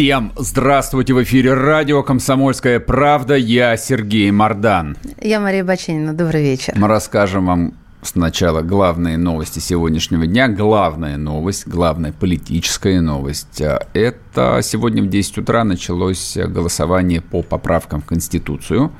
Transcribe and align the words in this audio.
Всем 0.00 0.32
здравствуйте! 0.34 1.12
В 1.12 1.22
эфире 1.24 1.52
радио 1.52 2.02
«Комсомольская 2.02 2.80
правда». 2.80 3.34
Я 3.34 3.76
Сергей 3.76 4.30
Мордан. 4.30 4.96
Я 5.20 5.40
Мария 5.40 5.62
Баченина. 5.62 6.14
Добрый 6.14 6.42
вечер. 6.42 6.72
Мы 6.74 6.88
расскажем 6.88 7.44
вам 7.44 7.74
сначала 8.00 8.62
главные 8.62 9.18
новости 9.18 9.58
сегодняшнего 9.58 10.26
дня. 10.26 10.48
Главная 10.48 11.18
новость, 11.18 11.66
главная 11.66 12.14
политическая 12.14 13.02
новость. 13.02 13.60
Это 13.92 14.60
сегодня 14.62 15.02
в 15.02 15.10
10 15.10 15.36
утра 15.36 15.64
началось 15.64 16.34
голосование 16.46 17.20
по 17.20 17.42
поправкам 17.42 18.00
в 18.00 18.06
Конституцию. 18.06 18.92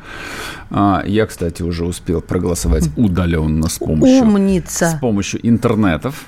Я, 0.71 1.27
кстати, 1.27 1.63
уже 1.63 1.87
успел 1.87 2.21
проголосовать 2.21 2.91
удаленно 2.99 3.71
с 3.71 3.79
помощью, 3.79 4.27
Умница. 4.27 4.91
с 4.91 4.95
помощью 5.01 5.41
интернетов. 5.49 6.27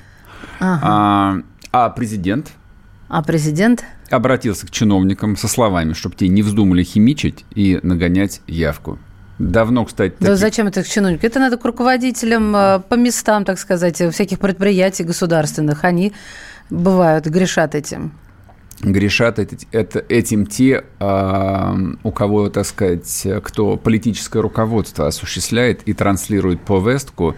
Ага. 0.60 1.42
А 1.72 1.90
президент 1.90 2.52
а 3.12 3.22
президент? 3.22 3.84
Обратился 4.10 4.66
к 4.66 4.70
чиновникам 4.70 5.36
со 5.36 5.46
словами, 5.46 5.92
чтобы 5.92 6.16
те 6.16 6.28
не 6.28 6.42
вздумали 6.42 6.82
химичить 6.82 7.44
и 7.54 7.78
нагонять 7.82 8.40
явку. 8.46 8.98
Давно, 9.38 9.84
кстати. 9.84 10.14
Да 10.18 10.28
таких... 10.28 10.38
зачем 10.38 10.66
это 10.68 10.82
к 10.82 10.88
чиновникам? 10.88 11.28
Это 11.28 11.38
надо 11.38 11.58
к 11.58 11.64
руководителям 11.66 12.56
э, 12.56 12.80
по 12.88 12.94
местам, 12.94 13.44
так 13.44 13.58
сказать, 13.58 13.96
всяких 13.96 14.38
предприятий 14.38 15.04
государственных. 15.04 15.84
Они 15.84 16.14
бывают, 16.70 17.26
грешат 17.26 17.74
этим. 17.74 18.12
Грешат 18.80 19.38
это, 19.38 19.98
этим 20.08 20.46
те, 20.46 20.82
э, 20.98 21.74
у 22.02 22.12
кого, 22.12 22.48
так 22.48 22.64
сказать, 22.64 23.26
кто 23.42 23.76
политическое 23.76 24.40
руководство 24.40 25.06
осуществляет 25.06 25.82
и 25.84 25.92
транслирует 25.92 26.62
повестку, 26.62 27.36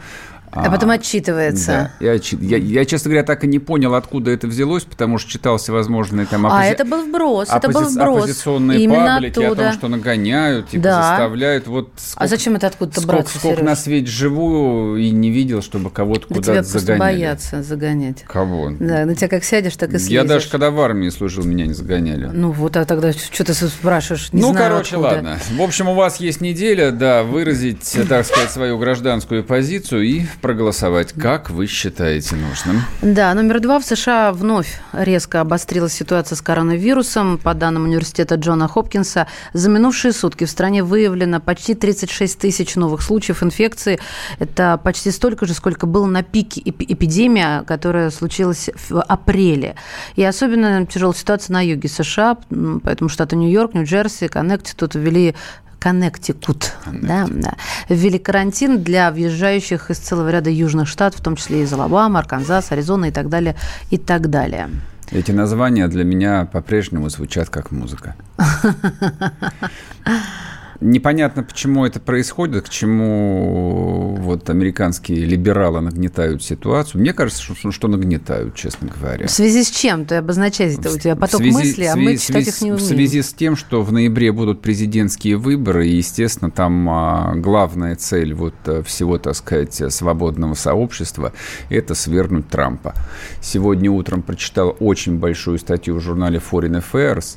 а 0.55 0.71
потом 0.71 0.91
отчитывается. 0.91 1.91
Да, 2.01 2.13
я, 2.13 2.21
я, 2.41 2.57
я, 2.57 2.85
честно 2.85 3.11
говоря, 3.11 3.25
так 3.25 3.45
и 3.45 3.47
не 3.47 3.59
понял, 3.59 3.95
откуда 3.95 4.31
это 4.31 4.47
взялось, 4.47 4.85
потому 4.85 5.19
что 5.19 5.31
читал 5.31 5.59
всевозможные 5.59 6.27
там 6.27 6.47
оппози... 6.47 6.63
А 6.63 6.67
это 6.67 6.85
был 6.85 7.05
вброс, 7.05 7.49
оппози... 7.49 7.59
это 7.59 7.81
был 7.81 7.91
вброс. 7.91 8.19
оппозиционные 8.19 8.81
Именно 8.81 9.07
паблики 9.07 9.39
оттуда. 9.41 9.63
о 9.63 9.65
том, 9.65 9.73
что 9.73 9.89
нагоняют, 9.89 10.69
типа 10.69 10.83
да. 10.85 11.03
заставляют. 11.11 11.67
Вот 11.67 11.91
сколько, 11.97 12.25
а 12.25 12.29
зачем 12.29 12.57
это 12.57 12.67
откуда-то 12.69 13.01
сколько, 13.01 13.17
браться, 13.17 13.39
Сколько 13.39 13.57
Сереж? 13.57 13.69
на 13.69 13.77
свете 13.77 14.07
живу 14.11 14.97
и 14.97 15.11
не 15.11 15.31
видел, 15.31 15.63
чтобы 15.63 15.91
кого-то 15.91 16.27
да 16.29 16.35
куда-то 16.35 16.69
тебя 16.69 16.79
загоняли. 16.81 17.01
боятся 17.01 17.63
загонять. 17.63 18.23
Кого? 18.23 18.73
Да, 18.79 19.05
на 19.05 19.15
тебя 19.15 19.29
как 19.29 19.45
сядешь, 19.45 19.77
так 19.77 19.91
и 19.91 19.99
слезешь. 19.99 20.11
Я 20.11 20.25
даже 20.25 20.49
когда 20.49 20.71
в 20.71 20.81
армии 20.81 21.09
служил, 21.09 21.45
меня 21.45 21.67
не 21.67 21.75
загоняли. 21.75 22.31
Ну 22.33 22.53
вот, 22.53 22.77
а 22.77 22.85
тогда 22.85 23.13
что 23.13 23.45
ты 23.45 23.55
спрашиваешь? 23.55 24.33
Не 24.33 24.41
ну, 24.41 24.53
знаю 24.53 24.71
короче, 24.71 24.97
откуда. 24.97 25.15
ладно. 25.15 25.39
В 25.57 25.63
общем, 25.63 25.89
у 25.89 25.95
вас 25.95 26.21
есть 26.21 26.41
неделя, 26.41 26.91
да, 26.91 27.23
выразить, 27.23 27.97
так 28.09 28.27
сказать, 28.27 28.51
свою 28.51 28.79
гражданскую 28.79 29.45
позицию 29.45 30.03
и 30.03 30.23
проголосовать 30.45 31.15
как 31.15 31.49
вы 31.49 31.67
считаете 31.67 32.37
нужным? 32.37 32.83
Да, 33.01 33.33
номер 33.33 33.61
два. 33.61 33.81
В 33.81 33.85
США 33.87 34.31
вновь 34.31 34.79
резко 34.93 35.41
обострилась 35.41 35.95
ситуация 35.95 36.37
с 36.37 36.43
коронавирусом. 36.43 37.39
По 37.39 37.55
данным 37.55 37.85
университета 37.85 38.35
Джона 38.35 38.69
Хопкинса, 38.69 39.27
за 39.55 39.71
минувшие 39.71 40.13
сутки 40.13 40.45
в 40.45 40.51
стране 40.51 40.83
выявлено 40.85 41.41
почти 41.41 41.73
36 41.73 42.39
тысяч 42.39 42.75
новых 42.75 43.01
случаев 43.01 43.43
инфекции. 43.43 43.99
Это 44.39 44.79
почти 44.85 45.13
столько 45.13 45.47
же, 45.47 45.55
сколько 45.55 45.87
было 45.87 46.05
на 46.05 46.23
пике 46.23 46.61
эпидемии, 46.63 47.65
которая 47.65 48.11
случилась 48.11 48.69
в 48.91 49.01
апреле. 49.01 49.77
И 50.15 50.23
особенно 50.23 50.85
тяжелая 50.85 51.17
ситуация 51.17 51.55
на 51.55 51.63
юге 51.65 51.89
США, 51.89 52.37
поэтому 52.83 53.09
штаты 53.09 53.37
Нью-Йорк, 53.37 53.73
Нью-Джерси, 53.73 54.29
Коннектикут 54.29 54.95
ввели 54.95 55.35
Коннектикут, 55.85 56.73
да, 56.87 57.27
да, 57.31 57.53
ввели 57.91 58.19
карантин 58.19 58.83
для 58.83 59.11
въезжающих 59.11 59.91
из 59.91 59.99
целого 59.99 60.31
ряда 60.31 60.49
южных 60.49 60.89
штатов, 60.89 61.21
в 61.21 61.23
том 61.23 61.37
числе 61.37 61.63
из 61.63 61.71
Алабама, 61.75 62.21
Арканзас, 62.21 62.73
Аризона 62.73 63.05
и 63.05 63.11
так 63.11 63.29
далее, 63.29 63.55
и 63.91 63.99
так 63.99 64.31
далее. 64.31 64.71
Эти 65.11 65.33
названия 65.33 65.87
для 65.89 66.05
меня 66.05 66.49
по-прежнему 66.51 67.11
звучат 67.11 67.51
как 67.51 67.71
музыка. 67.71 68.17
Непонятно, 70.81 71.43
почему 71.43 71.87
это 71.87 72.01
происходит, 72.01 72.67
к 72.67 72.69
чему 72.69 74.17
вот 74.19 74.51
американские 74.51 75.25
либералы 75.25 75.81
нагнетают 75.81 76.43
ситуацию. 76.43 77.01
Мне 77.01 77.13
кажется, 77.13 77.43
что, 77.43 77.71
что 77.71 77.89
нагнетают, 77.89 78.55
честно 78.55 78.89
говоря. 78.89 79.27
В 79.27 79.31
связи 79.31 79.63
с 79.63 79.71
чем? 79.71 80.05
Ты 80.05 80.17
обозначаешь 80.17 80.79
это 80.79 80.91
у 80.93 80.99
тебя 80.99 81.17
поток 81.17 81.41
связи, 81.41 81.55
мыслей, 81.55 81.87
а 81.87 81.97
мы 81.97 82.17
читать 82.17 82.49
их 82.49 82.61
не 82.61 82.73
умеем. 82.73 82.85
В 82.85 82.89
связи 82.89 83.23
с 83.23 83.33
тем, 83.33 83.57
что 83.57 83.83
в 83.83 83.93
ноябре 83.93 84.33
будут 84.33 84.63
президентские 84.63 85.37
выборы, 85.37 85.89
и, 85.89 85.97
естественно, 85.97 86.51
там 86.51 86.89
а, 86.89 87.35
главная 87.37 87.97
цель 87.97 88.35
вот 88.35 88.55
э, 88.67 88.83
всего, 88.83 89.19
так 89.19 89.35
сказать, 89.37 89.93
свободного 89.93 90.55
сообщества– 90.55 91.33
это 91.71 91.95
свергнуть 91.95 92.49
Трампа. 92.49 92.95
Сегодня 93.41 93.91
утром 93.91 94.23
прочитал 94.23 94.77
очень 94.81 95.19
большую 95.19 95.59
статью 95.59 95.97
в 95.97 96.01
журнале 96.01 96.41
Foreign 96.51 96.83
Affairs, 96.83 97.37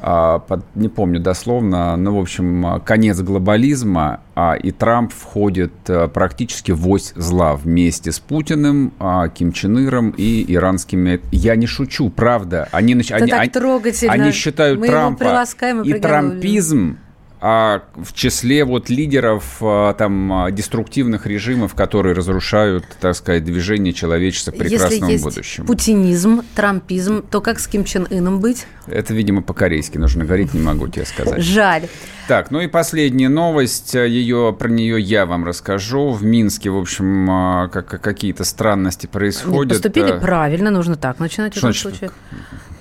а, 0.00 0.42
не 0.74 0.88
помню 0.88 1.20
дословно, 1.20 1.96
но, 1.96 2.16
в 2.16 2.20
общем, 2.20 2.80
конец 2.84 3.20
глобализма, 3.20 4.20
а, 4.34 4.54
и 4.54 4.70
Трамп 4.70 5.12
входит 5.12 5.72
а, 5.88 6.08
практически 6.08 6.72
в 6.72 6.88
ось 6.88 7.12
зла 7.16 7.56
вместе 7.56 8.12
с 8.12 8.20
Путиным, 8.20 8.92
Ким 9.34 9.52
Чен 9.52 9.78
Иром 9.78 10.10
и 10.16 10.44
иранскими... 10.48 11.20
Я 11.32 11.56
не 11.56 11.66
шучу, 11.66 12.10
правда. 12.10 12.68
Они, 12.72 12.94
Это 12.94 13.16
они, 13.16 13.30
так 13.30 13.40
они, 13.40 13.50
трогательно. 13.50 14.12
они 14.12 14.32
считают 14.32 14.78
Мы 14.78 14.86
Трампа 14.86 15.44
и, 15.84 15.90
и 15.90 15.94
трампизм 15.94 16.98
а 17.40 17.82
в 17.94 18.12
числе 18.14 18.64
вот 18.64 18.88
лидеров 18.88 19.58
а, 19.60 19.94
там 19.94 20.32
а, 20.32 20.50
деструктивных 20.50 21.26
режимов, 21.26 21.74
которые 21.74 22.14
разрушают, 22.14 22.84
так 23.00 23.14
сказать, 23.14 23.44
движение 23.44 23.92
человечества 23.92 24.50
к 24.50 24.56
прекрасному 24.58 24.92
Если 24.92 25.12
есть 25.12 25.24
будущему. 25.24 25.66
путинизм, 25.66 26.42
трампизм, 26.54 27.22
то 27.22 27.40
как 27.40 27.60
с 27.60 27.68
Ким 27.68 27.84
Чен 27.84 28.08
Ыном 28.10 28.40
быть? 28.40 28.66
Это, 28.86 29.14
видимо, 29.14 29.42
по-корейски 29.42 29.98
нужно 29.98 30.24
говорить, 30.24 30.52
не 30.52 30.60
могу 30.60 30.88
тебе 30.88 31.04
сказать. 31.04 31.42
Жаль. 31.42 31.88
Так, 32.26 32.50
ну 32.50 32.60
и 32.60 32.66
последняя 32.66 33.28
новость, 33.28 33.94
ее, 33.94 34.54
про 34.58 34.68
нее 34.68 35.00
я 35.00 35.24
вам 35.24 35.44
расскажу. 35.44 36.10
В 36.10 36.24
Минске, 36.24 36.70
в 36.70 36.76
общем, 36.76 37.68
как, 37.72 38.00
какие-то 38.00 38.44
странности 38.44 39.06
происходят. 39.06 39.72
Нет, 39.72 39.82
поступили 39.82 40.18
правильно, 40.18 40.70
нужно 40.70 40.96
так 40.96 41.20
начинать 41.20 41.54
в 41.54 41.58
этом 41.58 41.72
случае. 41.72 42.10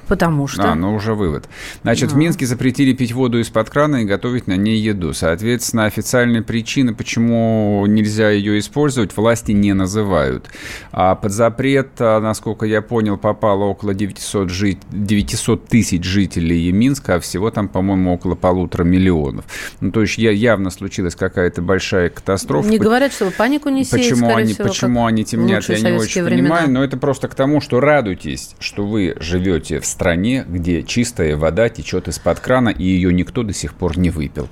Потому 0.08 0.48
что... 0.48 0.72
А, 0.72 0.76
ну 0.76 0.94
уже 0.94 1.14
вывод. 1.14 1.50
Значит, 1.84 2.12
а. 2.12 2.14
в 2.14 2.18
Минске 2.18 2.46
запретили 2.46 2.94
пить 2.94 3.12
воду 3.12 3.40
из-под 3.40 3.70
крана 3.70 3.98
и 3.98 4.06
готовить 4.06 4.48
на 4.48 4.56
ней 4.56 4.80
еду. 4.80 5.14
Соответственно, 5.14 5.86
официальной 5.86 6.42
причины, 6.42 6.94
почему 6.94 7.86
нельзя 7.88 8.30
ее 8.30 8.60
использовать, 8.60 9.16
власти 9.16 9.52
не 9.52 9.74
называют. 9.74 10.50
А 10.92 11.16
под 11.16 11.32
запрет, 11.32 11.90
а, 12.00 12.20
насколько 12.20 12.66
я 12.66 12.82
понял, 12.82 13.18
попало 13.18 13.66
около 13.66 13.94
900, 13.94 14.50
жить, 14.50 14.80
900 14.92 15.68
тысяч 15.68 16.04
жителей 16.04 16.72
Минска, 16.72 17.16
а 17.16 17.20
всего 17.20 17.52
там, 17.52 17.68
по-моему, 17.68 18.14
около 18.14 18.36
полутора 18.36 18.84
миллионов. 18.84 19.46
Ну, 19.82 19.92
то 19.92 20.02
есть 20.02 20.18
явно 20.18 20.70
случилась 20.70 21.16
какая-то 21.16 21.62
большая 21.62 22.10
катастрофа. 22.10 22.70
Не 22.70 22.78
говорят, 22.78 23.14
чтобы 23.14 23.32
панику 23.32 23.70
не 23.70 23.84
сеять, 23.84 24.10
почему 24.10 24.36
они, 24.36 24.54
всего, 24.54 24.68
Почему 24.68 25.06
они 25.06 25.24
темнят, 25.24 25.68
я 25.70 25.80
не 25.80 25.98
очень 25.98 26.24
времена. 26.24 26.50
понимаю, 26.50 26.72
но 26.72 26.84
это 26.84 26.98
просто 26.98 27.28
к 27.28 27.36
тому, 27.36 27.62
что 27.62 27.80
радуйтесь, 27.80 28.56
что 28.60 28.86
вы 28.86 29.16
живете 29.20 29.80
в 29.80 29.86
стране, 29.98 30.46
где 30.48 30.84
чистая 30.84 31.36
вода 31.36 31.70
течет 31.70 32.08
из-под 32.08 32.40
крана, 32.40 32.70
и 32.70 32.84
ее 32.84 33.12
никто 33.12 33.42
до 33.42 33.52
сих 33.52 33.74
пор 33.74 33.98
не 33.98 34.12
выпил. 34.12 34.48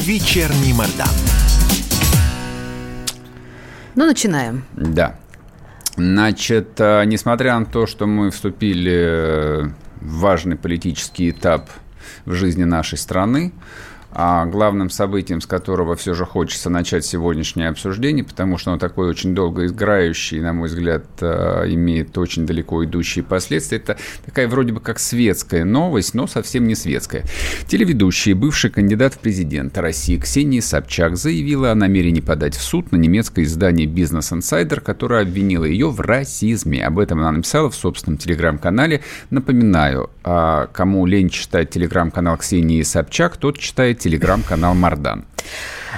Вечерний 0.00 0.72
Мордан. 0.72 1.06
Ну, 3.94 4.06
начинаем. 4.06 4.64
Да. 4.72 5.20
Значит, 5.96 6.80
а, 6.80 7.04
несмотря 7.04 7.56
на 7.60 7.64
то, 7.64 7.86
что 7.86 8.06
мы 8.06 8.32
вступили 8.32 9.70
в 10.00 10.18
важный 10.18 10.56
политический 10.56 11.30
этап 11.30 11.70
в 12.24 12.32
жизни 12.32 12.64
нашей 12.64 12.98
страны, 12.98 13.52
а 14.18 14.46
главным 14.46 14.88
событием, 14.88 15.42
с 15.42 15.46
которого 15.46 15.94
все 15.94 16.14
же 16.14 16.24
хочется 16.24 16.70
начать 16.70 17.04
сегодняшнее 17.04 17.68
обсуждение, 17.68 18.24
потому 18.24 18.56
что 18.56 18.70
оно 18.70 18.78
такое 18.78 19.10
очень 19.10 19.34
долго 19.34 19.66
играющее, 19.66 20.40
на 20.40 20.54
мой 20.54 20.68
взгляд, 20.68 21.04
э, 21.20 21.64
имеет 21.68 22.16
очень 22.16 22.46
далеко 22.46 22.82
идущие 22.82 23.22
последствия. 23.22 23.76
Это 23.76 23.98
такая 24.24 24.48
вроде 24.48 24.72
бы 24.72 24.80
как 24.80 25.00
светская 25.00 25.66
новость, 25.66 26.14
но 26.14 26.26
совсем 26.26 26.66
не 26.66 26.74
светская. 26.74 27.24
Телеведущий, 27.66 28.32
бывший 28.32 28.70
кандидат 28.70 29.12
в 29.12 29.18
президенты 29.18 29.82
России 29.82 30.16
Ксения 30.16 30.62
Собчак 30.62 31.18
заявила 31.18 31.72
о 31.72 31.74
намерении 31.74 32.22
подать 32.22 32.56
в 32.56 32.62
суд 32.62 32.92
на 32.92 32.96
немецкое 32.96 33.44
издание 33.44 33.86
«Бизнес 33.86 34.32
Инсайдер», 34.32 34.80
которое 34.80 35.24
обвинило 35.24 35.66
ее 35.66 35.90
в 35.90 36.00
расизме. 36.00 36.82
Об 36.86 37.00
этом 37.00 37.18
она 37.18 37.32
написала 37.32 37.68
в 37.68 37.76
собственном 37.76 38.16
телеграм-канале. 38.16 39.02
Напоминаю, 39.28 40.08
а 40.24 40.68
кому 40.72 41.04
лень 41.04 41.28
читать 41.28 41.68
телеграм-канал 41.68 42.38
Ксении 42.38 42.80
Собчак, 42.80 43.36
тот 43.36 43.58
читает 43.58 44.05
телеграм-канал 44.06 44.74
Мардан. 44.74 45.24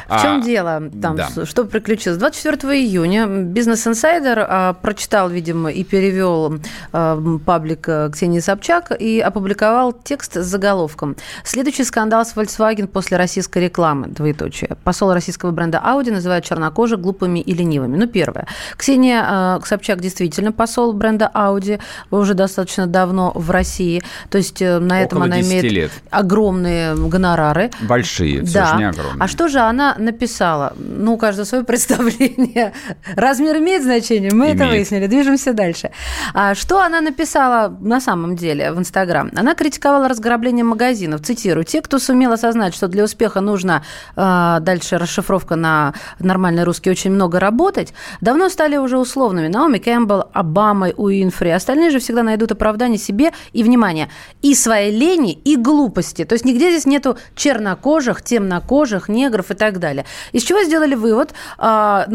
В 0.08 0.22
чем 0.22 0.40
а, 0.40 0.42
дело? 0.42 0.82
Там, 1.02 1.16
да. 1.16 1.28
Что 1.44 1.64
приключилось? 1.64 2.18
24 2.18 2.80
июня 2.80 3.26
Бизнес 3.26 3.86
Инсайдер 3.86 4.38
а, 4.48 4.72
прочитал, 4.74 5.28
видимо, 5.28 5.70
и 5.70 5.84
перевел 5.84 6.60
а, 6.92 7.38
паблик 7.44 7.88
а, 7.88 8.08
Ксении 8.10 8.40
Собчак 8.40 8.92
и 8.98 9.20
опубликовал 9.20 9.92
текст 9.92 10.36
с 10.36 10.44
заголовком. 10.44 11.16
Следующий 11.44 11.84
скандал 11.84 12.24
с 12.24 12.34
Volkswagen 12.34 12.86
после 12.86 13.16
российской 13.16 13.64
рекламы. 13.64 14.08
Двоеточие. 14.08 14.76
Посол 14.84 15.12
российского 15.12 15.50
бренда 15.50 15.82
Audi 15.84 16.12
называет 16.12 16.44
чернокожих 16.44 17.00
глупыми 17.00 17.40
и 17.40 17.52
ленивыми. 17.52 17.96
Ну, 17.96 18.06
первое. 18.06 18.46
Ксения 18.76 19.24
а, 19.26 19.60
Собчак 19.64 20.00
действительно 20.00 20.52
посол 20.52 20.92
бренда 20.92 21.30
Audi 21.34 21.80
уже 22.10 22.34
достаточно 22.34 22.86
давно 22.86 23.32
в 23.34 23.50
России. 23.50 24.02
То 24.30 24.38
есть 24.38 24.62
э, 24.62 24.78
на 24.78 25.02
этом 25.02 25.18
Около 25.18 25.34
она 25.34 25.40
имеет 25.40 25.64
лет. 25.64 25.90
огромные 26.10 26.94
гонорары. 26.94 27.70
Большие, 27.82 28.44
все 28.44 28.60
да. 28.60 28.66
же 28.66 28.76
не 28.76 28.88
огромные. 28.88 29.22
А 29.22 29.28
что 29.38 29.46
же 29.46 29.60
она 29.60 29.94
написала, 29.96 30.72
ну, 30.76 31.14
у 31.14 31.16
каждого 31.16 31.46
свое 31.46 31.62
представление. 31.62 32.72
Размер 33.14 33.58
имеет 33.58 33.84
значение, 33.84 34.32
мы 34.32 34.46
имеет. 34.46 34.56
это 34.56 34.68
выяснили, 34.68 35.06
движемся 35.06 35.52
дальше. 35.52 35.92
А 36.34 36.56
что 36.56 36.82
она 36.82 37.00
написала 37.00 37.68
на 37.80 38.00
самом 38.00 38.34
деле 38.34 38.72
в 38.72 38.80
Инстаграм? 38.80 39.30
Она 39.36 39.54
критиковала 39.54 40.08
разграбление 40.08 40.64
магазинов, 40.64 41.20
цитирую, 41.20 41.62
те, 41.62 41.82
кто 41.82 42.00
сумел 42.00 42.32
осознать, 42.32 42.74
что 42.74 42.88
для 42.88 43.04
успеха 43.04 43.40
нужно 43.40 43.84
э, 44.16 44.58
дальше 44.60 44.98
расшифровка 44.98 45.54
на 45.54 45.94
нормальный 46.18 46.64
русский 46.64 46.90
очень 46.90 47.12
много 47.12 47.38
работать, 47.38 47.94
давно 48.20 48.48
стали 48.48 48.76
уже 48.76 48.98
условными. 48.98 49.46
Наоми 49.46 49.78
Кэмпбелл, 49.78 50.30
Обама, 50.32 50.88
Уинфри, 50.96 51.50
остальные 51.50 51.90
же 51.90 52.00
всегда 52.00 52.24
найдут 52.24 52.50
оправдание 52.50 52.98
себе 52.98 53.30
и, 53.52 53.62
внимание, 53.62 54.08
и 54.42 54.56
своей 54.56 54.90
лени, 54.90 55.32
и 55.32 55.54
глупости. 55.54 56.24
То 56.24 56.32
есть 56.32 56.44
нигде 56.44 56.70
здесь 56.70 56.86
нету 56.86 57.16
чернокожих, 57.36 58.22
темнокожих, 58.22 59.08
негров 59.18 59.50
и 59.50 59.54
так 59.54 59.78
далее. 59.78 60.04
Из 60.32 60.42
чего 60.42 60.62
сделали 60.64 60.94
вывод, 60.94 61.34
а, 61.58 62.06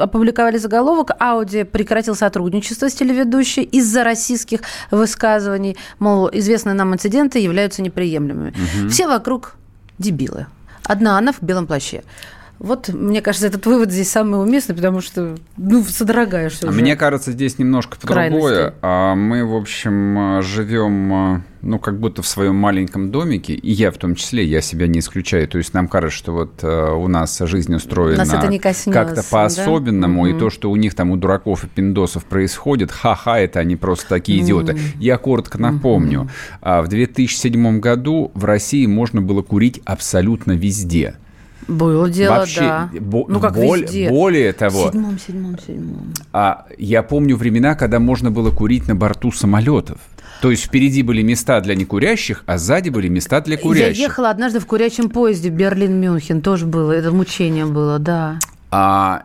опубликовали 0.00 0.58
заголовок, 0.58 1.10
Ауди 1.18 1.64
прекратил 1.64 2.14
сотрудничество 2.14 2.88
с 2.88 2.94
телеведущей 2.94 3.62
из-за 3.62 4.04
российских 4.04 4.60
высказываний, 4.90 5.76
мол, 5.98 6.30
известные 6.32 6.74
нам 6.74 6.94
инциденты 6.94 7.38
являются 7.38 7.82
неприемлемыми. 7.82 8.50
Угу. 8.50 8.88
Все 8.90 9.06
вокруг 9.06 9.56
дебилы. 9.98 10.46
Одна 10.84 11.18
она 11.18 11.32
в 11.32 11.42
белом 11.42 11.66
плаще. 11.66 12.02
Вот, 12.58 12.88
мне 12.88 13.20
кажется, 13.20 13.46
этот 13.46 13.66
вывод 13.66 13.92
здесь 13.92 14.10
самый 14.10 14.40
уместный, 14.42 14.74
потому 14.74 15.02
что, 15.02 15.36
ну, 15.58 15.82
содрогаешься 15.84 16.68
уже. 16.68 16.80
Мне 16.80 16.96
кажется, 16.96 17.32
здесь 17.32 17.58
немножко 17.58 17.98
другое. 18.00 18.74
А 18.80 19.14
мы, 19.14 19.44
в 19.44 19.54
общем, 19.54 20.40
живем, 20.42 21.44
ну, 21.60 21.78
как 21.78 22.00
будто 22.00 22.22
в 22.22 22.26
своем 22.26 22.56
маленьком 22.56 23.10
домике, 23.10 23.52
и 23.52 23.72
я 23.72 23.90
в 23.90 23.98
том 23.98 24.14
числе, 24.14 24.44
я 24.44 24.62
себя 24.62 24.86
не 24.86 25.00
исключаю. 25.00 25.46
То 25.48 25.58
есть 25.58 25.74
нам 25.74 25.86
кажется, 25.86 26.16
что 26.16 26.32
вот 26.32 26.60
э, 26.62 26.92
у 26.92 27.08
нас 27.08 27.38
жизнь 27.40 27.74
устроена 27.74 28.24
как-то 28.86 29.22
по-особенному, 29.30 30.24
да? 30.24 30.30
и 30.30 30.38
то, 30.38 30.48
что 30.48 30.70
у 30.70 30.76
них 30.76 30.94
там 30.94 31.10
у 31.10 31.16
дураков 31.16 31.64
и 31.64 31.66
пиндосов 31.66 32.24
происходит, 32.24 32.90
ха-ха, 32.90 33.38
это 33.38 33.60
они 33.60 33.76
просто 33.76 34.08
такие 34.08 34.42
идиоты. 34.42 34.78
Я 34.98 35.18
коротко 35.18 35.58
напомню. 35.58 36.30
Mm-hmm. 36.62 36.82
В 36.82 36.88
2007 36.88 37.80
году 37.80 38.30
в 38.34 38.44
России 38.46 38.86
можно 38.86 39.20
было 39.20 39.42
курить 39.42 39.82
абсолютно 39.84 40.52
везде. 40.52 41.16
Было 41.68 42.08
дело, 42.08 42.36
Вообще, 42.36 42.60
да. 42.60 42.90
Бо- 43.00 43.26
ну, 43.28 43.40
как 43.40 43.54
боль, 43.54 43.82
везде. 43.82 44.08
Более 44.08 44.52
того... 44.52 44.84
В 44.84 44.92
седьмом, 44.92 45.18
седьмом, 45.18 45.58
седьмом. 45.58 46.14
А, 46.32 46.66
я 46.78 47.02
помню 47.02 47.36
времена, 47.36 47.74
когда 47.74 47.98
можно 47.98 48.30
было 48.30 48.50
курить 48.50 48.86
на 48.86 48.94
борту 48.94 49.32
самолетов. 49.32 49.98
То 50.40 50.50
есть 50.50 50.64
впереди 50.64 51.02
были 51.02 51.22
места 51.22 51.60
для 51.60 51.74
некурящих, 51.74 52.44
а 52.46 52.58
сзади 52.58 52.90
были 52.90 53.08
места 53.08 53.40
для 53.40 53.56
курящих. 53.56 53.98
Я 53.98 54.04
ехала 54.04 54.30
однажды 54.30 54.60
в 54.60 54.66
курячем 54.66 55.08
поезде 55.08 55.48
Берлин-Мюнхен, 55.48 56.42
тоже 56.42 56.66
было, 56.66 56.92
это 56.92 57.10
мучение 57.10 57.64
было, 57.64 57.98
да. 57.98 58.38
А 58.70 59.24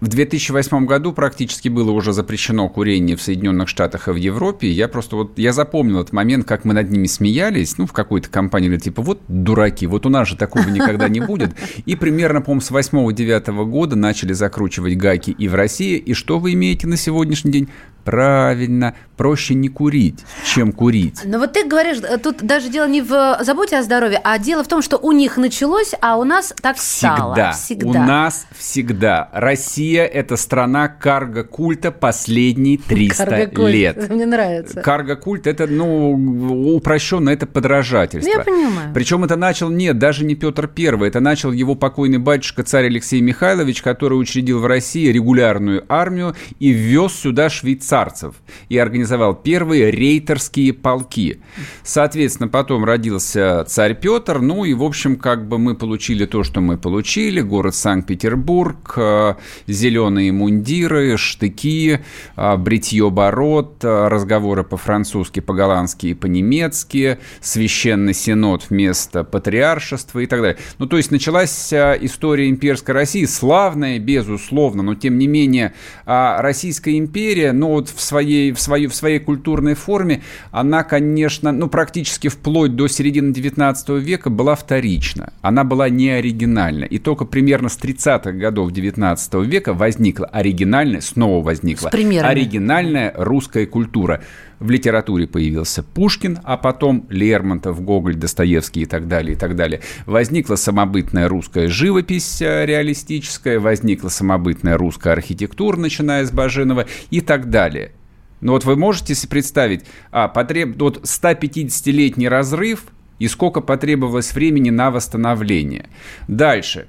в 0.00 0.08
2008 0.08 0.86
году 0.86 1.12
практически 1.12 1.68
было 1.68 1.90
уже 1.90 2.12
запрещено 2.12 2.68
курение 2.68 3.16
в 3.16 3.22
Соединенных 3.22 3.68
Штатах 3.68 4.08
и 4.08 4.12
в 4.12 4.16
Европе. 4.16 4.70
Я 4.70 4.88
просто 4.88 5.16
вот, 5.16 5.38
я 5.38 5.52
запомнил 5.52 6.00
этот 6.00 6.14
момент, 6.14 6.46
как 6.46 6.64
мы 6.64 6.72
над 6.72 6.90
ними 6.90 7.06
смеялись, 7.06 7.76
ну, 7.76 7.86
в 7.86 7.92
какой-то 7.92 8.30
компании, 8.30 8.74
типа, 8.78 9.02
вот 9.02 9.20
дураки, 9.28 9.86
вот 9.86 10.06
у 10.06 10.08
нас 10.08 10.28
же 10.28 10.36
такого 10.36 10.68
никогда 10.68 11.08
не 11.08 11.20
будет. 11.20 11.50
И 11.84 11.96
примерно, 11.96 12.40
по-моему, 12.40 12.62
с 12.62 12.70
8-9 12.70 13.64
года 13.66 13.94
начали 13.94 14.32
закручивать 14.32 14.96
гайки 14.96 15.32
и 15.32 15.48
в 15.48 15.54
России. 15.54 15.98
И 15.98 16.14
что 16.14 16.38
вы 16.38 16.54
имеете 16.54 16.86
на 16.86 16.96
сегодняшний 16.96 17.52
день? 17.52 17.68
Правильно, 18.04 18.94
проще 19.18 19.52
не 19.52 19.68
курить, 19.68 20.20
чем 20.46 20.72
курить. 20.72 21.20
Но 21.24 21.38
вот 21.38 21.52
ты 21.52 21.66
говоришь, 21.66 21.98
э, 21.98 22.16
тут 22.16 22.38
даже 22.42 22.70
дело 22.70 22.88
не 22.88 23.02
в 23.02 23.12
э, 23.12 23.44
заботе 23.44 23.76
о 23.76 23.82
здоровье, 23.82 24.18
а 24.24 24.38
дело 24.38 24.64
в 24.64 24.68
том, 24.68 24.80
что 24.80 24.96
у 24.96 25.12
них 25.12 25.36
началось, 25.36 25.92
а 26.00 26.16
у 26.16 26.24
нас 26.24 26.54
так 26.62 26.78
всегда. 26.78 27.16
стало. 27.16 27.52
Всегда. 27.52 27.88
У 27.88 27.92
нас 27.92 28.46
всегда. 28.56 29.28
Россия– 29.34 29.89
это 29.98 30.36
страна 30.36 30.88
карго-культа 30.88 31.90
последние 31.90 32.78
300 32.78 33.50
лет. 33.68 34.10
Мне 34.10 34.26
нравится. 34.26 34.80
Карго-культ– 34.82 35.42
это, 35.46 35.66
ну, 35.66 36.74
упрощенно, 36.74 37.30
это 37.30 37.46
подражательство. 37.46 38.30
Я 38.30 38.44
понимаю. 38.44 38.92
Причем 38.94 39.24
это 39.24 39.36
начал, 39.36 39.70
нет, 39.70 39.98
даже 39.98 40.24
не 40.24 40.34
Петр 40.34 40.68
Первый, 40.68 41.08
это 41.08 41.20
начал 41.20 41.52
его 41.52 41.74
покойный 41.74 42.18
батюшка 42.18 42.62
царь 42.62 42.86
Алексей 42.86 43.20
Михайлович, 43.20 43.82
который 43.82 44.14
учредил 44.14 44.60
в 44.60 44.66
России 44.66 45.08
регулярную 45.08 45.84
армию 45.88 46.34
и 46.58 46.70
ввез 46.70 47.12
сюда 47.12 47.48
швейцарцев 47.48 48.10
царцев 48.10 48.34
и 48.68 48.78
организовал 48.78 49.34
первые 49.34 49.90
рейтерские 49.90 50.72
полки. 50.72 51.40
Соответственно, 51.82 52.48
потом 52.48 52.84
родился 52.84 53.64
царь 53.66 53.94
Петр, 53.94 54.40
ну 54.40 54.64
и, 54.64 54.74
в 54.74 54.82
общем, 54.82 55.16
как 55.16 55.48
бы 55.48 55.58
мы 55.58 55.74
получили 55.74 56.26
то, 56.26 56.42
что 56.44 56.60
мы 56.60 56.78
получили. 56.78 57.40
Город 57.40 57.74
Санкт-Петербург, 57.74 58.94
э, 58.96 59.34
зеленые 59.80 60.32
мундиры, 60.32 61.16
штыки, 61.16 62.00
э, 62.36 62.56
бритье 62.56 63.10
бород, 63.10 63.82
э, 63.82 64.08
разговоры 64.08 64.62
по-французски, 64.62 65.40
по-голландски 65.40 66.08
и 66.08 66.14
по-немецки, 66.14 67.18
священный 67.40 68.14
синод 68.14 68.66
вместо 68.70 69.24
патриаршества 69.24 70.20
и 70.20 70.26
так 70.26 70.40
далее. 70.40 70.58
Ну, 70.78 70.86
то 70.86 70.96
есть 70.96 71.10
началась 71.10 71.72
история 71.72 72.48
имперской 72.48 72.94
России, 72.94 73.24
славная, 73.24 73.98
безусловно, 73.98 74.82
но 74.82 74.94
тем 74.94 75.18
не 75.18 75.26
менее 75.26 75.72
а 76.06 76.42
Российская 76.42 76.98
империя, 76.98 77.52
ну, 77.52 77.68
вот 77.68 77.88
в 77.88 78.00
своей, 78.00 78.52
в, 78.52 78.60
своей, 78.60 78.86
в 78.86 78.94
своей 78.94 79.18
культурной 79.18 79.74
форме, 79.74 80.22
она, 80.50 80.82
конечно, 80.82 81.52
ну, 81.52 81.68
практически 81.68 82.28
вплоть 82.28 82.76
до 82.76 82.88
середины 82.88 83.32
19 83.32 83.88
века 83.90 84.30
была 84.30 84.54
вторична. 84.54 85.32
Она 85.40 85.64
была 85.64 85.88
не 85.88 86.10
оригинальна. 86.10 86.84
И 86.84 86.98
только 86.98 87.24
примерно 87.24 87.68
с 87.68 87.78
30-х 87.78 88.32
годов 88.32 88.72
19 88.72 89.34
века 89.46 89.69
возникла 89.72 90.26
оригинальная, 90.26 91.00
снова 91.00 91.44
возникла 91.44 91.90
оригинальная 91.90 93.12
русская 93.16 93.66
культура. 93.66 94.22
В 94.58 94.70
литературе 94.70 95.26
появился 95.26 95.82
Пушкин, 95.82 96.38
а 96.44 96.56
потом 96.56 97.06
Лермонтов, 97.08 97.82
Гоголь, 97.82 98.14
Достоевский 98.14 98.82
и 98.82 98.86
так 98.86 99.08
далее, 99.08 99.34
и 99.34 99.36
так 99.36 99.56
далее. 99.56 99.80
Возникла 100.06 100.56
самобытная 100.56 101.28
русская 101.28 101.68
живопись 101.68 102.42
э, 102.42 102.66
реалистическая, 102.66 103.58
возникла 103.58 104.08
самобытная 104.08 104.76
русская 104.76 105.12
архитектура, 105.12 105.76
начиная 105.76 106.24
с 106.24 106.30
Баженова 106.30 106.86
и 107.10 107.20
так 107.20 107.48
далее. 107.48 107.92
Но 108.40 108.52
вот 108.52 108.64
вы 108.64 108.76
можете 108.76 109.14
себе 109.14 109.30
представить, 109.30 109.84
а, 110.10 110.28
потреб... 110.28 110.80
вот 110.80 111.04
150-летний 111.04 112.28
разрыв 112.28 112.84
и 113.18 113.28
сколько 113.28 113.60
потребовалось 113.60 114.32
времени 114.32 114.70
на 114.70 114.90
восстановление. 114.90 115.88
Дальше 116.26 116.88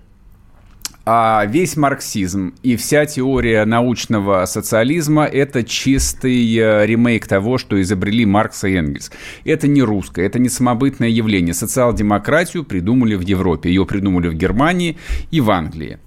а 1.05 1.45
весь 1.47 1.77
марксизм 1.77 2.53
и 2.61 2.75
вся 2.75 3.05
теория 3.05 3.65
научного 3.65 4.45
социализма– 4.45 5.25
это 5.25 5.63
чистый 5.63 6.55
э, 6.55 6.85
ремейк 6.85 7.27
того, 7.27 7.57
что 7.57 7.81
изобрели 7.81 8.25
Маркс 8.25 8.63
и 8.65 8.75
Энгельс. 8.75 9.11
Это 9.43 9.67
не 9.67 9.81
русское, 9.81 10.25
это 10.25 10.37
не 10.37 10.49
самобытное 10.49 11.09
явление. 11.09 11.55
Социал-демократию 11.55 12.63
придумали 12.63 13.15
в 13.15 13.21
Европе, 13.21 13.69
ее 13.69 13.85
придумали 13.85 14.27
в 14.27 14.35
Германии 14.35 14.97
и 15.31 15.41
в 15.41 15.49
Англии. 15.49 15.97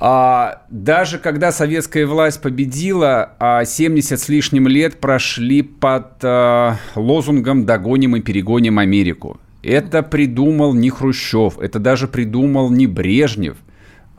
А, 0.00 0.62
даже 0.68 1.18
когда 1.18 1.50
советская 1.50 2.06
власть 2.06 2.42
победила, 2.42 3.32
а 3.40 3.64
70 3.64 4.20
с 4.20 4.28
лишним 4.28 4.68
лет 4.68 5.00
прошли 5.00 5.62
под 5.62 6.22
а, 6.22 6.76
лозунгом 6.94 7.64
«догоним 7.64 8.16
и 8.16 8.20
перегоним 8.20 8.78
Америку». 8.78 9.40
Это 9.62 10.02
придумал 10.04 10.72
не 10.74 10.90
Хрущев, 10.90 11.58
это 11.58 11.78
даже 11.78 12.06
придумал 12.06 12.70
не 12.70 12.86
Брежнев 12.86 13.56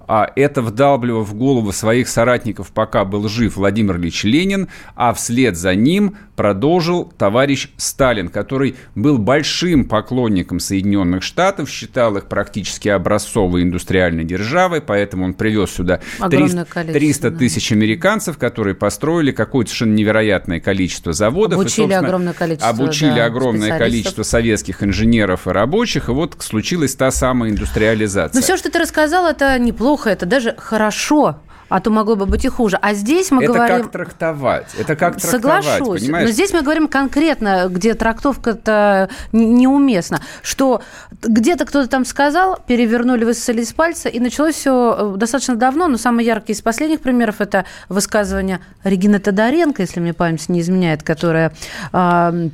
а 0.09 0.27
это 0.35 0.63
вдалбливал 0.63 1.23
в 1.23 1.35
голову 1.35 1.71
своих 1.71 2.09
соратников, 2.09 2.71
пока 2.71 3.05
был 3.05 3.29
жив 3.29 3.57
Владимир 3.57 3.97
Ильич 3.97 4.23
Ленин, 4.23 4.67
а 4.95 5.13
вслед 5.13 5.55
за 5.55 5.75
ним 5.75 6.17
продолжил 6.35 7.13
товарищ 7.15 7.69
Сталин, 7.77 8.29
который 8.29 8.75
был 8.95 9.19
большим 9.19 9.85
поклонником 9.85 10.59
Соединенных 10.59 11.21
Штатов, 11.21 11.69
считал 11.69 12.17
их 12.17 12.25
практически 12.25 12.89
образцовой 12.89 13.61
индустриальной 13.61 14.23
державой, 14.23 14.81
поэтому 14.81 15.25
он 15.25 15.35
привез 15.35 15.69
сюда 15.69 15.99
300, 16.27 16.65
300 16.65 17.31
тысяч 17.31 17.71
американцев, 17.71 18.39
которые 18.39 18.73
построили 18.73 19.31
какое-то 19.31 19.69
совершенно 19.69 19.93
невероятное 19.93 20.59
количество 20.59 21.13
заводов. 21.13 21.59
Обучили 21.59 21.91
и, 21.91 21.93
огромное 21.93 22.33
количество 22.33 22.69
Обучили 22.69 23.15
да, 23.15 23.25
огромное 23.25 23.77
количество 23.77 24.23
советских 24.23 24.81
инженеров 24.81 25.45
и 25.45 25.51
рабочих, 25.51 26.09
и 26.09 26.13
вот 26.13 26.35
случилась 26.39 26.95
та 26.95 27.11
самая 27.11 27.51
индустриализация. 27.51 28.39
Ну 28.39 28.41
все, 28.41 28.57
что 28.57 28.71
ты 28.71 28.79
рассказал, 28.79 29.27
это 29.27 29.59
неплохо 29.59 29.98
неплохо, 29.99 30.09
это 30.09 30.25
даже 30.25 30.55
хорошо 30.57 31.35
а 31.71 31.81
то 31.81 31.91
могло 31.91 32.15
бы 32.15 32.25
быть 32.25 32.45
и 32.45 32.49
хуже. 32.49 32.79
А 32.81 32.95
здесь 32.95 33.29
мы 33.29 33.43
это 33.43 33.53
говорим... 33.53 33.75
Это 33.75 33.83
как 33.83 33.91
трактовать. 33.91 34.73
Это 34.75 34.95
как 34.95 35.21
трактовать, 35.21 35.63
Соглашусь. 35.63 36.01
Понимаешь? 36.01 36.25
Но 36.25 36.31
здесь 36.31 36.51
мы 36.51 36.63
говорим 36.63 36.87
конкретно, 36.87 37.67
где 37.69 37.93
трактовка-то 37.93 39.07
неуместна, 39.31 40.19
что 40.41 40.81
где-то 41.21 41.65
кто-то 41.65 41.87
там 41.87 42.05
сказал, 42.05 42.57
перевернули, 42.65 43.23
высосали 43.23 43.61
из 43.61 43.71
пальца, 43.71 44.09
и 44.09 44.19
началось 44.19 44.55
все 44.55 45.13
э, 45.13 45.17
достаточно 45.17 45.57
давно, 45.57 45.87
но 45.87 45.97
самый 45.97 46.25
яркий 46.25 46.53
из 46.53 46.61
последних 46.63 47.01
примеров– 47.01 47.35
это 47.39 47.65
высказывание 47.87 48.61
Регины 48.83 49.19
Тодоренко, 49.19 49.83
если 49.83 49.99
мне 49.99 50.13
память 50.15 50.49
не 50.49 50.61
изменяет, 50.61 51.03
которая 51.03 51.53
э, 51.93 52.49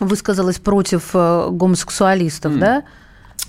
высказалась 0.00 0.58
против 0.58 1.10
э, 1.14 1.46
гомосексуалистов, 1.52 2.54
mm. 2.54 2.58
да? 2.58 2.82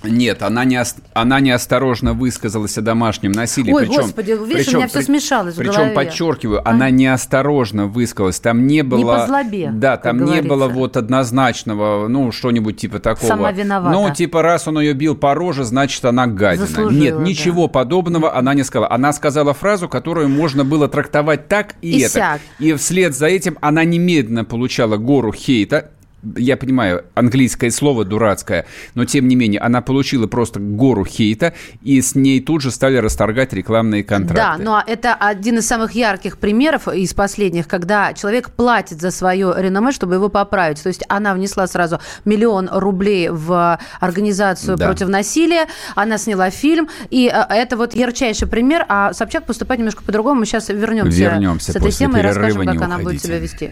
Нет, 0.03 0.41
она, 0.41 0.65
не, 0.65 0.81
она 1.13 1.39
неосторожно 1.39 2.13
высказалась 2.13 2.77
о 2.77 2.81
домашнем 2.81 3.31
насилии. 3.31 3.71
Ой, 3.71 3.85
причем, 3.85 4.01
господи, 4.03 4.31
видишь, 4.31 4.65
причем, 4.65 4.73
у 4.73 4.77
меня 4.77 4.87
все 4.87 5.01
смешалось 5.01 5.55
Причем, 5.55 5.73
голове. 5.73 5.93
подчеркиваю, 5.93 6.67
а? 6.67 6.71
она 6.71 6.89
неосторожно 6.89 7.87
высказалась. 7.87 8.39
Там 8.39 8.67
не 8.67 8.83
было... 8.83 8.97
Не 8.99 9.05
по 9.05 9.27
злобе, 9.27 9.71
Да, 9.73 9.97
там 9.97 10.17
не 10.17 10.25
говорится. 10.25 10.49
было 10.49 10.67
вот 10.67 10.97
однозначного, 10.97 12.07
ну, 12.07 12.31
что-нибудь 12.31 12.77
типа 12.77 12.99
такого. 12.99 13.27
Сама 13.27 13.51
виновата. 13.51 13.91
Ну, 13.97 14.13
типа, 14.13 14.41
раз 14.41 14.67
он 14.67 14.79
ее 14.79 14.93
бил 14.93 15.15
по 15.15 15.33
роже, 15.33 15.63
значит, 15.63 16.03
она 16.05 16.27
гадина. 16.27 16.65
Заслужила, 16.65 16.99
Нет, 16.99 17.19
ничего 17.19 17.67
да. 17.67 17.73
подобного 17.73 18.35
она 18.35 18.53
не 18.53 18.63
сказала. 18.63 18.91
Она 18.91 19.13
сказала 19.13 19.53
фразу, 19.53 19.87
которую 19.87 20.29
можно 20.29 20.65
было 20.65 20.87
трактовать 20.87 21.47
так 21.47 21.75
и, 21.81 21.97
и 21.97 22.01
это. 22.01 22.13
Сяк. 22.13 22.41
И 22.59 22.73
вслед 22.73 23.15
за 23.15 23.27
этим 23.27 23.57
она 23.61 23.83
немедленно 23.83 24.45
получала 24.45 24.97
гору 24.97 25.31
хейта 25.31 25.91
я 26.35 26.57
понимаю, 26.57 27.05
английское 27.15 27.71
слово 27.71 28.05
дурацкое, 28.05 28.65
но 28.95 29.05
тем 29.05 29.27
не 29.27 29.35
менее, 29.35 29.59
она 29.59 29.81
получила 29.81 30.27
просто 30.27 30.59
гору 30.59 31.05
хейта, 31.05 31.53
и 31.81 32.01
с 32.01 32.15
ней 32.15 32.39
тут 32.41 32.61
же 32.61 32.71
стали 32.71 32.97
расторгать 32.97 33.53
рекламные 33.53 34.03
контракты. 34.03 34.35
Да, 34.35 34.63
но 34.63 34.83
это 34.85 35.13
один 35.13 35.57
из 35.57 35.67
самых 35.67 35.93
ярких 35.93 36.37
примеров 36.37 36.87
из 36.87 37.13
последних, 37.13 37.67
когда 37.67 38.13
человек 38.13 38.51
платит 38.51 39.01
за 39.01 39.11
свое 39.11 39.53
реноме, 39.57 39.91
чтобы 39.91 40.15
его 40.15 40.29
поправить. 40.29 40.81
То 40.81 40.87
есть 40.87 41.03
она 41.07 41.33
внесла 41.33 41.67
сразу 41.67 41.99
миллион 42.25 42.69
рублей 42.71 43.29
в 43.29 43.79
организацию 43.99 44.77
да. 44.77 44.87
против 44.87 45.07
насилия, 45.07 45.67
она 45.95 46.17
сняла 46.17 46.49
фильм, 46.49 46.89
и 47.09 47.31
э, 47.33 47.53
это 47.53 47.77
вот 47.77 47.93
ярчайший 47.93 48.47
пример, 48.47 48.85
а 48.89 49.13
Собчак 49.13 49.45
поступает 49.45 49.79
немножко 49.79 50.03
по-другому. 50.03 50.41
Мы 50.41 50.45
сейчас 50.45 50.69
вернемся, 50.69 51.19
вернемся 51.19 51.71
с 51.71 51.75
этой 51.75 51.91
темой 51.91 52.21
и 52.21 52.23
расскажем, 52.23 52.65
как 52.65 52.81
она 52.81 52.99
будет 52.99 53.21
себя 53.21 53.39
вести. 53.39 53.71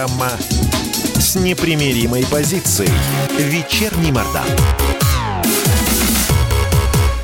Программа 0.00 0.30
с 1.18 1.36
непримиримой 1.36 2.24
позицией. 2.24 2.88
Вечерний 3.38 4.10
Мордан. 4.10 4.46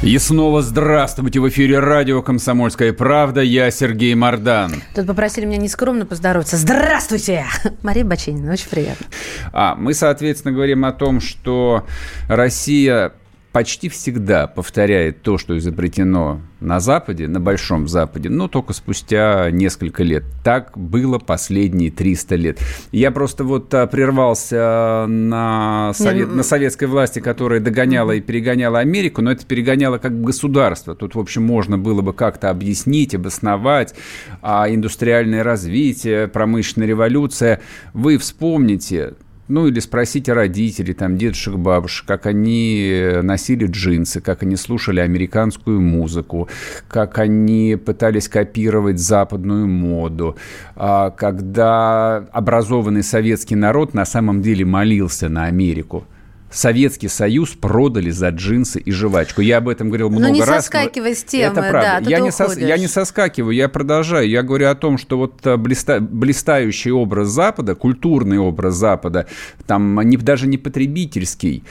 И 0.02 0.18
снова 0.18 0.60
здравствуйте! 0.60 1.40
В 1.40 1.48
эфире 1.48 1.78
радио 1.78 2.20
«Комсомольская 2.20 2.92
правда». 2.92 3.40
Я 3.40 3.70
Сергей 3.70 4.14
Мордан. 4.14 4.82
Тут 4.94 5.06
попросили 5.06 5.46
меня 5.46 5.56
нескромно 5.56 6.04
поздороваться. 6.04 6.58
Здравствуйте! 6.58 7.46
Мария 7.82 8.04
Бачинина, 8.04 8.52
очень 8.52 8.68
приятно. 8.68 9.06
А, 9.54 9.74
мы, 9.74 9.94
соответственно, 9.94 10.52
говорим 10.52 10.84
о 10.84 10.92
том, 10.92 11.22
что 11.22 11.86
Россия 12.28 13.14
почти 13.56 13.88
всегда 13.88 14.48
повторяет 14.48 15.22
то, 15.22 15.38
что 15.38 15.56
изобретено 15.56 16.42
на 16.60 16.78
Западе, 16.78 17.26
на 17.26 17.40
Большом 17.40 17.88
Западе, 17.88 18.28
но 18.28 18.48
только 18.48 18.74
спустя 18.74 19.50
несколько 19.50 20.02
лет. 20.02 20.24
Так 20.44 20.76
было 20.76 21.18
последние 21.18 21.90
300 21.90 22.34
лет. 22.34 22.58
Я 22.92 23.10
просто 23.10 23.44
вот 23.44 23.72
а, 23.72 23.86
прервался 23.86 25.06
на, 25.08 25.92
совет, 25.94 26.34
на 26.34 26.42
советской 26.42 26.84
власти, 26.84 27.20
которая 27.20 27.60
догоняла 27.60 28.12
и 28.12 28.20
перегоняла 28.20 28.80
Америку, 28.80 29.22
но 29.22 29.32
это 29.32 29.46
перегоняло 29.46 29.96
как 29.96 30.20
государство. 30.20 30.94
Тут, 30.94 31.14
в 31.14 31.18
общем, 31.18 31.42
можно 31.42 31.78
было 31.78 32.02
бы 32.02 32.12
как-то 32.12 32.50
объяснить, 32.50 33.14
обосновать 33.14 33.94
а 34.42 34.66
индустриальное 34.68 35.42
развитие, 35.42 36.28
промышленная 36.28 36.88
революция. 36.88 37.62
Вы 37.94 38.18
вспомните, 38.18 39.14
ну, 39.48 39.66
или 39.66 39.80
спросите 39.80 40.32
родителей, 40.32 40.94
там, 40.94 41.16
дедушек, 41.16 41.54
бабушек, 41.54 42.06
как 42.06 42.26
они 42.26 43.10
носили 43.22 43.66
джинсы, 43.66 44.20
как 44.20 44.42
они 44.42 44.56
слушали 44.56 45.00
американскую 45.00 45.80
музыку, 45.80 46.48
как 46.88 47.18
они 47.18 47.76
пытались 47.76 48.28
копировать 48.28 48.98
западную 48.98 49.66
моду, 49.66 50.36
а, 50.74 51.10
когда 51.10 52.18
образованный 52.32 53.02
советский 53.02 53.56
народ 53.56 53.94
на 53.94 54.04
самом 54.04 54.42
деле 54.42 54.64
молился 54.64 55.28
на 55.28 55.44
Америку– 55.44 56.04
Советский 56.56 57.08
Союз 57.08 57.50
продали 57.50 58.08
за 58.08 58.30
джинсы 58.30 58.80
и 58.80 58.90
жвачку. 58.90 59.42
Я 59.42 59.58
об 59.58 59.68
этом 59.68 59.88
говорил 59.88 60.08
много 60.08 60.28
ну, 60.28 60.32
не 60.32 60.40
раз. 60.40 60.48
не 60.48 60.54
соскакивай 60.54 61.14
с 61.14 61.22
темы, 61.22 61.52
это 61.52 61.68
правда. 61.68 61.98
Да, 62.02 62.10
я, 62.10 62.18
не 62.20 62.30
сос, 62.30 62.56
я 62.56 62.78
не 62.78 62.88
соскакиваю, 62.88 63.54
я 63.54 63.68
продолжаю. 63.68 64.26
Я 64.26 64.42
говорю 64.42 64.68
о 64.68 64.74
том, 64.74 64.96
что 64.96 65.18
вот 65.18 65.46
э, 65.46 65.58
блиста, 65.58 66.00
блистающий 66.00 66.92
образ 66.92 67.28
Запада, 67.28 67.74
культурный 67.74 68.38
образ 68.38 68.74
Запада, 68.74 69.26
там 69.66 70.00
не, 70.00 70.16
даже 70.16 70.46
не 70.46 70.56
потребительский, 70.56 71.62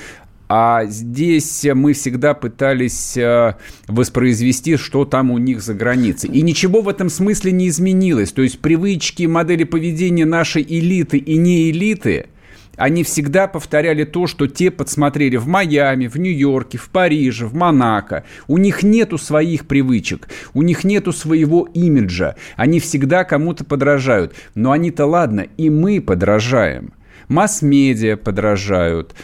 а 0.47 0.85
здесь 0.85 1.65
мы 1.73 1.93
всегда 1.93 2.35
пытались 2.35 3.17
э, 3.17 3.55
воспроизвести, 3.87 4.77
что 4.77 5.05
там 5.05 5.31
у 5.31 5.39
них 5.39 5.63
за 5.63 5.73
границей. 5.73 6.29
И 6.29 6.43
ничего 6.43 6.81
в 6.81 6.89
этом 6.89 7.09
смысле 7.09 7.53
не 7.53 7.69
изменилось. 7.69 8.31
То 8.31 8.43
есть 8.43 8.59
привычки, 8.59 9.23
модели 9.23 9.63
поведения 9.63 10.25
нашей 10.25 10.61
элиты 10.61 11.17
и 11.17 11.37
не 11.37 11.71
элиты– 11.71 12.27
они 12.77 13.03
всегда 13.03 13.47
повторяли 13.47 14.03
то, 14.03 14.27
что 14.27 14.47
те 14.47 14.71
подсмотрели 14.71 15.37
в 15.37 15.47
Майами, 15.47 16.07
в 16.07 16.17
Нью-Йорке, 16.17 16.77
в 16.77 16.89
Париже, 16.89 17.45
в 17.45 17.53
Монако. 17.53 18.23
У 18.47 18.57
них 18.57 18.83
нету 18.83 19.17
своих 19.17 19.67
привычек, 19.67 20.27
у 20.53 20.61
них 20.61 20.83
нету 20.83 21.11
своего 21.11 21.67
имиджа. 21.73 22.35
Они 22.55 22.79
всегда 22.79 23.23
кому-то 23.23 23.63
подражают. 23.65 24.35
Но 24.53 24.71
они-то 24.71 25.05
ладно, 25.05 25.47
и 25.57 25.69
мы 25.69 26.01
подражаем. 26.01 26.93
Масс-медиа 27.27 28.17
подражают 28.17 29.15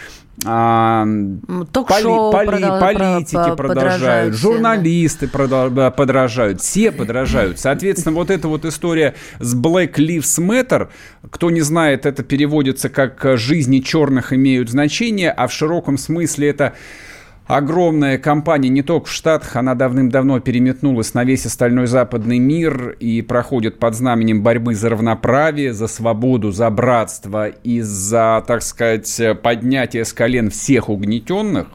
а, 0.45 1.05
поли, 1.05 2.31
поли, 2.31 2.79
политики 2.79 3.33
про, 3.33 3.55
продолжают, 3.55 4.35
журналисты 4.35 5.29
да. 5.31 5.91
подражают, 5.91 6.61
все 6.61 6.91
подражают. 6.91 7.59
Соответственно, 7.59 8.15
вот 8.15 8.31
эта 8.31 8.47
вот 8.47 8.65
история 8.65 9.13
с 9.39 9.55
Black 9.55 9.95
Lives 9.95 10.39
Matter, 10.39 10.89
кто 11.29 11.51
не 11.51 11.61
знает, 11.61 12.05
это 12.05 12.23
переводится 12.23 12.89
как 12.89 13.23
«жизни 13.37 13.79
черных 13.79 14.33
имеют 14.33 14.69
значение», 14.69 15.31
а 15.31 15.47
в 15.47 15.53
широком 15.53 15.97
смысле 15.97 16.49
это 16.49 16.73
огромная 17.47 18.17
компания 18.17 18.69
не 18.69 18.81
только 18.81 19.07
в 19.07 19.11
Штатах, 19.11 19.55
она 19.55 19.75
давным-давно 19.75 20.39
переметнулась 20.39 21.13
на 21.13 21.23
весь 21.23 21.45
остальной 21.45 21.87
западный 21.87 22.39
мир 22.39 22.95
и 22.99 23.21
проходит 23.21 23.79
под 23.79 23.95
знаменем 23.95 24.43
борьбы 24.43 24.75
за 24.75 24.89
равноправие, 24.89 25.73
за 25.73 25.87
свободу, 25.87 26.51
за 26.51 26.69
братство 26.69 27.47
и 27.47 27.81
за, 27.81 28.43
так 28.47 28.61
сказать, 28.61 29.21
поднятие 29.41 30.05
с 30.05 30.13
колен 30.13 30.49
всех 30.49 30.89
угнетенных. 30.89 31.67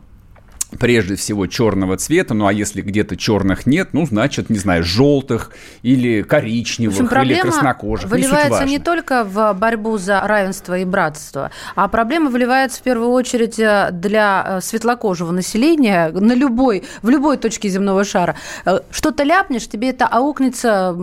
Прежде 0.76 1.16
всего 1.16 1.47
черного 1.47 1.97
цвета, 1.97 2.35
ну 2.35 2.47
а 2.47 2.52
если 2.52 2.83
где-то 2.83 3.16
черных 3.16 3.66
нет, 3.66 3.90
ну 3.92 4.06
значит, 4.06 4.50
не 4.50 4.59
знаю, 4.59 4.85
желтых 4.85 5.50
или 5.83 6.23
коричневых 6.23 7.00
общем, 7.00 7.23
или 7.23 7.40
краснокожих. 7.40 8.11
выливается 8.11 8.64
не, 8.64 8.73
не 8.73 8.78
только 8.78 9.25
в 9.25 9.52
борьбу 9.54 9.99
за 9.99 10.21
равенство 10.21 10.78
и 10.78 10.85
братство, 10.85 11.50
а 11.75 11.88
проблема 11.88 12.30
выливается 12.30 12.80
в 12.80 12.83
первую 12.83 13.11
очередь 13.11 13.59
э, 13.59 13.90
для 13.92 14.45
э, 14.47 14.61
светлокожего 14.61 15.33
населения 15.33 16.09
на 16.09 16.33
любой, 16.33 16.85
в 17.02 17.09
любой 17.09 17.37
точке 17.37 17.68
земного 17.68 18.04
шара. 18.04 18.37
Э, 18.64 18.80
что-то 18.90 19.23
ляпнешь, 19.23 19.68
тебе 19.68 19.90
это 19.90 20.06
аукнется 20.06 20.97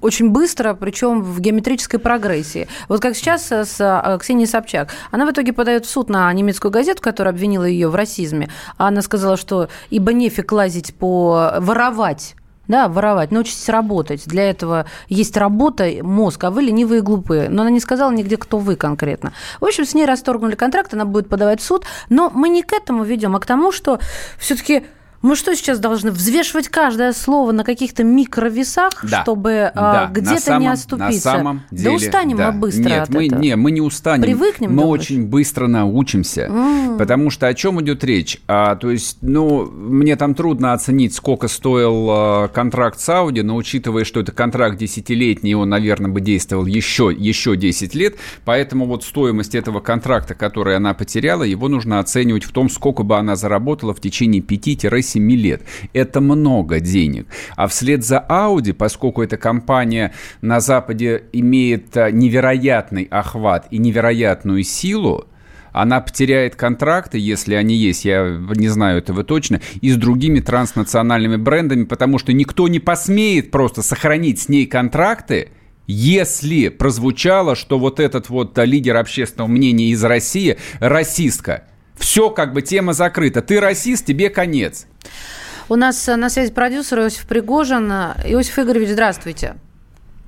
очень 0.00 0.30
быстро, 0.30 0.74
причем 0.74 1.22
в 1.22 1.40
геометрической 1.40 2.00
прогрессии. 2.00 2.68
Вот 2.88 3.00
как 3.00 3.16
сейчас 3.16 3.50
с 3.50 4.18
Ксенией 4.20 4.48
Собчак. 4.48 4.90
Она 5.10 5.26
в 5.26 5.30
итоге 5.30 5.52
подает 5.52 5.86
в 5.86 5.90
суд 5.90 6.08
на 6.08 6.32
немецкую 6.32 6.70
газету, 6.70 7.02
которая 7.02 7.32
обвинила 7.32 7.64
ее 7.64 7.88
в 7.88 7.94
расизме. 7.94 8.48
Она 8.76 9.02
сказала, 9.18 9.36
что 9.36 9.68
ибо 9.90 10.12
нефиг 10.12 10.50
лазить 10.52 10.94
по 10.94 11.54
воровать 11.58 12.34
да, 12.68 12.88
воровать, 12.88 13.32
научитесь 13.32 13.68
работать. 13.68 14.26
Для 14.26 14.48
этого 14.48 14.86
есть 15.08 15.36
работа, 15.36 15.90
мозг, 16.02 16.44
а 16.44 16.50
вы 16.50 16.62
ленивые 16.62 17.00
и 17.00 17.02
глупые. 17.02 17.48
Но 17.48 17.62
она 17.62 17.70
не 17.70 17.80
сказала 17.80 18.10
нигде, 18.12 18.36
кто 18.36 18.58
вы 18.58 18.76
конкретно. 18.76 19.32
В 19.60 19.64
общем, 19.64 19.84
с 19.84 19.94
ней 19.94 20.06
расторгнули 20.06 20.54
контракт, 20.54 20.94
она 20.94 21.04
будет 21.04 21.28
подавать 21.28 21.60
в 21.60 21.64
суд. 21.64 21.84
Но 22.08 22.30
мы 22.32 22.48
не 22.48 22.62
к 22.62 22.72
этому 22.72 23.04
ведем, 23.04 23.36
а 23.36 23.40
к 23.40 23.46
тому, 23.46 23.72
что 23.72 23.98
все-таки 24.38 24.84
мы 25.22 25.36
что 25.36 25.54
сейчас 25.54 25.78
должны 25.78 26.10
взвешивать 26.10 26.68
каждое 26.68 27.12
слово 27.12 27.52
на 27.52 27.62
каких-то 27.64 28.02
микровесах, 28.02 29.04
да. 29.04 29.22
чтобы 29.22 29.70
а, 29.74 30.10
да. 30.12 30.20
где-то 30.20 30.58
не 30.58 30.66
оступиться? 30.66 31.32
На 31.32 31.36
самом 31.38 31.62
деле, 31.70 31.90
да 31.90 31.96
устанем 31.96 32.36
да. 32.36 32.50
мы 32.50 32.58
быстро 32.58 32.82
Нет, 32.82 33.02
от 33.02 33.08
мы, 33.10 33.26
этого. 33.26 33.40
Не, 33.40 33.56
мы 33.56 33.70
не 33.70 33.80
устанем. 33.80 34.22
Привыкнем, 34.24 34.74
Мы 34.74 34.82
думаешь? 34.82 35.02
очень 35.02 35.26
быстро 35.26 35.68
научимся. 35.68 36.48
Mm. 36.50 36.98
Потому 36.98 37.30
что 37.30 37.46
о 37.46 37.54
чем 37.54 37.80
идет 37.80 38.02
речь? 38.02 38.38
А, 38.48 38.74
то 38.74 38.90
есть, 38.90 39.18
ну, 39.22 39.64
мне 39.66 40.16
там 40.16 40.34
трудно 40.34 40.72
оценить, 40.72 41.14
сколько 41.14 41.46
стоил 41.46 42.08
а, 42.10 42.48
контракт 42.48 42.98
с 42.98 43.08
Audi, 43.08 43.42
но 43.42 43.54
учитывая, 43.54 44.04
что 44.04 44.20
это 44.20 44.32
контракт 44.32 44.76
десятилетний, 44.76 45.54
он, 45.54 45.68
наверное, 45.68 46.10
бы 46.10 46.20
действовал 46.20 46.66
еще, 46.66 47.14
еще 47.16 47.56
10 47.56 47.94
лет, 47.94 48.16
поэтому 48.44 48.86
вот 48.86 49.04
стоимость 49.04 49.54
этого 49.54 49.78
контракта, 49.78 50.34
который 50.34 50.76
она 50.76 50.94
потеряла, 50.94 51.44
его 51.44 51.68
нужно 51.68 52.00
оценивать 52.00 52.42
в 52.42 52.50
том, 52.50 52.68
сколько 52.68 53.04
бы 53.04 53.16
она 53.16 53.36
заработала 53.36 53.94
в 53.94 54.00
течение 54.00 54.42
5-7 54.42 55.11
лет 55.18 55.62
это 55.92 56.20
много 56.20 56.80
денег. 56.80 57.26
А 57.56 57.66
вслед 57.66 58.04
за 58.04 58.24
Audi, 58.28 58.72
поскольку 58.72 59.22
эта 59.22 59.36
компания 59.36 60.12
на 60.40 60.60
Западе 60.60 61.24
имеет 61.32 61.96
а, 61.96 62.10
невероятный 62.10 63.04
охват 63.04 63.66
и 63.70 63.78
невероятную 63.78 64.62
силу, 64.64 65.26
она 65.72 66.00
потеряет 66.00 66.54
контракты, 66.54 67.18
если 67.18 67.54
они 67.54 67.74
есть, 67.74 68.04
я 68.04 68.38
не 68.56 68.68
знаю 68.68 68.98
этого 68.98 69.24
точно, 69.24 69.60
и 69.80 69.90
с 69.90 69.96
другими 69.96 70.40
транснациональными 70.40 71.36
брендами, 71.36 71.84
потому 71.84 72.18
что 72.18 72.32
никто 72.32 72.68
не 72.68 72.78
посмеет 72.78 73.50
просто 73.50 73.82
сохранить 73.82 74.40
с 74.40 74.48
ней 74.48 74.66
контракты, 74.66 75.48
если 75.86 76.68
прозвучало, 76.68 77.56
что 77.56 77.78
вот 77.78 78.00
этот 78.00 78.28
вот 78.28 78.56
а, 78.58 78.64
лидер 78.64 78.96
общественного 78.96 79.48
мнения 79.48 79.90
из 79.90 80.04
России 80.04 80.58
расистка. 80.78 81.64
Все, 81.96 82.30
как 82.30 82.52
бы 82.52 82.62
тема 82.62 82.92
закрыта. 82.92 83.42
Ты 83.42 83.60
расист, 83.60 84.06
тебе 84.06 84.30
конец. 84.30 84.86
У 85.68 85.76
нас 85.76 86.08
э, 86.08 86.16
на 86.16 86.28
связи 86.28 86.52
продюсер 86.52 87.00
Иосиф 87.00 87.26
Пригожин. 87.26 87.90
Иосиф 87.90 88.58
Игоревич, 88.58 88.90
здравствуйте. 88.90 89.56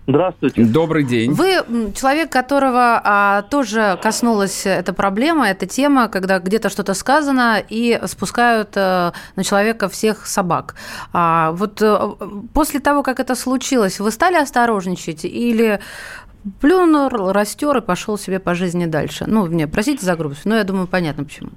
Здравствуйте. 0.06 0.64
Добрый 0.64 1.02
день. 1.02 1.33
Вы 1.33 1.64
человек, 1.97 2.30
которого 2.30 3.00
а, 3.02 3.42
тоже 3.42 3.99
коснулась 4.02 4.66
эта 4.66 4.92
проблема, 4.92 5.49
эта 5.49 5.66
тема, 5.66 6.09
когда 6.09 6.40
где-то 6.40 6.68
что-то 6.68 6.92
сказано 6.92 7.62
и 7.66 7.99
спускают 8.04 8.73
а, 8.76 9.14
на 9.35 9.44
человека 9.44 9.88
всех 9.88 10.26
собак. 10.26 10.75
А, 11.14 11.52
вот 11.52 11.80
а, 11.80 12.16
после 12.52 12.80
того, 12.80 13.02
как 13.02 13.18
это 13.18 13.35
случилось, 13.35 13.99
вы 13.99 14.11
стали 14.11 14.37
осторожничать 14.37 15.25
или 15.25 15.80
плюнул, 16.60 17.32
растер 17.32 17.76
и 17.76 17.80
пошел 17.80 18.18
себе 18.18 18.38
по 18.38 18.54
жизни 18.54 18.86
дальше? 18.86 19.24
Ну, 19.26 19.46
мне, 19.46 19.66
простите 19.66 20.04
за 20.04 20.16
грубость, 20.16 20.44
но 20.44 20.56
я 20.56 20.64
думаю, 20.64 20.86
понятно 20.86 21.24
почему. 21.24 21.50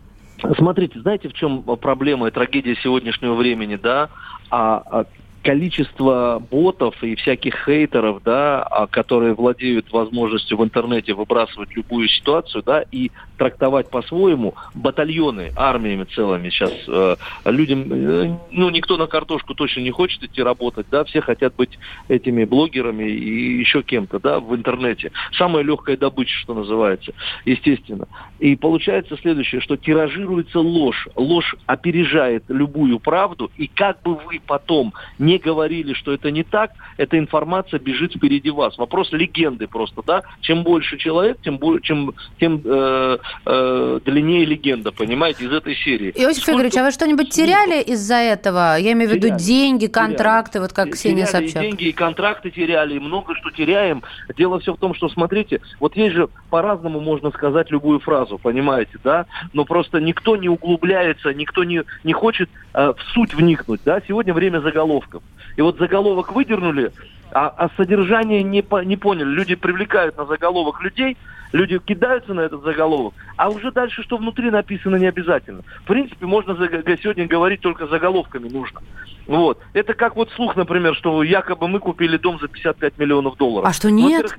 Смотрите, 0.58 1.00
знаете, 1.00 1.29
в 1.29 1.34
чем 1.34 1.63
проблема 1.63 2.27
и 2.27 2.32
трагедия 2.32 2.75
сегодняшнего 2.75 3.34
времени, 3.34 3.75
да? 3.75 4.10
А, 4.50 4.84
а 4.86 5.06
количество 5.48 6.44
ботов 6.51 7.01
и 7.01 7.16
всяких 7.16 7.56
хейтеров, 7.63 8.22
да, 8.22 8.63
а, 8.63 8.86
которые 8.86 9.34
владеют 9.34 9.89
возможностью 9.94 10.58
в 10.58 10.63
интернете 10.66 11.13
выбрасывать 11.13 11.74
любую 11.74 12.10
ситуацию, 12.10 12.63
да, 12.63 12.84
и 12.92 13.12
трактовать 13.38 13.89
по-своему, 13.89 14.56
батальоны, 14.74 15.54
армиями 15.56 16.04
целыми 16.04 16.50
сейчас 16.50 16.74
э, 16.89 17.16
людям, 17.46 17.86
э, 17.89 18.38
ну, 18.51 18.70
никто 18.72 18.98
на 18.98 19.08
картошку 19.08 19.54
точно 19.54 19.80
не 19.82 19.92
хочет 19.92 20.22
идти 20.22 20.44
работать, 20.44 20.88
да, 20.92 21.06
все 21.06 21.22
хотят 21.22 21.56
быть 21.56 21.80
этими 22.10 22.44
блогерами 22.44 23.06
и 23.06 23.60
еще 23.60 23.84
кем-то, 23.84 24.20
да, 24.20 24.42
в 24.42 24.54
интернете. 24.54 25.13
Самая 25.38 25.63
легкая 25.63 25.96
добыча, 25.96 26.36
что 26.39 26.56
называется, 26.56 27.13
естественно. 27.45 28.08
И 28.39 28.58
получается 28.58 29.15
следующее, 29.22 29.62
что 29.62 29.78
тиражируется 29.78 30.60
ложь. 30.60 31.08
Ложь 31.15 31.56
опережает 31.67 32.43
любую 32.50 33.00
правду, 33.00 33.50
и 33.56 33.67
как 33.67 34.02
бы 34.02 34.15
вы 34.15 34.41
потом 34.45 34.93
не 35.19 35.37
говорили, 35.38 35.93
что 35.93 36.13
это 36.13 36.32
не 36.32 36.43
так, 36.43 36.71
эта 36.97 37.17
информация 37.17 37.80
бежит 37.80 38.13
впереди 38.15 38.50
вас. 38.50 38.78
Вопрос 38.78 39.12
легенды 39.12 39.67
просто, 39.67 40.02
да. 40.06 40.23
Чем 40.41 40.63
больше 40.63 40.97
человек, 40.97 41.38
тем, 41.41 41.60
чем, 41.82 42.13
тем 42.39 42.62
э, 42.63 43.17
э, 43.45 44.00
длиннее 44.06 44.45
легенда, 44.45 44.91
понимаете, 44.91 45.45
из 45.45 45.52
этой 45.52 45.76
серии. 45.76 46.12
Иосиф 46.15 46.43
Сколько... 46.43 46.62
Игоревич, 46.62 46.78
а 46.78 46.84
вы 46.84 46.91
что-нибудь 46.91 47.30
теряли 47.30 47.82
из-за 47.82 48.15
этого? 48.15 48.78
Я 48.78 48.93
имею 48.93 49.10
в 49.10 49.13
виду 49.13 49.28
теряли, 49.28 49.39
деньги, 49.39 49.88
контракты, 49.88 50.54
теряли. 50.54 50.67
вот 50.67 50.73
как 50.73 50.91
Ксения 50.91 51.26
теряли 51.26 51.47
Собчак. 51.47 51.63
И 51.63 51.67
деньги, 51.67 51.84
и 51.86 51.91
контракты 51.91 52.52
теряли, 52.52 52.95
и 52.95 53.00
много 53.00 53.36
что 53.36 53.52
теряем. 53.52 54.04
Дело 54.36 54.60
все 54.60 54.73
в 54.73 54.78
том, 54.78 54.93
что, 54.93 55.10
смотрите, 55.10 55.62
вот 55.80 55.95
есть 55.95 56.15
же 56.15 56.30
по-разному 56.50 57.00
можно 57.00 57.32
сказать 57.32 57.71
любую 57.71 58.00
фразу, 58.00 58.38
понимаете, 58.38 58.97
да? 59.04 59.26
Но 59.54 59.65
просто 59.65 60.00
никто 60.00 60.36
не 60.36 60.50
углубляется, 60.50 61.34
никто 61.34 61.63
не, 61.63 61.84
не 62.04 62.13
хочет 62.13 62.50
э, 62.73 62.93
в 62.93 63.02
суть 63.13 63.34
вникнуть, 63.34 63.82
да? 63.86 64.02
Сегодня 64.08 64.34
время 64.34 64.60
заголовков. 64.60 65.23
И 65.58 65.62
вот 65.62 65.80
заголовок 65.80 66.32
выдернули, 66.32 66.93
а, 67.32 67.48
а 67.48 67.70
содержание 67.76 68.43
не, 68.43 68.62
по, 68.62 68.84
не 68.84 68.96
поняли. 68.96 69.28
Люди 69.28 69.56
привлекают 69.56 70.15
на 70.15 70.26
заголовок 70.26 70.82
людей, 70.82 71.17
люди 71.52 71.80
кидаются 71.80 72.34
на 72.34 72.42
этот 72.42 72.64
заголовок, 72.64 73.14
а 73.36 73.50
уже 73.50 73.72
дальше, 73.72 74.04
что 74.04 74.18
внутри 74.18 74.50
написано, 74.52 74.96
не 74.96 75.08
обязательно. 75.08 75.62
В 75.84 75.88
принципе, 75.88 76.26
можно 76.26 76.56
сегодня 76.56 77.28
говорить 77.28 77.62
только 77.62 77.88
заголовками 77.88 78.50
нужно. 78.50 78.82
Вот. 79.28 79.60
Это 79.74 79.94
как 79.94 80.16
вот 80.16 80.32
слух, 80.32 80.56
например, 80.56 80.96
что 80.96 81.22
якобы 81.22 81.68
мы 81.68 81.80
купили 81.80 82.18
дом 82.18 82.40
за 82.40 82.48
55 82.48 82.98
миллионов 82.98 83.36
долларов. 83.38 83.70
А 83.70 83.74
что 83.74 83.92
нет? 83.92 84.34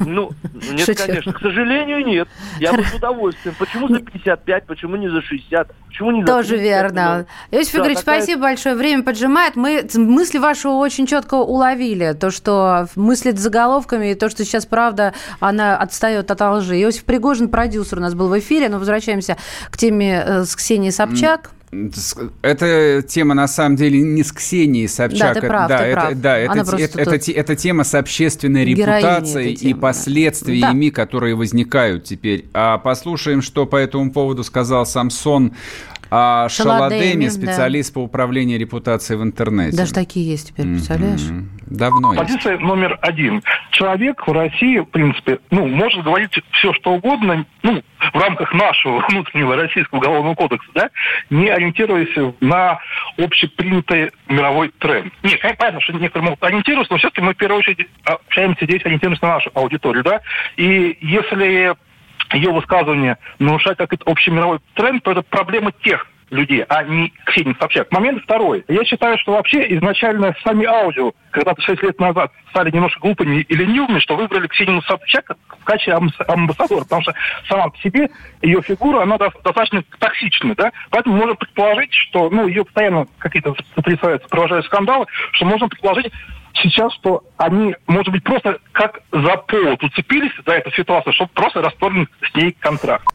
Ну, 0.00 0.30
нет, 0.72 0.86
Шучу. 0.86 1.06
конечно. 1.06 1.32
К 1.34 1.40
сожалению, 1.40 2.04
нет. 2.04 2.28
Я 2.58 2.72
бы 2.72 2.82
с 2.82 2.94
удовольствием. 2.94 3.54
Почему 3.58 3.88
за 3.88 4.00
55, 4.00 4.66
почему 4.66 4.96
не 4.96 5.08
за 5.10 5.20
60, 5.20 5.70
почему 5.86 6.10
не 6.12 6.22
за 6.22 6.26
Тоже 6.26 6.56
верно. 6.56 7.26
Иосиф 7.50 7.74
да, 7.74 7.78
Игоревич, 7.80 7.98
такая... 7.98 8.20
спасибо 8.20 8.42
большое. 8.42 8.74
Время 8.74 9.02
поджимает. 9.02 9.56
Мы 9.56 9.86
мысли 9.94 10.38
ваши 10.38 10.68
очень 10.68 11.06
четко 11.06 11.34
уловили. 11.34 12.14
То, 12.14 12.30
что 12.30 12.86
мыслит 12.96 13.38
заголовками, 13.38 14.12
и 14.12 14.14
то, 14.14 14.30
что 14.30 14.44
сейчас 14.44 14.64
правда, 14.64 15.12
она 15.40 15.76
отстает 15.76 16.30
от 16.30 16.41
лжи. 16.50 16.80
Иосиф 16.82 17.04
Пригожин, 17.04 17.48
продюсер 17.48 17.98
у 17.98 18.00
нас 18.00 18.14
был 18.14 18.28
в 18.28 18.38
эфире, 18.38 18.68
но 18.68 18.78
возвращаемся 18.78 19.36
к 19.70 19.78
теме 19.78 20.22
э, 20.24 20.44
с 20.44 20.56
Ксенией 20.56 20.92
Собчак. 20.92 21.50
Эта 22.42 23.02
тема 23.02 23.32
на 23.32 23.48
самом 23.48 23.76
деле 23.76 24.02
не 24.02 24.22
с 24.22 24.30
Ксенией 24.30 24.88
Собчак. 24.88 25.34
Да, 25.34 25.40
ты 25.40 25.46
прав, 25.46 25.68
да, 25.68 25.78
ты 25.78 25.84
это, 25.84 26.00
прав. 26.00 26.14
Да, 26.20 26.38
это, 26.38 26.76
это, 26.76 27.00
это, 27.00 27.32
это 27.32 27.56
тема 27.56 27.84
с 27.84 27.94
общественной 27.94 28.66
репутацией 28.66 29.54
и 29.54 29.72
последствиями, 29.72 30.90
да. 30.90 30.94
которые 30.94 31.34
возникают 31.34 32.04
теперь. 32.04 32.44
А 32.52 32.76
послушаем, 32.76 33.40
что 33.40 33.64
по 33.64 33.76
этому 33.76 34.12
поводу 34.12 34.44
сказал 34.44 34.84
Самсон 34.84 35.54
а 36.14 36.46
Шаладеми, 36.50 37.28
специалист 37.28 37.90
да. 37.90 37.94
по 37.94 38.04
управлению 38.04 38.60
репутацией 38.60 39.18
в 39.18 39.22
интернете. 39.22 39.74
Даже 39.74 39.94
такие 39.94 40.30
есть 40.30 40.48
теперь, 40.48 40.66
представляешь? 40.66 41.22
Mm-hmm. 41.22 41.44
Давно 41.68 42.14
Позиция 42.14 42.52
есть. 42.52 42.62
номер 42.62 42.98
один. 43.00 43.42
Человек 43.70 44.26
в 44.26 44.30
России, 44.30 44.80
в 44.80 44.84
принципе, 44.84 45.38
ну, 45.50 45.66
может 45.66 46.04
говорить 46.04 46.32
все, 46.50 46.74
что 46.74 46.92
угодно, 46.92 47.46
ну, 47.62 47.82
в 48.12 48.18
рамках 48.18 48.52
нашего 48.52 49.02
внутреннего 49.08 49.56
российского 49.56 50.00
уголовного 50.00 50.34
кодекса, 50.34 50.68
да, 50.74 50.90
не 51.30 51.48
ориентируясь 51.48 52.34
на 52.40 52.78
общепринятый 53.16 54.10
мировой 54.28 54.70
тренд. 54.80 55.14
Нет, 55.22 55.40
понятно, 55.40 55.80
что 55.80 55.94
некоторые 55.94 56.28
могут 56.28 56.44
ориентироваться, 56.44 56.92
но 56.92 56.98
все-таки 56.98 57.22
мы 57.22 57.32
в 57.32 57.38
первую 57.38 57.60
очередь 57.60 57.88
общаемся 58.04 58.66
здесь, 58.66 58.84
ориентируемся 58.84 59.24
на 59.24 59.34
нашу 59.36 59.50
аудиторию, 59.54 60.04
да, 60.04 60.20
и 60.58 60.98
если 61.00 61.74
ее 62.34 62.50
высказывание 62.52 63.18
нарушает 63.38 63.78
какой-то 63.78 64.04
общий 64.10 64.30
мировой 64.30 64.58
тренд, 64.74 65.02
то 65.02 65.12
это 65.12 65.22
проблема 65.22 65.72
тех 65.72 66.06
людей, 66.32 66.64
а 66.68 66.82
не 66.82 67.12
Ксения 67.26 67.54
Собчак. 67.60 67.92
Момент 67.92 68.22
второй. 68.22 68.64
Я 68.66 68.84
считаю, 68.84 69.18
что 69.18 69.32
вообще 69.32 69.66
изначально 69.76 70.34
сами 70.42 70.64
аудио, 70.64 71.12
когда-то 71.30 71.60
6 71.60 71.82
лет 71.82 72.00
назад 72.00 72.32
стали 72.50 72.70
немножко 72.70 73.00
глупыми 73.00 73.42
и 73.42 73.54
ленивыми, 73.54 73.98
что 73.98 74.16
выбрали 74.16 74.46
Ксению 74.46 74.82
Собчак 74.82 75.36
в 75.46 75.64
качестве 75.64 75.94
амбассадора, 76.26 76.84
потому 76.84 77.02
что 77.02 77.14
сама 77.48 77.68
по 77.68 77.78
себе 77.78 78.08
ее 78.40 78.62
фигура, 78.62 79.02
она 79.02 79.18
достаточно 79.18 79.84
токсичная, 79.98 80.54
да, 80.54 80.72
поэтому 80.90 81.16
можно 81.16 81.34
предположить, 81.34 81.92
что, 81.92 82.30
ну, 82.30 82.48
ее 82.48 82.64
постоянно 82.64 83.06
какие-то 83.18 83.54
потрясают, 83.74 84.22
сопровождают 84.22 84.66
скандалы, 84.66 85.06
что 85.32 85.44
можно 85.44 85.68
предположить, 85.68 86.12
сейчас, 86.54 86.92
что 86.94 87.24
они, 87.36 87.74
может 87.86 88.12
быть, 88.12 88.24
просто 88.24 88.58
как 88.72 89.00
за 89.10 89.36
повод 89.36 89.82
уцепились 89.82 90.32
за 90.46 90.52
эту 90.52 90.70
ситуацию, 90.72 91.12
чтобы 91.12 91.30
просто 91.34 91.62
расторгнуть 91.62 92.08
с 92.30 92.34
ней 92.34 92.52
контракт. 92.58 93.06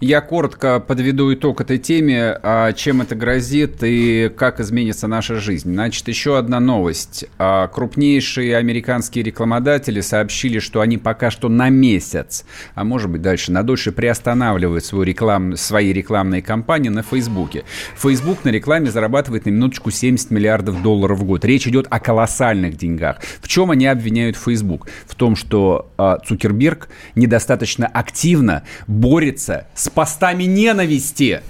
Я 0.00 0.20
коротко 0.20 0.78
подведу 0.78 1.34
итог 1.34 1.60
этой 1.60 1.76
теме, 1.76 2.38
а, 2.44 2.72
чем 2.72 3.02
это 3.02 3.16
грозит 3.16 3.82
и 3.82 4.30
как 4.36 4.60
изменится 4.60 5.08
наша 5.08 5.40
жизнь. 5.40 5.72
Значит, 5.72 6.06
еще 6.06 6.38
одна 6.38 6.60
новость. 6.60 7.24
А, 7.36 7.66
крупнейшие 7.66 8.56
американские 8.56 9.24
рекламодатели 9.24 10.00
сообщили, 10.00 10.60
что 10.60 10.82
они 10.82 10.98
пока 10.98 11.32
что 11.32 11.48
на 11.48 11.68
месяц, 11.68 12.44
а 12.76 12.84
может 12.84 13.10
быть 13.10 13.22
дальше, 13.22 13.50
на 13.50 13.64
дольше 13.64 13.90
приостанавливают 13.90 14.84
свою 14.84 15.02
реклам, 15.02 15.56
свои 15.56 15.92
рекламные 15.92 16.42
кампании 16.42 16.90
на 16.90 17.02
Фейсбуке. 17.02 17.64
Фейсбук 17.96 18.44
на 18.44 18.50
рекламе 18.50 18.92
зарабатывает 18.92 19.46
на 19.46 19.50
минуточку 19.50 19.90
70 19.90 20.30
миллиардов 20.30 20.80
долларов 20.80 21.18
в 21.18 21.24
год. 21.24 21.44
Речь 21.44 21.66
идет 21.66 21.88
о 21.90 21.98
колоссальных 21.98 22.76
деньгах. 22.76 23.16
В 23.40 23.48
чем 23.48 23.72
они 23.72 23.88
обвиняют 23.88 24.36
Фейсбук? 24.36 24.86
В 25.08 25.16
том, 25.16 25.34
что 25.34 25.90
э, 25.98 26.18
Цукерберг 26.24 26.88
недостаточно 27.16 27.88
активно 27.88 28.62
борется 28.86 29.66
с 29.74 29.87
постами 29.92 30.44
ненависти. 30.44 31.42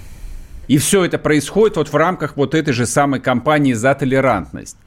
И 0.67 0.77
все 0.77 1.03
это 1.03 1.17
происходит 1.17 1.77
вот 1.77 1.89
в 1.89 1.95
рамках 1.95 2.37
вот 2.37 2.53
этой 2.53 2.73
же 2.73 2.85
самой 2.85 3.19
кампании 3.19 3.73
за 3.73 3.95
толерантность. 3.95 4.77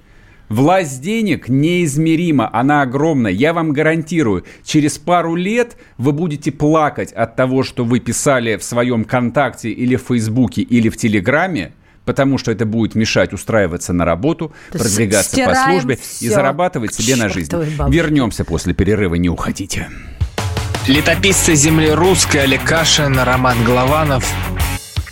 Власть 0.49 1.01
денег 1.01 1.49
неизмерима, 1.49 2.51
она 2.53 2.83
огромная. 2.83 3.33
Я 3.33 3.55
вам 3.55 3.73
гарантирую, 3.73 4.45
через 4.65 4.99
пару 4.99 5.35
лет 5.35 5.79
вы 5.97 6.13
будете 6.13 6.53
плакать 6.53 7.11
от 7.13 7.37
того, 7.37 7.63
что 7.63 7.85
вы 7.85 8.01
писали 8.01 8.57
в 8.57 8.63
своем 8.63 9.05
контакте 9.05 9.71
или 9.71 9.97
в 9.97 10.03
Фейсбуке 10.03 10.61
или 10.61 10.91
в 10.91 10.97
Телеграме, 10.99 11.73
потому 12.05 12.37
что 12.37 12.53
это 12.53 12.67
будет 12.67 12.95
мешать 12.95 13.33
устраиваться 13.33 13.93
на 13.93 14.05
работу, 14.05 14.53
То 14.73 14.79
продвигаться 14.79 15.43
по 15.43 15.55
службе 15.55 15.99
и 16.21 16.29
зарабатывать 16.29 16.95
себе 16.95 17.17
на 17.17 17.31
жизнь. 17.31 17.51
Вернемся 17.89 18.45
после 18.45 18.75
перерыва, 18.75 19.15
не 19.15 19.31
уходите. 19.31 19.89
Летописцы 20.89 21.55
земли 21.55 21.93
русской 21.93 22.39
Олег 22.39 22.65
Кашин, 22.65 23.17
Роман 23.17 23.63
Голованов. 23.63 24.25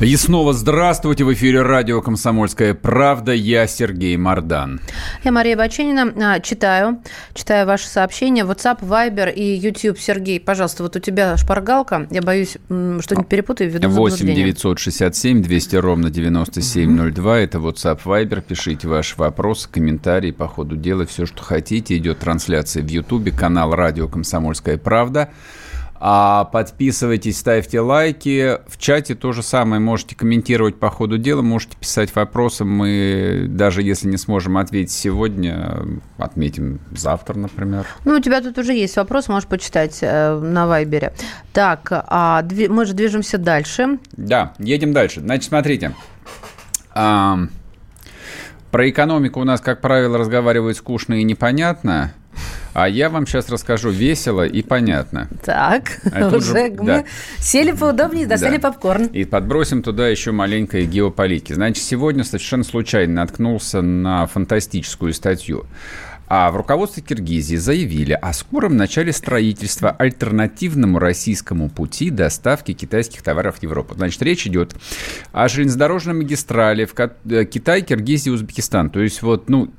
И 0.00 0.16
снова 0.16 0.52
здравствуйте. 0.52 1.22
В 1.22 1.32
эфире 1.34 1.62
радио 1.62 2.02
«Комсомольская 2.02 2.74
правда». 2.74 3.32
Я 3.32 3.68
Сергей 3.68 4.16
Мордан. 4.16 4.80
Я 5.22 5.30
Мария 5.30 5.56
Баченина. 5.56 6.12
А, 6.20 6.40
читаю. 6.40 7.00
Читаю 7.32 7.64
ваши 7.64 7.86
сообщения. 7.86 8.42
WhatsApp, 8.42 8.80
Viber 8.80 9.32
и 9.32 9.54
YouTube. 9.54 10.00
Сергей, 10.00 10.40
пожалуйста, 10.40 10.82
вот 10.82 10.96
у 10.96 10.98
тебя 10.98 11.36
шпаргалка. 11.36 12.08
Я 12.10 12.22
боюсь, 12.22 12.56
что-нибудь 12.66 13.28
перепутаю. 13.28 13.70
8 13.70 14.34
967 14.34 15.42
200 15.42 15.76
ровно 15.76 16.10
9702. 16.10 17.38
Это 17.38 17.58
WhatsApp, 17.58 18.00
Viber. 18.04 18.42
Пишите 18.42 18.88
ваши 18.88 19.14
вопросы, 19.16 19.68
комментарии 19.70 20.32
по 20.32 20.48
ходу 20.48 20.74
дела. 20.74 21.06
Все, 21.06 21.24
что 21.24 21.44
хотите. 21.44 21.96
Идет 21.96 22.18
трансляция 22.18 22.82
в 22.82 22.88
YouTube. 22.88 23.32
Канал 23.36 23.72
радио 23.72 24.08
«Комсомольская 24.08 24.76
правда». 24.76 25.30
А 26.06 26.44
подписывайтесь, 26.44 27.38
ставьте 27.38 27.80
лайки. 27.80 28.58
В 28.68 28.76
чате 28.76 29.14
то 29.14 29.32
же 29.32 29.42
самое. 29.42 29.80
Можете 29.80 30.14
комментировать 30.14 30.78
по 30.78 30.90
ходу 30.90 31.16
дела, 31.16 31.40
можете 31.40 31.78
писать 31.78 32.14
вопросы. 32.14 32.66
Мы, 32.66 33.46
даже 33.48 33.80
если 33.82 34.08
не 34.08 34.18
сможем 34.18 34.58
ответить 34.58 34.92
сегодня, 34.92 35.78
отметим 36.18 36.80
завтра, 36.94 37.38
например. 37.38 37.86
Ну, 38.04 38.16
у 38.16 38.20
тебя 38.20 38.42
тут 38.42 38.58
уже 38.58 38.74
есть 38.74 38.96
вопрос, 38.96 39.28
можешь 39.28 39.48
почитать 39.48 40.00
э, 40.02 40.38
на 40.38 40.66
Вайбере. 40.66 41.14
Так, 41.54 41.88
а 41.90 42.42
дви- 42.42 42.68
мы 42.68 42.84
же 42.84 42.92
движемся 42.92 43.38
дальше. 43.38 43.98
Да, 44.12 44.52
едем 44.58 44.92
дальше. 44.92 45.20
Значит, 45.20 45.44
смотрите. 45.44 45.94
А, 46.92 47.38
про 48.70 48.90
экономику 48.90 49.40
у 49.40 49.44
нас, 49.44 49.62
как 49.62 49.80
правило, 49.80 50.18
разговаривают 50.18 50.76
скучно 50.76 51.14
и 51.14 51.22
непонятно. 51.22 52.12
А 52.74 52.88
я 52.88 53.08
вам 53.08 53.24
сейчас 53.26 53.48
расскажу 53.48 53.90
весело 53.90 54.44
и 54.44 54.60
понятно. 54.62 55.28
Так, 55.44 56.00
а 56.12 56.26
уже 56.26 56.40
же, 56.40 56.74
мы 56.76 56.86
да. 56.86 57.04
сели 57.38 57.70
поудобнее, 57.70 58.26
достали 58.26 58.56
да. 58.56 58.68
попкорн. 58.68 59.06
И 59.06 59.24
подбросим 59.24 59.82
туда 59.82 60.08
еще 60.08 60.32
маленькой 60.32 60.84
геополитики. 60.84 61.52
Значит, 61.52 61.84
сегодня 61.84 62.24
совершенно 62.24 62.64
случайно 62.64 63.14
наткнулся 63.14 63.80
на 63.80 64.26
фантастическую 64.26 65.14
статью. 65.14 65.66
А 66.26 66.50
в 66.50 66.56
руководстве 66.56 67.02
Киргизии 67.02 67.54
заявили 67.54 68.12
о 68.12 68.32
скором 68.32 68.76
начале 68.76 69.12
строительства 69.12 69.90
альтернативному 69.90 70.98
российскому 70.98 71.68
пути 71.68 72.10
доставки 72.10 72.72
китайских 72.72 73.22
товаров 73.22 73.58
в 73.58 73.62
Европу. 73.62 73.94
Значит, 73.94 74.20
речь 74.22 74.46
идет 74.48 74.74
о 75.32 75.48
железнодорожной 75.48 76.14
магистрали 76.14 76.86
в 76.86 76.94
э, 76.98 77.44
Китай, 77.44 77.82
Киргизии, 77.82 78.30
Узбекистан. 78.30 78.90
То 78.90 79.00
есть 79.00 79.22
вот, 79.22 79.48
ну, 79.48 79.70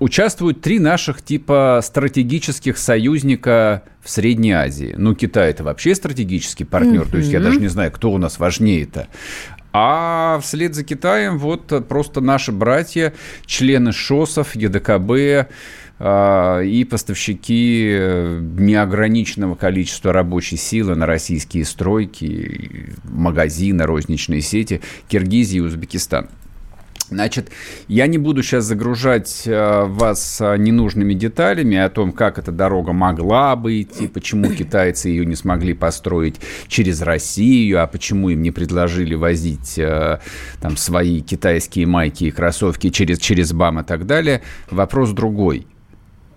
участвуют 0.00 0.60
три 0.62 0.80
наших 0.80 1.22
типа 1.22 1.80
стратегических 1.84 2.78
союзника 2.78 3.84
в 4.02 4.10
Средней 4.10 4.52
Азии. 4.52 4.94
Ну, 4.96 5.14
Китай 5.14 5.50
это 5.50 5.62
вообще 5.62 5.94
стратегический 5.94 6.64
партнер, 6.64 7.02
mm-hmm. 7.02 7.10
то 7.10 7.16
есть 7.18 7.30
я 7.30 7.40
даже 7.40 7.60
не 7.60 7.68
знаю, 7.68 7.92
кто 7.92 8.10
у 8.10 8.18
нас 8.18 8.38
важнее-то. 8.38 9.08
А 9.72 10.40
вслед 10.42 10.74
за 10.74 10.82
Китаем 10.82 11.38
вот 11.38 11.86
просто 11.86 12.20
наши 12.20 12.50
братья, 12.50 13.12
члены 13.46 13.92
ШОСов, 13.92 14.56
ЕДКБ, 14.56 15.48
а, 16.02 16.60
и 16.60 16.84
поставщики 16.84 17.94
неограниченного 17.94 19.54
количества 19.54 20.12
рабочей 20.12 20.56
силы 20.56 20.96
на 20.96 21.06
российские 21.06 21.64
стройки, 21.66 22.94
магазины, 23.04 23.84
розничные 23.84 24.40
сети 24.40 24.80
Киргизии 25.08 25.58
и 25.58 25.60
Узбекистан. 25.60 26.30
Значит, 27.10 27.50
я 27.88 28.06
не 28.06 28.18
буду 28.18 28.42
сейчас 28.42 28.64
загружать 28.64 29.42
э, 29.44 29.84
вас 29.84 30.40
э, 30.40 30.56
ненужными 30.56 31.12
деталями 31.12 31.76
о 31.76 31.90
том, 31.90 32.12
как 32.12 32.38
эта 32.38 32.52
дорога 32.52 32.92
могла 32.92 33.56
быть, 33.56 34.00
и 34.00 34.06
почему 34.06 34.48
китайцы 34.54 35.08
ее 35.08 35.26
не 35.26 35.34
смогли 35.34 35.74
построить 35.74 36.36
через 36.68 37.02
Россию, 37.02 37.82
а 37.82 37.88
почему 37.88 38.30
им 38.30 38.42
не 38.42 38.52
предложили 38.52 39.16
возить 39.16 39.76
э, 39.76 40.20
там 40.60 40.76
свои 40.76 41.20
китайские 41.20 41.86
майки 41.86 42.24
и 42.24 42.30
кроссовки 42.30 42.90
через, 42.90 43.18
через 43.18 43.52
БАМ 43.52 43.80
и 43.80 43.84
так 43.84 44.06
далее. 44.06 44.42
Вопрос 44.70 45.10
другой. 45.10 45.66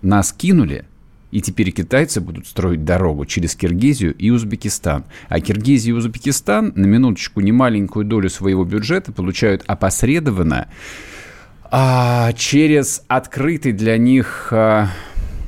Нас 0.02 0.32
кинули– 0.32 0.86
и 1.34 1.40
теперь 1.40 1.72
китайцы 1.72 2.20
будут 2.20 2.46
строить 2.46 2.84
дорогу 2.84 3.26
через 3.26 3.56
Киргизию 3.56 4.14
и 4.14 4.30
Узбекистан. 4.30 5.04
А 5.28 5.40
Киргизия 5.40 5.92
и 5.92 5.96
Узбекистан 5.96 6.72
на 6.76 6.86
минуточку 6.86 7.40
немаленькую 7.40 8.04
долю 8.04 8.30
своего 8.30 8.64
бюджета 8.64 9.10
получают 9.10 9.64
опосредованно 9.66 10.68
а, 11.64 12.32
через 12.34 13.02
открытый 13.08 13.72
для 13.72 13.98
них 13.98 14.50
а, 14.52 14.90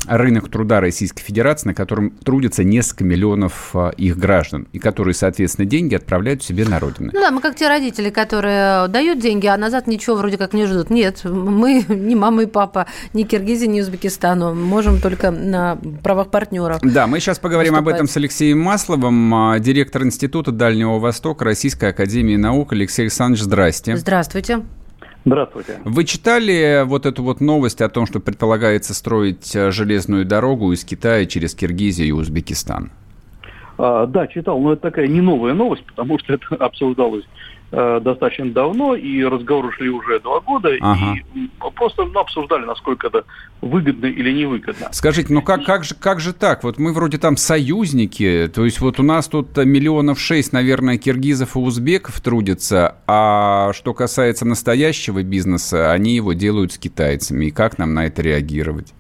рынок 0.07 0.51
труда 0.51 0.81
Российской 0.81 1.23
Федерации, 1.23 1.69
на 1.69 1.75
котором 1.75 2.11
трудятся 2.11 2.65
несколько 2.65 3.05
миллионов 3.05 3.71
а, 3.75 3.91
их 3.91 4.17
граждан, 4.17 4.67
и 4.73 4.79
которые, 4.79 5.15
соответственно, 5.15 5.67
деньги 5.67 5.95
отправляют 5.95 6.43
себе 6.43 6.65
на 6.65 6.79
родину. 6.79 7.11
Ну 7.13 7.21
да, 7.21 7.31
мы 7.31 7.41
как 7.41 7.57
те 7.57 7.69
родители, 7.69 8.11
которые 8.11 8.89
дают 8.89 9.19
деньги, 9.19 9.47
а 9.47 9.57
назад 9.57 9.87
ничего 9.87 10.17
вроде 10.17 10.39
как 10.39 10.53
не 10.53 10.67
ждут. 10.67 10.91
Нет, 10.91 11.21
мы 11.25 11.85
ни 11.89 12.15
мама 12.15 12.45
и 12.45 12.47
папа, 12.47 12.87
ни 13.13 13.25
Киргизии, 13.25 13.67
ни 13.67 13.81
Узбекистану. 13.81 14.55
Можем 14.55 15.01
только 15.01 15.31
на 15.31 15.79
правах 16.03 16.31
партнеров. 16.31 16.81
Да, 16.83 17.07
мы 17.07 17.21
сейчас 17.21 17.39
поговорим 17.39 17.73
выступать. 17.73 17.95
об 17.95 17.97
этом 17.97 18.09
с 18.09 18.17
Алексеем 18.17 18.61
Масловым, 18.61 19.35
а, 19.35 19.59
директор 19.59 20.03
Института 20.03 20.53
Дальнего 20.53 20.99
Востока 20.99 21.45
Российской 21.45 21.91
Академии 21.91 22.37
Наук. 22.37 22.73
Алексей 22.73 23.03
Александрович, 23.03 23.43
здрасте. 23.43 23.97
Здравствуйте. 23.97 24.63
Здравствуйте. 25.27 25.81
Вы 25.85 26.05
читали 26.05 26.85
вот 26.85 27.05
эту 27.05 27.25
вот 27.25 27.41
новость 27.41 27.83
о 27.83 27.89
том, 27.89 28.07
что 28.07 28.21
предполагается 28.21 28.95
строить 28.95 29.57
э, 29.57 29.73
железную 29.73 30.25
дорогу 30.25 30.71
из 30.71 30.85
Китая 30.85 31.27
через 31.27 31.53
Киргизию 31.57 32.07
и 32.07 32.13
Узбекистан? 32.13 32.93
А, 33.77 34.07
да, 34.07 34.29
читал, 34.29 34.61
но 34.61 34.75
это 34.75 34.83
такая 34.83 35.09
не 35.09 35.21
новая 35.21 35.53
новость, 35.53 35.85
потому 35.85 36.21
что 36.21 36.35
это 36.35 36.47
обсуждалось 36.65 37.25
э, 37.77 38.01
достаточно 38.01 38.51
давно, 38.51 38.95
и 38.95 39.23
разговоры 39.23 39.71
шли 39.73 39.91
уже 39.91 40.19
два 40.21 40.41
года, 40.41 40.71
ага. 40.81 41.15
и 41.35 41.49
просто 41.75 42.05
ну, 42.05 42.21
обсуждали, 42.21 42.65
насколько 42.65 43.09
это 43.09 43.25
выгодно 43.61 44.07
или 44.07 44.33
невыгодно. 44.33 44.89
Скажите, 44.93 45.33
ну 45.33 45.43
как, 45.43 45.65
как, 45.65 45.85
же, 45.85 45.95
как 45.95 46.21
же 46.21 46.33
так? 46.33 46.65
Вот 46.65 46.79
мы 46.79 46.93
вроде 46.93 47.19
там 47.19 47.37
союзники, 47.37 48.51
то 48.55 48.65
есть 48.65 48.81
вот 48.81 48.99
у 48.99 49.03
нас 49.03 49.29
тут 49.29 49.57
миллионов 49.59 50.19
шесть, 50.19 50.53
наверное, 50.53 50.97
киргизов 50.97 51.57
и 51.57 51.59
узбеков 51.59 52.21
трудятся, 52.21 52.97
а 53.07 53.73
что 53.75 53.93
касается 53.93 54.47
настоящего 54.47 55.23
бизнеса, 55.23 55.93
они 55.93 56.17
его 56.17 56.33
делают 56.33 56.73
с 56.73 56.79
китайцами, 56.79 57.47
и 57.47 57.51
как 57.51 57.79
нам 57.79 57.93
на 57.93 58.07
это 58.07 58.23
реагировать? 58.23 58.95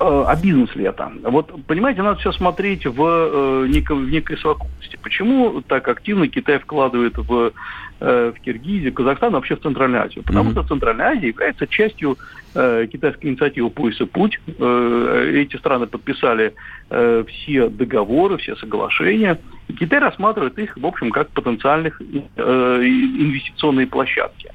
Э, 0.00 0.24
а 0.26 0.36
бизнес 0.36 0.74
ли 0.76 0.84
это? 0.84 1.10
Вот, 1.24 1.52
понимаете, 1.66 2.02
надо 2.02 2.20
все 2.20 2.32
смотреть 2.32 2.86
в, 2.86 3.02
э, 3.02 3.66
некой, 3.68 3.96
в 3.96 4.10
некой 4.10 4.38
совокупности. 4.38 4.98
Почему 5.02 5.60
так 5.62 5.88
активно 5.88 6.28
Китай 6.28 6.58
вкладывает 6.58 7.16
в, 7.18 7.52
в 8.00 8.34
Киргизию, 8.44 8.92
Казахстан, 8.92 9.32
вообще 9.32 9.56
в 9.56 9.60
Центральную 9.60 10.04
Азию? 10.04 10.24
Потому 10.24 10.50
mm-hmm. 10.50 10.52
что 10.52 10.68
Центральная 10.68 11.06
Азия 11.08 11.28
является 11.28 11.66
частью 11.66 12.16
э, 12.54 12.86
китайской 12.90 13.26
инициативы 13.26 13.70
«Пояс 13.70 14.00
и 14.00 14.04
путь». 14.04 14.40
Э, 14.58 15.32
эти 15.34 15.56
страны 15.56 15.86
подписали 15.86 16.54
э, 16.90 17.24
все 17.28 17.68
договоры, 17.68 18.36
все 18.38 18.56
соглашения. 18.56 19.38
И 19.68 19.72
Китай 19.72 19.98
рассматривает 19.98 20.58
их, 20.58 20.76
в 20.76 20.86
общем, 20.86 21.10
как 21.10 21.28
потенциальных 21.30 22.00
э, 22.00 22.42
инвестиционные 22.42 23.86
площадки. 23.86 24.50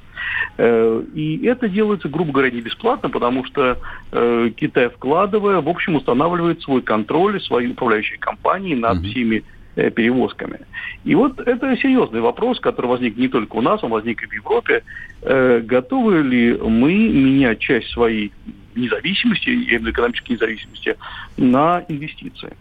Э, 0.57 1.03
и 1.13 1.45
это 1.45 1.67
делается, 1.67 2.09
грубо 2.09 2.31
говоря, 2.31 2.51
не 2.51 2.61
бесплатно, 2.61 3.09
потому 3.09 3.45
что 3.45 3.77
э, 4.11 4.49
Китай, 4.55 4.89
вкладывая, 4.89 5.61
в 5.61 5.69
общем, 5.69 5.95
устанавливает 5.95 6.61
свой 6.61 6.81
контроль, 6.81 7.41
свои 7.41 7.67
управляющие 7.67 8.19
компании 8.19 8.75
над 8.75 8.99
mm-hmm. 8.99 9.09
всеми 9.09 9.35
э, 9.37 9.41
перевозками. 9.75 10.59
И 11.03 11.15
вот 11.15 11.39
это 11.39 11.75
серьезный 11.77 12.21
вопрос, 12.21 12.59
который 12.59 12.87
возник 12.87 13.17
не 13.17 13.27
только 13.27 13.55
у 13.55 13.61
нас, 13.61 13.83
он 13.83 13.91
возник 13.91 14.23
и 14.23 14.27
в 14.27 14.33
Европе. 14.33 14.83
Готовы 15.21 16.21
ли 16.21 16.53
мы 16.53 16.93
менять 16.93 17.59
часть 17.59 17.89
своей 17.89 18.31
независимости, 18.75 19.49
экономической 19.49 20.33
независимости, 20.33 20.95
на 21.37 21.83
инвестиции? 21.87 22.53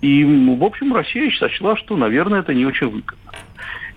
И, 0.00 0.24
в 0.24 0.64
общем, 0.64 0.94
Россия 0.94 1.30
сочла, 1.38 1.76
что, 1.76 1.96
наверное, 1.96 2.40
это 2.40 2.54
не 2.54 2.64
очень 2.64 2.86
выгодно. 2.86 3.32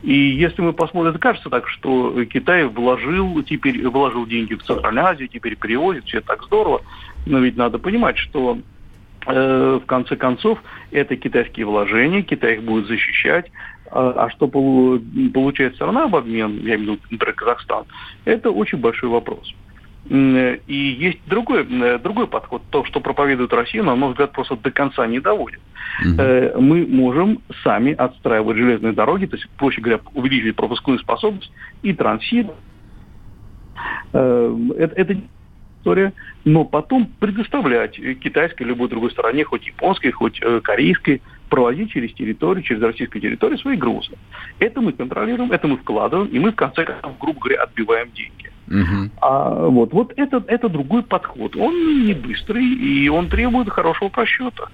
И 0.03 0.13
если 0.13 0.63
мы 0.63 0.73
посмотрим, 0.73 1.19
кажется 1.19 1.49
так, 1.49 1.67
что 1.67 2.25
Китай 2.25 2.63
вложил, 2.63 3.43
теперь 3.43 3.87
вложил 3.87 4.25
деньги 4.25 4.55
в 4.55 4.63
Центральную 4.63 5.05
Азию, 5.05 5.27
теперь 5.27 5.55
перевозит, 5.55 6.05
все 6.05 6.21
так 6.21 6.43
здорово. 6.43 6.81
Но 7.27 7.37
ведь 7.37 7.55
надо 7.55 7.77
понимать, 7.77 8.17
что 8.17 8.57
э, 8.57 8.61
в 9.25 9.83
конце 9.85 10.15
концов 10.15 10.59
это 10.91 11.15
китайские 11.15 11.65
вложения, 11.65 12.23
Китай 12.23 12.55
их 12.55 12.63
будет 12.63 12.87
защищать. 12.87 13.51
А, 13.91 14.25
а 14.25 14.29
что 14.29 14.47
получает 14.47 15.75
страна 15.75 16.07
в 16.07 16.15
обмен, 16.15 16.61
я 16.63 16.75
имею 16.75 16.77
в 16.77 16.81
виду, 16.81 16.99
например, 17.11 17.35
Казахстан, 17.35 17.85
это 18.25 18.49
очень 18.49 18.77
большой 18.77 19.09
вопрос. 19.09 19.53
И 20.09 20.97
есть 20.99 21.19
другой, 21.27 21.63
другой 21.99 22.27
подход. 22.27 22.63
То, 22.71 22.83
что 22.85 22.99
проповедует 22.99 23.53
Россия, 23.53 23.83
на 23.83 23.95
мой 23.95 24.09
взгляд, 24.11 24.31
просто 24.31 24.55
до 24.55 24.71
конца 24.71 25.05
не 25.05 25.19
доводит. 25.19 25.59
Угу. 26.03 26.59
Мы 26.61 26.87
можем 26.87 27.39
сами 27.63 27.93
отстраивать 27.93 28.57
железные 28.57 28.93
дороги, 28.93 29.27
то 29.27 29.35
есть, 29.35 29.47
проще 29.57 29.79
говоря, 29.79 30.01
увеличить 30.13 30.55
пропускную 30.55 30.99
способность 30.99 31.51
и 31.83 31.93
трансит. 31.93 32.47
Э, 34.13 34.57
это, 34.77 34.95
это 34.95 35.21
история, 35.81 36.13
но 36.45 36.63
потом 36.63 37.09
предоставлять 37.19 37.95
китайской 38.19 38.63
любой 38.63 38.87
другой 38.87 39.11
стороне, 39.11 39.43
хоть 39.43 39.65
японской, 39.67 40.11
хоть 40.11 40.39
э, 40.41 40.61
корейской, 40.63 41.21
провозить 41.49 41.91
через 41.91 42.13
территорию, 42.13 42.63
через 42.63 42.81
российскую 42.81 43.21
территорию 43.21 43.57
свои 43.57 43.75
грузы. 43.75 44.13
Это 44.59 44.79
мы 44.79 44.93
контролируем, 44.93 45.51
это 45.51 45.67
мы 45.67 45.77
вкладываем, 45.77 46.29
и 46.29 46.39
мы 46.39 46.51
в 46.51 46.55
конце 46.55 46.85
концов, 46.85 47.17
грубо 47.19 47.39
говоря, 47.41 47.63
отбиваем 47.63 48.09
деньги. 48.11 48.51
Угу. 48.67 49.11
А, 49.21 49.67
вот, 49.67 49.91
вот 49.91 50.13
это, 50.15 50.43
это 50.47 50.69
другой 50.69 51.03
подход. 51.03 51.57
Он 51.57 52.05
не 52.05 52.13
быстрый, 52.13 52.65
и 52.65 53.09
он 53.09 53.27
требует 53.27 53.69
хорошего 53.69 54.07
просчета. 54.07 54.69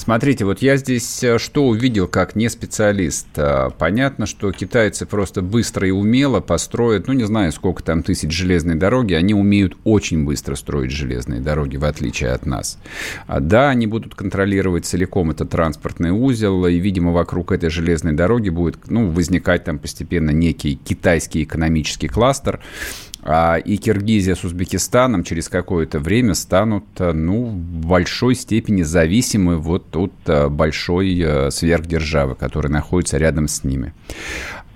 Смотрите, 0.00 0.46
вот 0.46 0.62
я 0.62 0.78
здесь 0.78 1.22
э, 1.22 1.36
что 1.36 1.68
увидел 1.68 2.08
как 2.08 2.34
не 2.34 2.48
специалист. 2.48 3.26
Э, 3.36 3.68
понятно, 3.76 4.24
что 4.24 4.50
китайцы 4.50 5.04
просто 5.04 5.42
быстро 5.42 5.86
и 5.86 5.90
умело 5.90 6.40
построят, 6.40 7.06
ну, 7.06 7.12
не 7.12 7.24
знаю, 7.24 7.52
сколько 7.52 7.82
там 7.82 8.02
тысяч 8.02 8.32
железной 8.32 8.76
дороги, 8.76 9.12
они 9.12 9.34
умеют 9.34 9.76
очень 9.84 10.24
быстро 10.24 10.54
строить 10.54 10.90
железные 10.90 11.40
дороги, 11.42 11.76
в 11.76 11.84
отличие 11.84 12.30
от 12.30 12.46
нас. 12.46 12.78
А, 13.26 13.40
да, 13.40 13.68
они 13.68 13.86
будут 13.86 14.14
контролировать 14.14 14.86
целиком 14.86 15.32
этот 15.32 15.50
транспортный 15.50 16.12
узел, 16.12 16.64
и, 16.64 16.78
видимо, 16.78 17.12
вокруг 17.12 17.52
этой 17.52 17.68
железной 17.68 18.14
дороги 18.14 18.48
будет, 18.48 18.78
ну, 18.88 19.10
возникать 19.10 19.64
там 19.64 19.78
постепенно 19.78 20.30
некий 20.30 20.76
китайский 20.76 21.42
экономический 21.42 22.08
кластер, 22.08 22.58
а, 22.58 23.09
и 23.22 23.76
Киргизия 23.76 24.34
с 24.34 24.44
Узбекистаном 24.44 25.24
через 25.24 25.48
какое-то 25.48 25.98
время 25.98 26.34
станут, 26.34 26.84
э, 26.98 27.12
ну, 27.12 27.46
в 27.46 27.86
большой 27.86 28.34
степени 28.34 28.82
зависимы 28.82 29.58
вот 29.58 29.94
от 29.94 30.12
э, 30.26 30.48
большой 30.48 31.20
э, 31.20 31.50
сверхдержавы, 31.50 32.34
которая 32.34 32.72
находится 32.72 33.18
рядом 33.18 33.46
с 33.46 33.62
ними. 33.62 33.92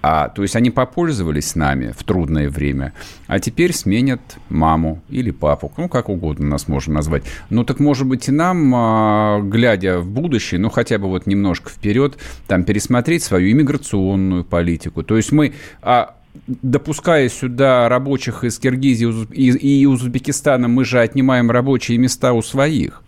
А, 0.06 0.28
то 0.28 0.42
есть 0.42 0.54
они 0.54 0.70
попользовались 0.70 1.54
нами 1.54 1.94
в 1.96 2.04
трудное 2.04 2.50
время, 2.50 2.92
а 3.26 3.40
теперь 3.40 3.72
сменят 3.72 4.20
маму 4.50 5.00
или 5.08 5.30
папу, 5.30 5.72
ну, 5.78 5.88
как 5.88 6.10
угодно 6.10 6.46
нас 6.46 6.68
можно 6.68 6.96
назвать. 6.96 7.22
Ну, 7.48 7.64
так, 7.64 7.80
может 7.80 8.06
быть, 8.06 8.28
и 8.28 8.30
нам, 8.30 8.70
а, 8.74 9.40
глядя 9.40 10.00
в 10.00 10.06
будущее, 10.06 10.60
ну, 10.60 10.68
хотя 10.68 10.98
бы 10.98 11.08
вот 11.08 11.26
немножко 11.26 11.70
вперед, 11.70 12.18
там, 12.46 12.64
пересмотреть 12.64 13.22
свою 13.22 13.50
иммиграционную 13.52 14.44
политику. 14.44 15.02
То 15.02 15.16
есть 15.16 15.32
мы... 15.32 15.54
А, 15.80 16.16
допуская 16.46 17.28
сюда 17.28 17.88
рабочих 17.88 18.44
из 18.44 18.58
Киргизии 18.58 19.06
и 19.34 19.86
Узбекистана, 19.86 20.68
мы 20.68 20.84
же 20.84 21.00
отнимаем 21.00 21.50
рабочие 21.50 21.98
места 21.98 22.32
у 22.32 22.42
своих. 22.42 23.02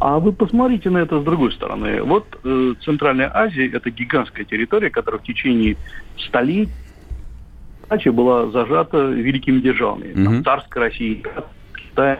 А 0.00 0.18
вы 0.20 0.32
посмотрите 0.32 0.90
на 0.90 0.98
это 0.98 1.20
с 1.20 1.24
другой 1.24 1.52
стороны. 1.52 2.02
Вот 2.02 2.38
э, 2.44 2.74
Центральная 2.84 3.30
Азия– 3.34 3.68
это 3.72 3.90
гигантская 3.90 4.44
территория, 4.44 4.90
которая 4.90 5.20
в 5.20 5.24
течение 5.24 5.76
столетий 6.16 6.70
была 8.06 8.48
зажата 8.50 8.96
великими 9.08 9.60
державами. 9.60 10.12
Mm-hmm. 10.12 10.24
Там, 10.24 10.44
Царской 10.44 10.82
России, 10.82 11.24
Китай 11.74 12.18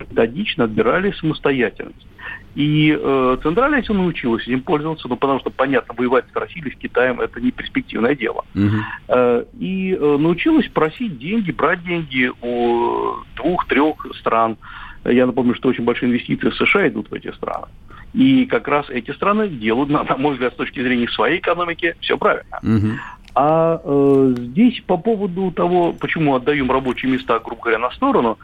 методично 0.00 0.64
отбирали 0.64 1.12
самостоятельность. 1.12 2.06
И 2.54 2.96
э, 2.98 3.36
Центральная 3.42 3.80
Азия 3.80 3.92
научилась 3.92 4.42
этим 4.44 4.62
пользоваться, 4.62 5.08
ну, 5.08 5.16
потому 5.16 5.40
что, 5.40 5.50
понятно, 5.50 5.94
воевать 5.96 6.24
с 6.32 6.36
Россией 6.36 6.66
или 6.66 6.74
с 6.74 6.78
Китаем– 6.78 7.20
это 7.22 7.40
не 7.40 7.50
перспективное 7.50 8.14
дело. 8.14 8.44
Угу. 8.54 8.76
Э, 9.08 9.44
и 9.58 9.92
э, 9.92 10.16
научилась 10.18 10.68
просить 10.68 11.18
деньги, 11.18 11.50
брать 11.50 11.82
деньги 11.82 12.30
у 12.42 13.16
двух-трех 13.36 14.06
стран. 14.18 14.56
Я 15.04 15.26
напомню, 15.26 15.54
что 15.54 15.68
очень 15.68 15.84
большие 15.84 16.08
инвестиции 16.10 16.48
в 16.48 16.54
США 16.54 16.88
идут 16.88 17.10
в 17.10 17.14
эти 17.14 17.32
страны. 17.32 17.66
И 18.12 18.46
как 18.46 18.68
раз 18.68 18.88
эти 18.88 19.10
страны 19.10 19.48
делают, 19.48 19.90
на, 19.90 20.04
на 20.04 20.16
мой 20.16 20.34
взгляд, 20.34 20.52
с 20.52 20.56
точки 20.56 20.80
зрения 20.80 21.08
своей 21.08 21.40
экономики, 21.40 21.96
все 22.00 22.16
правильно. 22.16 22.60
Угу. 22.62 22.98
А 23.34 23.80
э, 23.82 24.34
здесь 24.38 24.80
по 24.86 24.96
поводу 24.96 25.50
того, 25.50 25.92
почему 25.92 26.36
отдаем 26.36 26.70
рабочие 26.70 27.10
места, 27.10 27.40
грубо 27.40 27.62
говоря, 27.62 27.78
на 27.80 27.90
сторону, 27.90 28.38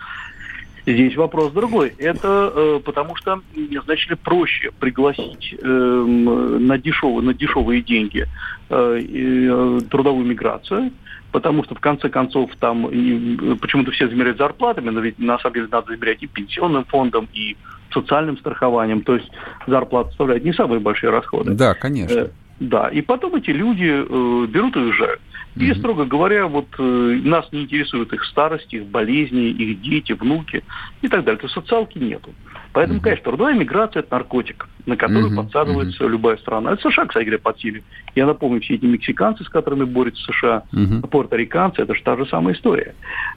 Здесь 0.92 1.16
вопрос 1.16 1.52
другой. 1.52 1.94
Это 1.98 2.52
э, 2.54 2.80
потому 2.84 3.16
что, 3.16 3.40
значит, 3.84 4.18
проще 4.20 4.70
пригласить 4.78 5.54
э, 5.60 5.66
на, 5.66 6.78
дешевые, 6.78 7.22
на 7.22 7.34
дешевые 7.34 7.82
деньги 7.82 8.26
э, 8.68 9.00
э, 9.00 9.80
трудовую 9.90 10.26
миграцию, 10.26 10.92
потому 11.32 11.64
что 11.64 11.74
в 11.74 11.80
конце 11.80 12.08
концов 12.08 12.50
там 12.58 12.84
почему-то 12.84 13.90
все 13.92 14.08
замеряют 14.08 14.38
зарплатами, 14.38 14.90
но 14.90 15.00
ведь 15.00 15.18
на 15.18 15.38
самом 15.38 15.54
деле 15.54 15.68
надо 15.70 15.92
замерять 15.92 16.22
и 16.22 16.26
пенсионным 16.26 16.84
фондом, 16.84 17.28
и 17.32 17.56
социальным 17.92 18.38
страхованием, 18.38 19.02
то 19.02 19.16
есть 19.16 19.30
зарплата 19.66 20.10
составляет 20.10 20.44
не 20.44 20.52
самые 20.52 20.80
большие 20.80 21.10
расходы. 21.10 21.52
Да, 21.52 21.74
конечно. 21.74 22.14
Э, 22.14 22.28
да, 22.60 22.88
и 22.88 23.00
потом 23.00 23.34
эти 23.36 23.50
люди 23.50 23.86
э, 23.86 24.46
берут 24.46 24.76
и 24.76 24.80
уезжают. 24.80 25.20
И, 25.60 25.74
строго 25.74 26.04
говоря, 26.04 26.46
вот 26.46 26.66
э, 26.78 26.82
нас 26.82 27.46
не 27.52 27.62
интересует 27.62 28.12
их 28.12 28.24
старость, 28.24 28.72
их 28.72 28.86
болезни, 28.86 29.48
их 29.48 29.80
дети, 29.80 30.12
внуки 30.12 30.64
и 31.02 31.08
так 31.08 31.24
далее. 31.24 31.38
То 31.38 31.46
есть 31.46 31.54
социалки 31.54 31.98
нету. 31.98 32.30
Поэтому, 32.72 33.00
конечно, 33.00 33.24
трудовая 33.24 33.54
миграция– 33.54 34.00
это 34.00 34.14
наркотик, 34.14 34.68
на 34.86 34.96
который 34.96 35.30
mm-hmm. 35.30 35.36
подсаживается 35.36 36.04
mm-hmm. 36.04 36.08
любая 36.08 36.36
страна. 36.36 36.72
Это 36.72 36.88
США, 36.88 37.06
кстати 37.06 37.24
говоря, 37.24 37.40
подсели. 37.42 37.82
Я 38.14 38.26
напомню, 38.26 38.60
все 38.60 38.74
эти 38.74 38.84
мексиканцы, 38.84 39.42
с 39.44 39.48
которыми 39.48 39.84
борются 39.84 40.22
США, 40.32 40.62
mm-hmm. 40.72 41.08
порториканцы– 41.08 41.82
это 41.82 41.94
же 41.94 42.02
та 42.02 42.16
же 42.16 42.26
самая 42.26 42.54
история. 42.54 42.94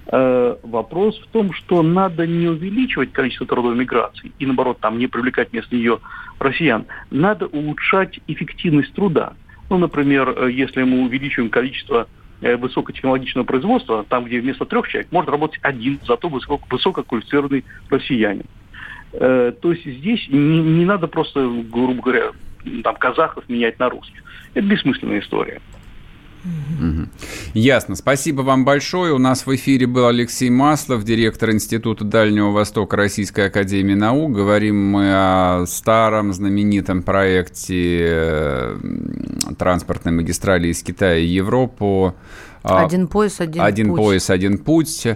Э, 0.08 0.56
вопрос 0.62 1.20
в 1.20 1.28
том, 1.32 1.52
что 1.54 1.82
надо 1.82 2.28
не 2.28 2.48
увеличивать 2.48 3.12
количество 3.12 3.48
трудовой 3.48 3.76
миграции 3.76 4.32
и, 4.38 4.46
наоборот, 4.46 4.78
там 4.80 5.00
не 5.00 5.08
привлекать 5.08 5.52
вместо 5.52 5.76
нее 5.76 6.00
россиян. 6.38 6.86
Надо 7.10 7.48
улучшать 7.48 8.20
эффективность 8.28 8.94
труда. 8.94 9.34
Ну, 9.70 9.78
например, 9.78 10.30
э, 10.30 10.52
если 10.52 10.84
мы 10.84 11.04
увеличиваем 11.04 11.50
количество 11.50 12.08
э, 12.42 12.56
высокотехнологичного 12.56 13.46
производства, 13.46 14.06
там, 14.08 14.26
где 14.26 14.40
вместо 14.40 14.66
трех 14.66 14.88
человек 14.88 15.12
может 15.12 15.30
работать 15.30 15.60
один, 15.62 16.00
зато 16.06 16.30
высоко, 16.30 16.60
высококвалифицированный 16.70 17.64
россиянин. 17.90 18.46
Э, 19.14 19.52
то 19.60 19.72
есть 19.72 19.86
здесь 19.86 20.28
не, 20.30 20.60
не 20.60 20.86
надо 20.86 21.08
просто, 21.08 21.48
грубо 21.72 22.02
говоря, 22.02 22.32
там, 22.84 22.96
казахов 22.96 23.48
менять 23.50 23.80
на 23.80 23.90
русских. 23.90 24.24
Это 24.54 24.66
бессмысленная 24.66 25.20
история. 25.20 25.62
Ясно. 27.54 27.96
Спасибо 27.96 28.42
вам 28.42 28.66
большое. 28.66 29.14
У 29.14 29.18
нас 29.18 29.46
в 29.46 29.56
эфире 29.56 29.88
был 29.88 30.08
Алексей 30.08 30.50
Маслов, 30.50 31.04
директор 31.04 31.52
Института 31.52 32.04
Дальнего 32.04 32.52
Востока 32.52 32.98
Российской 32.98 33.48
Академии 33.48 33.94
Наук. 33.94 34.34
Говорим 34.34 34.92
мы 34.92 35.12
о 35.14 35.66
старом 35.68 36.34
знаменитом 36.34 37.04
проекте 37.04 38.00
э, 38.02 38.78
транспортной 39.58 40.14
магистрали 40.14 40.68
из 40.68 40.84
Китая 40.84 41.18
и 41.18 41.26
Европу. 41.26 42.16
Один 42.64 43.08
пояс, 43.08 43.40
один, 43.40 43.62
один 43.62 43.88
путь. 43.88 43.96
Один 44.00 44.06
пояс, 44.06 44.30
один 44.30 44.58
путь. 44.58 45.08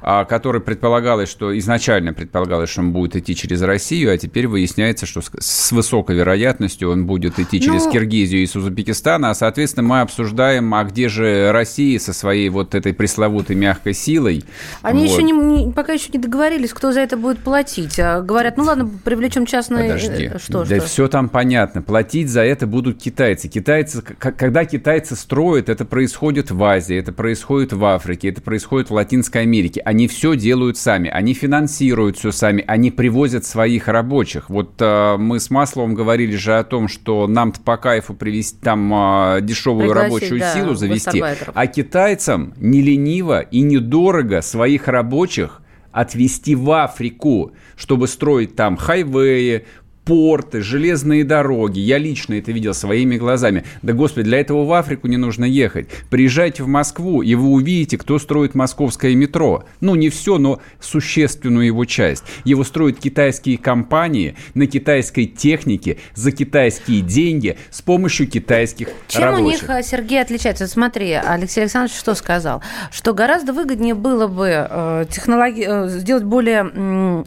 А, 0.00 0.24
который 0.24 0.60
предполагалось, 0.60 1.28
что 1.28 1.56
изначально 1.58 2.12
предполагалось, 2.12 2.70
что 2.70 2.82
он 2.82 2.92
будет 2.92 3.16
идти 3.16 3.34
через 3.34 3.62
Россию, 3.62 4.12
а 4.12 4.16
теперь 4.16 4.46
выясняется, 4.46 5.06
что 5.06 5.20
с 5.20 5.72
высокой 5.72 6.14
вероятностью 6.14 6.90
он 6.90 7.06
будет 7.06 7.40
идти 7.40 7.60
через 7.60 7.86
ну... 7.86 7.92
Киргизию 7.92 8.42
и 8.42 8.58
Узбекистана, 8.58 9.30
а, 9.30 9.34
соответственно, 9.34 9.88
мы 9.88 10.00
обсуждаем, 10.00 10.72
а 10.74 10.84
где 10.84 11.08
же 11.08 11.50
Россия 11.50 11.98
со 11.98 12.12
своей 12.12 12.48
вот 12.48 12.76
этой 12.76 12.94
пресловутой 12.94 13.56
мягкой 13.56 13.92
силой. 13.92 14.44
Они 14.82 15.06
вот. 15.06 15.12
еще 15.12 15.22
не, 15.24 15.32
не, 15.32 15.72
пока 15.72 15.94
еще 15.94 16.10
не 16.12 16.20
договорились, 16.20 16.72
кто 16.72 16.92
за 16.92 17.00
это 17.00 17.16
будет 17.16 17.40
платить. 17.40 17.98
А 17.98 18.20
говорят, 18.20 18.56
ну 18.56 18.64
ладно, 18.64 18.88
привлечем 19.04 19.46
частное... 19.46 19.88
Подожди. 19.88 20.30
Э, 20.32 20.38
что, 20.38 20.64
да 20.64 20.76
что? 20.76 20.86
все 20.86 21.08
там 21.08 21.28
понятно. 21.28 21.82
Платить 21.82 22.28
за 22.28 22.42
это 22.42 22.68
будут 22.68 23.02
китайцы. 23.02 23.48
Китайцы, 23.48 24.02
когда 24.02 24.64
китайцы 24.64 25.16
строят, 25.16 25.68
это 25.68 25.84
происходит 25.84 26.52
в 26.52 26.62
Азии, 26.62 26.96
это 26.96 27.12
происходит 27.12 27.72
в 27.72 27.84
Африке, 27.84 28.28
это 28.28 28.40
происходит 28.40 28.90
в 28.90 28.94
Латинской 28.94 29.42
Америке 29.42 29.82
они 29.88 30.06
все 30.06 30.36
делают 30.36 30.76
сами, 30.76 31.08
они 31.08 31.32
финансируют 31.32 32.18
все 32.18 32.30
сами, 32.30 32.62
они 32.66 32.90
привозят 32.90 33.46
своих 33.46 33.88
рабочих. 33.88 34.50
Вот 34.50 34.74
э, 34.80 35.16
мы 35.16 35.40
с 35.40 35.48
Масловым 35.48 35.94
говорили 35.94 36.36
же 36.36 36.58
о 36.58 36.64
том, 36.64 36.88
что 36.88 37.26
нам-то 37.26 37.62
по 37.62 37.78
кайфу 37.78 38.12
привезти 38.12 38.58
там 38.60 38.92
э, 38.92 39.40
дешевую 39.40 39.88
Пригласить, 39.88 40.12
рабочую 40.12 40.40
да, 40.40 40.52
силу 40.52 40.74
завести, 40.74 41.24
а 41.54 41.66
китайцам 41.66 42.52
не 42.58 42.82
лениво 42.82 43.40
и 43.40 43.62
недорого 43.62 44.42
своих 44.42 44.88
рабочих 44.88 45.62
отвезти 45.90 46.54
в 46.54 46.70
Африку, 46.70 47.52
чтобы 47.74 48.08
строить 48.08 48.56
там 48.56 48.76
хайвеи, 48.76 49.64
порты, 50.08 50.62
железные 50.62 51.22
дороги. 51.22 51.80
Я 51.80 51.98
лично 51.98 52.32
это 52.32 52.50
видел 52.50 52.72
своими 52.72 53.18
глазами. 53.18 53.64
Да, 53.82 53.92
господи, 53.92 54.24
для 54.24 54.40
этого 54.40 54.64
в 54.64 54.72
Африку 54.72 55.06
не 55.06 55.18
нужно 55.18 55.44
ехать. 55.44 55.88
Приезжайте 56.08 56.62
в 56.62 56.66
Москву, 56.66 57.20
и 57.20 57.34
вы 57.34 57.48
увидите, 57.48 57.98
кто 57.98 58.18
строит 58.18 58.54
московское 58.54 59.14
метро. 59.14 59.64
Ну, 59.82 59.96
не 59.96 60.08
все, 60.08 60.38
но 60.38 60.62
существенную 60.80 61.66
его 61.66 61.84
часть. 61.84 62.24
Его 62.44 62.64
строят 62.64 62.98
китайские 62.98 63.58
компании 63.58 64.34
на 64.54 64.66
китайской 64.66 65.26
технике 65.26 65.98
за 66.14 66.32
китайские 66.32 67.02
деньги 67.02 67.58
с 67.70 67.82
помощью 67.82 68.28
китайских 68.28 68.88
Чем 69.08 69.24
рабочих. 69.24 69.44
у 69.44 69.50
них, 69.50 69.78
э, 69.78 69.82
Сергей, 69.82 70.22
отличается? 70.22 70.66
Смотри, 70.68 71.12
Алексей 71.12 71.60
Александрович 71.60 71.94
что 71.98 72.14
сказал? 72.14 72.62
Что 72.90 73.12
гораздо 73.12 73.52
выгоднее 73.52 73.94
было 73.94 74.26
бы 74.26 74.48
э, 74.48 75.04
технологи... 75.10 75.66
э, 75.68 75.88
сделать 75.98 76.24
более 76.24 76.62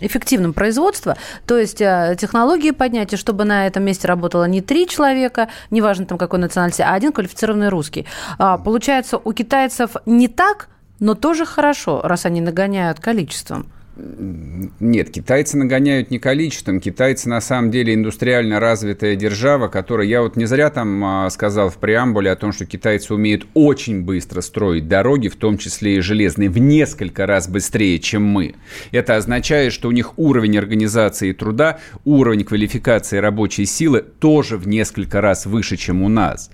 эффективным 0.02 0.54
производство, 0.54 1.15
то 1.46 1.60
есть 1.60 1.78
технологии 1.78 2.71
поднять, 2.74 3.14
и 3.14 3.18
чтобы 3.18 3.46
на 3.46 3.68
этом 3.68 3.84
месте 3.84 4.08
работало 4.08 4.46
не 4.46 4.62
три 4.62 4.88
человека, 4.88 5.50
неважно 5.70 6.06
там 6.06 6.18
какой 6.18 6.40
национальности, 6.40 6.82
а 6.82 6.94
один 6.94 7.12
квалифицированный 7.12 7.70
русский. 7.70 8.06
А, 8.38 8.58
получается, 8.58 9.18
у 9.18 9.34
китайцев 9.34 9.96
не 10.06 10.28
так, 10.28 10.70
но 11.00 11.16
тоже 11.16 11.46
хорошо, 11.46 12.02
раз 12.04 12.26
они 12.26 12.42
нагоняют 12.42 13.00
количеством. 13.00 13.66
Нет, 13.97 15.10
китайцы 15.10 15.58
нагоняют 15.58 16.12
не 16.12 16.19
количеством. 16.19 16.80
Китайцы 16.80 17.27
на 17.27 17.41
самом 17.41 17.71
деле 17.71 17.93
индустриально 17.93 18.60
развитая 18.60 19.17
держава, 19.17 19.67
которая, 19.67 20.08
я 20.08 20.21
вот 20.21 20.38
не 20.38 20.45
зря 20.45 20.69
там 20.69 21.04
а, 21.04 21.30
сказал 21.30 21.69
в 21.69 21.77
преамбуле 21.77 22.32
о 22.32 22.38
том, 22.38 22.54
что 22.54 22.65
китайцы 22.65 23.13
умеют 23.13 23.45
очень 23.54 24.04
быстро 24.04 24.39
строить 24.39 24.88
дороги, 24.88 25.27
в 25.27 25.36
том 25.36 25.58
числе 25.58 25.97
и 25.97 25.99
железные, 25.99 26.49
в 26.49 26.58
несколько 26.58 27.25
раз 27.25 27.49
быстрее, 27.49 27.99
чем 27.99 28.23
мы. 28.23 28.56
Это 28.91 29.17
означает, 29.17 29.73
что 29.73 29.89
у 29.89 29.91
них 29.91 30.17
уровень 30.17 30.58
организации 30.58 31.34
труда, 31.34 31.80
уровень 32.06 32.45
квалификации 32.45 33.17
рабочей 33.17 33.65
силы 33.65 34.01
тоже 34.01 34.58
в 34.58 34.69
несколько 34.69 35.19
раз 35.19 35.45
выше, 35.45 35.75
чем 35.75 36.01
у 36.01 36.08
нас. 36.08 36.49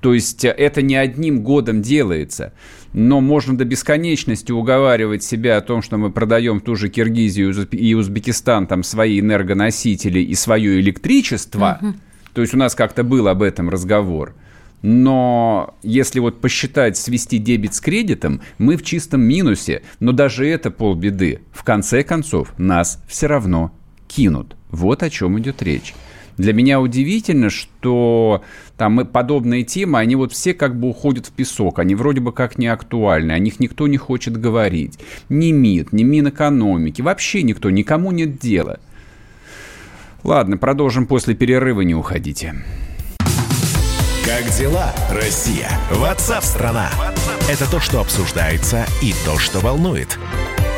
То 0.00 0.14
есть 0.14 0.44
э, 0.44 0.48
это 0.48 0.82
не 0.82 0.96
одним 0.96 1.42
годом 1.42 1.82
делается. 1.82 2.52
Но 2.92 3.20
можно 3.20 3.56
до 3.56 3.64
бесконечности 3.64 4.50
уговаривать 4.50 5.22
себя 5.22 5.58
о 5.58 5.60
том, 5.60 5.82
что 5.82 5.96
мы 5.96 6.10
продаем 6.10 6.60
ту 6.60 6.74
же 6.74 6.88
Киргизию 6.88 7.54
и 7.70 7.94
Узбекистан, 7.94 8.66
там 8.66 8.82
свои 8.82 9.20
энергоносители 9.20 10.18
и 10.18 10.34
свое 10.34 10.80
электричество. 10.80 11.78
Угу. 11.80 11.94
То 12.34 12.40
есть 12.40 12.54
у 12.54 12.56
нас 12.56 12.74
как-то 12.74 13.04
был 13.04 13.28
об 13.28 13.42
этом 13.42 13.68
разговор. 13.70 14.34
Но 14.82 15.74
если 15.82 16.20
вот 16.20 16.40
посчитать, 16.40 16.96
свести 16.96 17.38
дебет 17.38 17.74
с 17.74 17.80
кредитом, 17.80 18.40
мы 18.58 18.76
в 18.76 18.82
чистом 18.82 19.20
минусе. 19.20 19.82
Но 20.00 20.12
даже 20.12 20.46
это 20.48 20.70
полбеды. 20.70 21.42
В 21.52 21.64
конце 21.64 22.02
концов, 22.02 22.58
нас 22.58 23.02
все 23.06 23.26
равно 23.26 23.72
кинут. 24.08 24.56
Вот 24.70 25.02
о 25.02 25.10
чем 25.10 25.38
идет 25.38 25.62
речь. 25.62 25.94
Для 26.40 26.54
меня 26.54 26.80
удивительно, 26.80 27.50
что 27.50 28.42
там 28.78 29.06
подобные 29.06 29.62
темы, 29.62 29.98
они 29.98 30.16
вот 30.16 30.32
все 30.32 30.54
как 30.54 30.74
бы 30.74 30.88
уходят 30.88 31.26
в 31.26 31.32
песок, 31.32 31.78
они 31.78 31.94
вроде 31.94 32.20
бы 32.20 32.32
как 32.32 32.56
не 32.56 32.66
актуальны, 32.66 33.32
о 33.32 33.38
них 33.38 33.60
никто 33.60 33.86
не 33.86 33.98
хочет 33.98 34.40
говорить. 34.40 34.98
Ни 35.28 35.52
МИД, 35.52 35.92
ни 35.92 36.02
Минэкономики, 36.02 37.02
вообще 37.02 37.42
никто, 37.42 37.68
никому 37.68 38.10
нет 38.10 38.38
дела. 38.38 38.80
Ладно, 40.24 40.56
продолжим 40.56 41.06
после 41.06 41.34
перерыва, 41.34 41.82
не 41.82 41.94
уходите. 41.94 42.54
Как 44.24 44.50
дела, 44.56 44.94
Россия? 45.10 45.68
Ватсап-страна! 45.90 46.88
Это 47.50 47.70
то, 47.70 47.80
что 47.80 48.00
обсуждается 48.00 48.86
и 49.02 49.12
то, 49.26 49.36
что 49.38 49.60
волнует. 49.60 50.18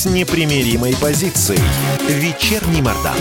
с 0.00 0.06
непримиримой 0.06 0.94
позицией. 0.98 1.60
Вечерний 2.08 2.80
Мордан. 2.80 3.12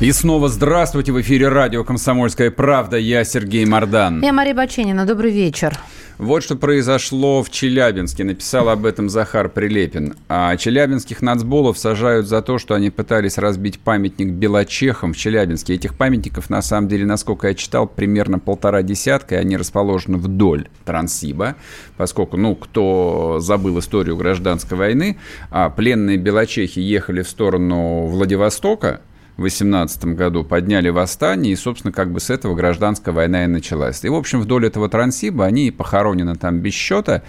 И 0.00 0.12
снова 0.12 0.50
здравствуйте 0.50 1.12
в 1.12 1.20
эфире 1.22 1.48
радио 1.48 1.82
«Комсомольская 1.82 2.50
правда». 2.50 2.98
Я 2.98 3.24
Сергей 3.24 3.64
Мордан. 3.64 4.22
Я 4.22 4.34
Мария 4.34 4.54
Баченина. 4.54 5.06
Добрый 5.06 5.30
вечер. 5.30 5.78
Вот 6.18 6.42
что 6.42 6.56
произошло 6.56 7.42
в 7.42 7.50
Челябинске. 7.50 8.24
Написал 8.24 8.70
об 8.70 8.86
этом 8.86 9.10
Захар 9.10 9.50
Прилепин. 9.50 10.14
А 10.28 10.56
челябинских 10.56 11.20
нацболов 11.20 11.76
сажают 11.76 12.26
за 12.26 12.40
то, 12.40 12.56
что 12.56 12.74
они 12.74 12.88
пытались 12.88 13.36
разбить 13.36 13.78
памятник 13.78 14.32
белочехам 14.32 15.12
в 15.12 15.16
Челябинске. 15.18 15.74
Этих 15.74 15.94
памятников, 15.94 16.48
на 16.48 16.62
самом 16.62 16.88
деле, 16.88 17.04
насколько 17.04 17.48
я 17.48 17.54
читал, 17.54 17.86
примерно 17.86 18.38
полтора 18.38 18.80
десятка, 18.80 19.34
и 19.34 19.38
они 19.38 19.58
расположены 19.58 20.16
вдоль 20.16 20.68
Транссиба, 20.86 21.56
поскольку, 21.98 22.38
ну, 22.38 22.54
кто 22.54 23.36
забыл 23.40 23.78
историю 23.78 24.16
гражданской 24.16 24.78
войны, 24.78 25.18
а 25.50 25.68
пленные 25.68 26.16
белочехи 26.16 26.78
ехали 26.78 27.20
в 27.20 27.28
сторону 27.28 28.06
Владивостока, 28.06 29.02
18 29.42 30.04
году 30.16 30.44
подняли 30.44 30.88
восстание, 30.88 31.52
и, 31.52 31.56
собственно, 31.56 31.92
как 31.92 32.12
бы 32.12 32.20
с 32.20 32.30
этого 32.30 32.54
гражданская 32.54 33.14
война 33.14 33.44
и 33.44 33.46
началась. 33.46 34.04
И, 34.04 34.08
в 34.08 34.14
общем, 34.14 34.40
вдоль 34.40 34.66
этого 34.66 34.88
Транссиба 34.88 35.44
они 35.44 35.70
похоронены 35.70 36.36
там 36.36 36.60
без 36.60 36.72
счета. 36.72 37.22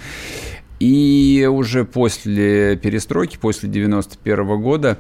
И 0.79 1.47
уже 1.51 1.85
после 1.85 2.75
перестройки, 2.77 3.37
после 3.37 3.69
91 3.69 4.61
года, 4.61 4.99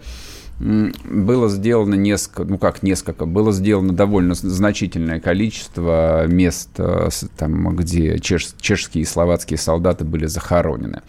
было 0.59 1.49
сделано 1.49 1.93
несколько, 1.93 2.43
ну 2.43 2.57
как 2.57 2.81
несколько, 2.81 3.25
было 3.25 3.51
сделано 3.51 3.93
довольно 3.93 4.33
значительное 4.33 5.19
количество 5.19 6.25
мест, 6.25 6.71
э, 6.79 7.09
там, 7.37 7.75
где 7.75 8.17
чеш, 8.17 8.49
чешские 8.59 9.03
и 9.03 9.05
словацкие 9.05 9.59
солдаты 9.59 10.03
были 10.03 10.25
захоронены. 10.25 11.01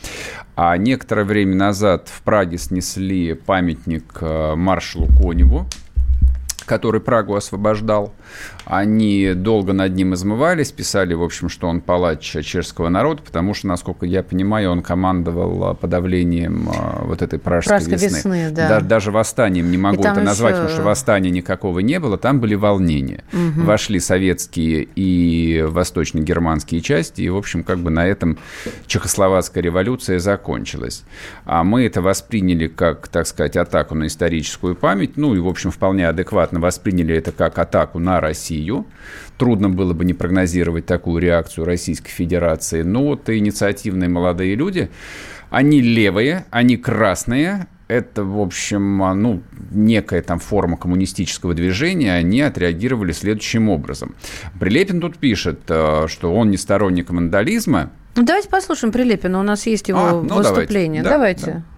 А 0.55 0.77
некоторое 0.77 1.25
время 1.25 1.57
назад 1.57 2.09
в 2.13 2.23
Праге 2.23 2.59
снесли 2.59 3.33
памятник 3.33 4.19
э, 4.21 4.55
маршалу 4.55 5.07
Коневу, 5.07 5.67
который 6.65 7.01
Прагу 7.01 7.35
освобождал. 7.35 8.13
Они 8.65 9.33
долго 9.35 9.73
над 9.73 9.95
ним 9.95 10.15
измывались, 10.15 10.73
писали, 10.73 11.15
в 11.15 11.23
общем, 11.23 11.49
что 11.49 11.69
он 11.69 11.81
палач 11.81 12.21
чешского 12.21 12.89
народа, 12.89 13.23
потому 13.23 13.55
что, 13.55 13.67
насколько 13.67 14.05
я 14.05 14.23
понимаю, 14.23 14.71
он 14.71 14.83
командовал 14.83 15.75
подавлением 15.75 16.69
а, 16.69 17.03
вот 17.05 17.23
этой 17.23 17.39
пражской, 17.39 17.71
Пражской 17.71 17.95
весны. 17.95 18.17
весны 18.17 18.51
да. 18.51 18.69
да. 18.69 18.81
Даже 18.81 19.11
восстанием 19.11 19.71
не 19.71 19.79
могу 19.79 20.03
это 20.03 20.21
назвать, 20.21 20.53
еще... 20.53 20.63
потому 20.63 20.75
что 20.75 20.83
восстания 20.83 21.31
никакого 21.31 21.79
не 21.81 21.99
было, 21.99 22.19
там 22.19 22.41
были 22.41 22.55
волнения. 22.55 23.25
Угу. 23.33 23.65
Вошли 23.65 24.01
советские 24.01 24.87
и 24.95 25.65
восточно-германские 25.67 26.81
части, 26.81 27.23
и, 27.23 27.29
в 27.29 27.37
общем, 27.37 27.65
как 27.65 27.79
бы 27.79 27.91
на 27.91 28.07
этом 28.07 28.39
Чехословацкая 28.87 29.63
революция 29.63 30.19
закончилась. 30.19 31.05
А 31.45 31.65
мы 31.65 31.85
это 31.85 32.03
восприняли 32.03 32.69
как, 32.69 33.09
так 33.09 33.27
сказать, 33.27 33.57
атаку 33.57 33.95
на 33.95 34.07
историческую 34.07 34.75
память, 34.75 35.17
ну 35.17 35.35
и, 35.35 35.39
в 35.39 35.49
общем, 35.49 35.71
вполне 35.71 36.09
адекватно 36.09 36.61
восприняли 36.61 37.17
это 37.17 37.33
как 37.33 37.59
атаку 37.59 37.99
на 37.99 38.18
Россию. 38.21 38.87
Трудно 39.37 39.69
было 39.71 39.93
бы 39.93 40.05
не 40.05 40.15
прогнозировать 40.15 40.87
такую 40.87 41.23
реакцию 41.23 41.65
Российской 41.65 42.11
Федерации. 42.11 42.83
Но 42.83 43.05
вот 43.05 43.29
инициативные 43.29 44.09
молодые 44.09 44.55
люди, 44.55 44.91
они 45.51 45.81
левые, 45.81 46.45
они 46.51 46.77
красные, 46.77 47.67
это, 47.89 48.23
в 48.23 48.39
общем, 48.39 48.99
ну, 48.99 49.43
некая 49.71 50.21
там 50.23 50.39
форма 50.39 50.77
коммунистического 50.77 51.55
движения, 51.55 52.15
они 52.15 52.43
отреагировали 52.43 53.13
следующим 53.13 53.71
образом. 53.71 54.15
Прилепин 54.61 55.01
тут 55.01 55.17
пишет, 55.17 55.61
э, 55.69 56.07
что 56.07 56.35
он 56.35 56.51
не 56.51 56.59
сторонник 56.59 57.11
вандализма. 57.11 57.91
Ну, 58.15 58.25
давайте 58.25 58.49
послушаем 58.51 58.93
Прилепина, 58.93 59.41
у 59.41 59.43
нас 59.43 59.67
есть 59.67 59.89
его 59.89 59.99
а, 60.01 60.23
ну, 60.23 60.35
выступление. 60.35 61.03
Давайте. 61.03 61.47
Да, 61.47 61.47
давайте. 61.47 61.65
Да. 61.67 61.78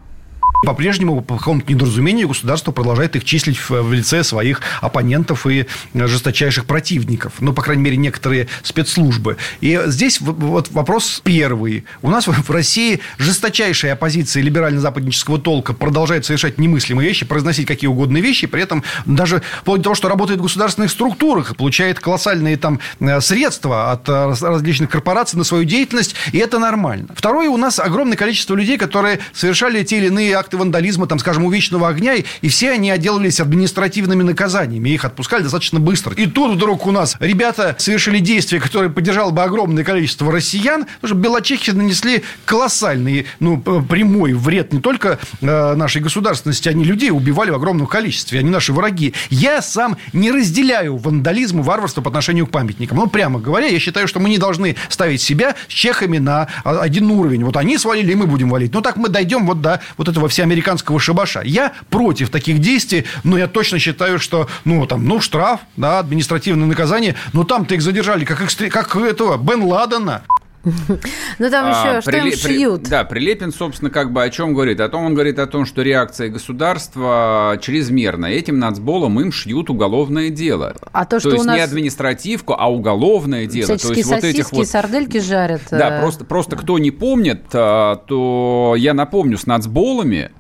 По-прежнему, 0.64 1.22
по 1.22 1.38
какому-то 1.38 1.72
недоразумению, 1.72 2.28
государство 2.28 2.70
продолжает 2.72 3.16
их 3.16 3.24
числить 3.24 3.58
в, 3.68 3.92
лице 3.92 4.22
своих 4.22 4.60
оппонентов 4.80 5.46
и 5.46 5.66
жесточайших 5.94 6.66
противников. 6.66 7.34
Ну, 7.40 7.52
по 7.52 7.62
крайней 7.62 7.82
мере, 7.82 7.96
некоторые 7.96 8.48
спецслужбы. 8.62 9.36
И 9.60 9.80
здесь 9.86 10.20
вот 10.20 10.70
вопрос 10.70 11.20
первый. 11.24 11.84
У 12.02 12.10
нас 12.10 12.26
в 12.26 12.50
России 12.50 13.00
жесточайшая 13.18 13.94
оппозиция 13.94 14.42
либерально-западнического 14.42 15.38
толка 15.38 15.72
продолжает 15.72 16.26
совершать 16.26 16.58
немыслимые 16.58 17.08
вещи, 17.08 17.24
произносить 17.24 17.66
какие 17.66 17.88
угодно 17.88 18.18
вещи, 18.18 18.46
при 18.46 18.62
этом 18.62 18.84
даже 19.06 19.42
вплоть 19.60 19.80
до 19.80 19.84
того, 19.84 19.94
что 19.94 20.08
работает 20.08 20.40
в 20.40 20.42
государственных 20.42 20.90
структурах, 20.90 21.56
получает 21.56 22.00
колоссальные 22.00 22.56
там 22.56 22.80
э, 23.00 23.20
средства 23.20 23.92
от 23.92 24.08
э, 24.08 24.34
различных 24.40 24.90
корпораций 24.90 25.38
на 25.38 25.44
свою 25.44 25.64
деятельность, 25.64 26.14
и 26.32 26.38
это 26.38 26.58
нормально. 26.58 27.08
Второе, 27.14 27.48
у 27.48 27.56
нас 27.56 27.78
огромное 27.78 28.16
количество 28.16 28.54
людей, 28.54 28.76
которые 28.76 29.20
совершали 29.32 29.82
те 29.84 29.98
или 29.98 30.06
иные 30.06 30.36
акты 30.40 30.56
вандализма, 30.56 31.06
там, 31.06 31.18
скажем, 31.18 31.44
у 31.44 31.50
вечного 31.50 31.88
огня, 31.88 32.14
и 32.14 32.48
все 32.48 32.72
они 32.72 32.90
отделывались 32.90 33.40
административными 33.40 34.22
наказаниями. 34.22 34.90
Их 34.90 35.04
отпускали 35.04 35.42
достаточно 35.42 35.78
быстро. 35.80 36.14
И 36.14 36.26
тут 36.26 36.56
вдруг 36.56 36.86
у 36.86 36.90
нас 36.90 37.16
ребята 37.20 37.76
совершили 37.78 38.18
действия, 38.18 38.60
которые 38.60 38.90
поддержало 38.90 39.30
бы 39.30 39.42
огромное 39.42 39.84
количество 39.84 40.32
россиян, 40.32 40.86
потому 41.00 41.08
что 41.08 41.14
белочехи 41.14 41.70
нанесли 41.70 42.22
колоссальный, 42.44 43.26
ну, 43.38 43.60
прямой 43.60 44.32
вред 44.32 44.72
не 44.72 44.80
только 44.80 45.18
э, 45.40 45.74
нашей 45.74 46.02
государственности, 46.02 46.68
они 46.68 46.84
людей 46.84 47.10
убивали 47.10 47.50
в 47.50 47.54
огромном 47.54 47.86
количестве, 47.86 48.40
они 48.40 48.50
наши 48.50 48.72
враги. 48.72 49.14
Я 49.28 49.62
сам 49.62 49.96
не 50.12 50.30
разделяю 50.30 50.96
вандализм 50.96 51.60
и 51.60 51.62
варварство 51.62 52.00
по 52.00 52.08
отношению 52.08 52.46
к 52.46 52.50
памятникам. 52.50 52.98
Ну, 52.98 53.06
прямо 53.06 53.38
говоря, 53.40 53.66
я 53.66 53.78
считаю, 53.78 54.08
что 54.08 54.20
мы 54.20 54.28
не 54.28 54.38
должны 54.38 54.76
ставить 54.88 55.20
себя 55.20 55.54
с 55.68 55.72
чехами 55.72 56.18
на 56.18 56.48
один 56.64 57.10
уровень. 57.10 57.44
Вот 57.44 57.56
они 57.56 57.78
свалили, 57.78 58.12
и 58.12 58.14
мы 58.14 58.26
будем 58.26 58.48
валить. 58.48 58.72
Но 58.72 58.80
так 58.80 58.96
мы 58.96 59.08
дойдем 59.08 59.46
вот 59.46 59.60
до 59.60 59.80
вот 59.96 60.08
этого 60.08 60.28
всего 60.30 60.46
американского 60.46 60.98
шабаша. 60.98 61.42
Я 61.44 61.72
против 61.90 62.30
таких 62.30 62.60
действий, 62.60 63.04
но 63.24 63.36
я 63.36 63.46
точно 63.46 63.78
считаю, 63.78 64.18
что, 64.18 64.48
ну, 64.64 64.86
там, 64.86 65.04
ну, 65.04 65.20
штраф, 65.20 65.60
да, 65.76 65.98
административное 65.98 66.66
наказание, 66.66 67.14
но 67.32 67.44
там-то 67.44 67.74
их 67.74 67.82
задержали, 67.82 68.24
как, 68.24 68.40
экстр... 68.40 68.68
как 68.70 68.96
этого 68.96 69.36
Бен 69.36 69.62
Ладена. 69.62 70.22
Ну 70.64 71.50
там 71.50 71.70
еще 71.70 71.98
а, 71.98 72.02
что 72.02 72.10
им 72.10 72.32
шьют. 72.32 72.82
Да, 72.82 73.04
Прилепин, 73.04 73.52
собственно, 73.52 73.90
как 73.90 74.12
бы 74.12 74.22
о 74.22 74.30
чем 74.30 74.52
говорит? 74.52 74.80
О 74.80 74.88
том, 74.88 75.04
он 75.06 75.14
говорит 75.14 75.38
о 75.38 75.46
том, 75.46 75.64
что 75.64 75.82
реакция 75.82 76.28
государства 76.28 77.58
чрезмерна. 77.60 78.26
Этим 78.26 78.58
нацболом 78.58 79.18
им 79.20 79.32
шьют 79.32 79.70
уголовное 79.70 80.28
дело. 80.28 80.76
А 80.92 81.06
то, 81.06 81.18
что 81.18 81.30
то 81.30 81.36
есть 81.36 81.44
у 81.44 81.48
нас... 81.48 81.56
не 81.56 81.62
административку, 81.62 82.54
а 82.58 82.70
уголовное 82.70 83.46
дело. 83.46 83.66
то 83.68 83.72
есть 83.72 84.06
вот 84.06 84.24
этих 84.24 84.52
вот... 84.52 84.66
сардельки 84.66 85.18
жарят. 85.20 85.62
Да, 85.70 85.98
э, 85.98 86.00
просто, 86.02 86.24
просто 86.24 86.56
кто 86.56 86.78
не 86.78 86.90
помнит, 86.90 87.42
а, 87.54 87.96
то 87.96 88.74
я 88.76 88.92
напомню, 88.92 89.38
с 89.38 89.46
нацболами 89.46 90.30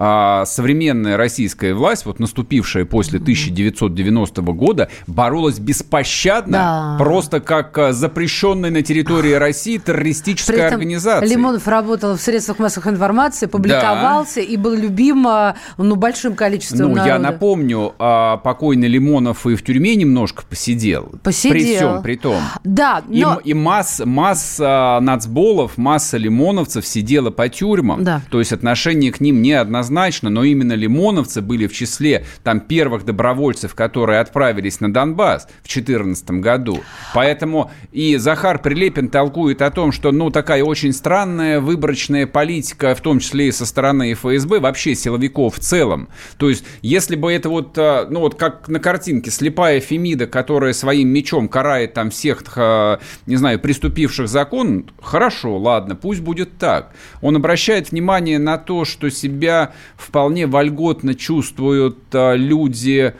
а, 0.00 0.44
современная 0.46 1.16
российская 1.16 1.74
власть, 1.74 2.06
вот 2.06 2.20
наступившая 2.20 2.84
после 2.84 3.18
1990 3.18 4.42
года, 4.42 4.88
боролась 5.08 5.58
беспощадно, 5.58 6.96
да. 6.98 7.04
просто 7.04 7.40
как 7.40 7.76
а, 7.76 7.92
запрещенная 7.92 8.70
на 8.70 8.82
территории 8.82 9.32
России 9.32 9.76
террористическая 9.78 10.56
При 10.56 10.64
этом 10.64 10.78
организация. 10.78 11.28
Лимонов 11.28 11.66
работал 11.66 12.16
в 12.16 12.20
средствах 12.20 12.60
массовой 12.60 12.92
информации, 12.92 13.46
публиковался 13.46 14.36
да. 14.36 14.42
и 14.42 14.56
был 14.56 14.74
любим 14.74 15.26
а, 15.26 15.56
ну, 15.76 15.96
большим 15.96 16.36
количеством 16.36 16.78
Ну, 16.78 16.88
народа. 16.90 17.08
я 17.08 17.18
напомню, 17.18 17.92
покойный 17.98 18.86
Лимонов 18.86 19.48
и 19.48 19.56
в 19.56 19.64
тюрьме 19.64 19.96
немножко 19.96 20.44
посидел. 20.48 21.12
Посидел. 21.24 21.50
При 21.52 21.74
всем, 21.74 22.02
при 22.02 22.16
том. 22.16 22.40
Да, 22.62 23.02
но... 23.08 23.40
И, 23.42 23.50
и 23.50 23.54
масс, 23.54 24.00
масса 24.04 25.00
нацболов, 25.02 25.76
масса 25.76 26.18
лимоновцев 26.18 26.86
сидела 26.86 27.30
по 27.30 27.48
тюрьмам. 27.48 28.04
Да. 28.04 28.22
То 28.30 28.38
есть 28.38 28.52
отношение 28.52 29.10
к 29.10 29.20
ним 29.20 29.42
неоднозначно 29.42 29.87
однозначно, 29.88 30.30
но 30.30 30.44
именно 30.44 30.74
лимоновцы 30.74 31.40
были 31.40 31.66
в 31.66 31.72
числе 31.72 32.24
там 32.44 32.60
первых 32.60 33.04
добровольцев, 33.04 33.74
которые 33.74 34.20
отправились 34.20 34.80
на 34.80 34.92
Донбасс 34.92 35.44
в 35.62 35.68
2014 35.68 36.30
году. 36.42 36.80
Поэтому 37.14 37.70
и 37.92 38.16
Захар 38.16 38.60
Прилепин 38.60 39.08
толкует 39.08 39.62
о 39.62 39.70
том, 39.70 39.92
что 39.92 40.12
ну 40.12 40.30
такая 40.30 40.62
очень 40.62 40.92
странная 40.92 41.60
выборочная 41.60 42.26
политика, 42.26 42.94
в 42.94 43.00
том 43.00 43.18
числе 43.20 43.48
и 43.48 43.52
со 43.52 43.64
стороны 43.64 44.12
ФСБ, 44.12 44.60
вообще 44.60 44.94
силовиков 44.94 45.56
в 45.56 45.60
целом. 45.60 46.08
То 46.36 46.50
есть, 46.50 46.64
если 46.82 47.16
бы 47.16 47.32
это 47.32 47.48
вот, 47.48 47.76
а, 47.78 48.06
ну 48.10 48.20
вот 48.20 48.34
как 48.34 48.68
на 48.68 48.80
картинке, 48.80 49.30
слепая 49.30 49.80
Фемида, 49.80 50.26
которая 50.26 50.72
своим 50.72 51.08
мечом 51.08 51.48
карает 51.48 51.94
там 51.94 52.10
всех, 52.10 52.42
а, 52.56 53.00
не 53.26 53.36
знаю, 53.36 53.58
приступивших 53.58 54.28
закон, 54.28 54.90
хорошо, 55.00 55.56
ладно, 55.56 55.96
пусть 55.96 56.20
будет 56.20 56.58
так. 56.58 56.92
Он 57.22 57.36
обращает 57.36 57.90
внимание 57.90 58.38
на 58.38 58.58
то, 58.58 58.84
что 58.84 59.10
себя 59.10 59.72
вполне 59.96 60.46
вольготно 60.46 61.14
чувствуют 61.14 61.98
а, 62.12 62.34
люди, 62.34 63.14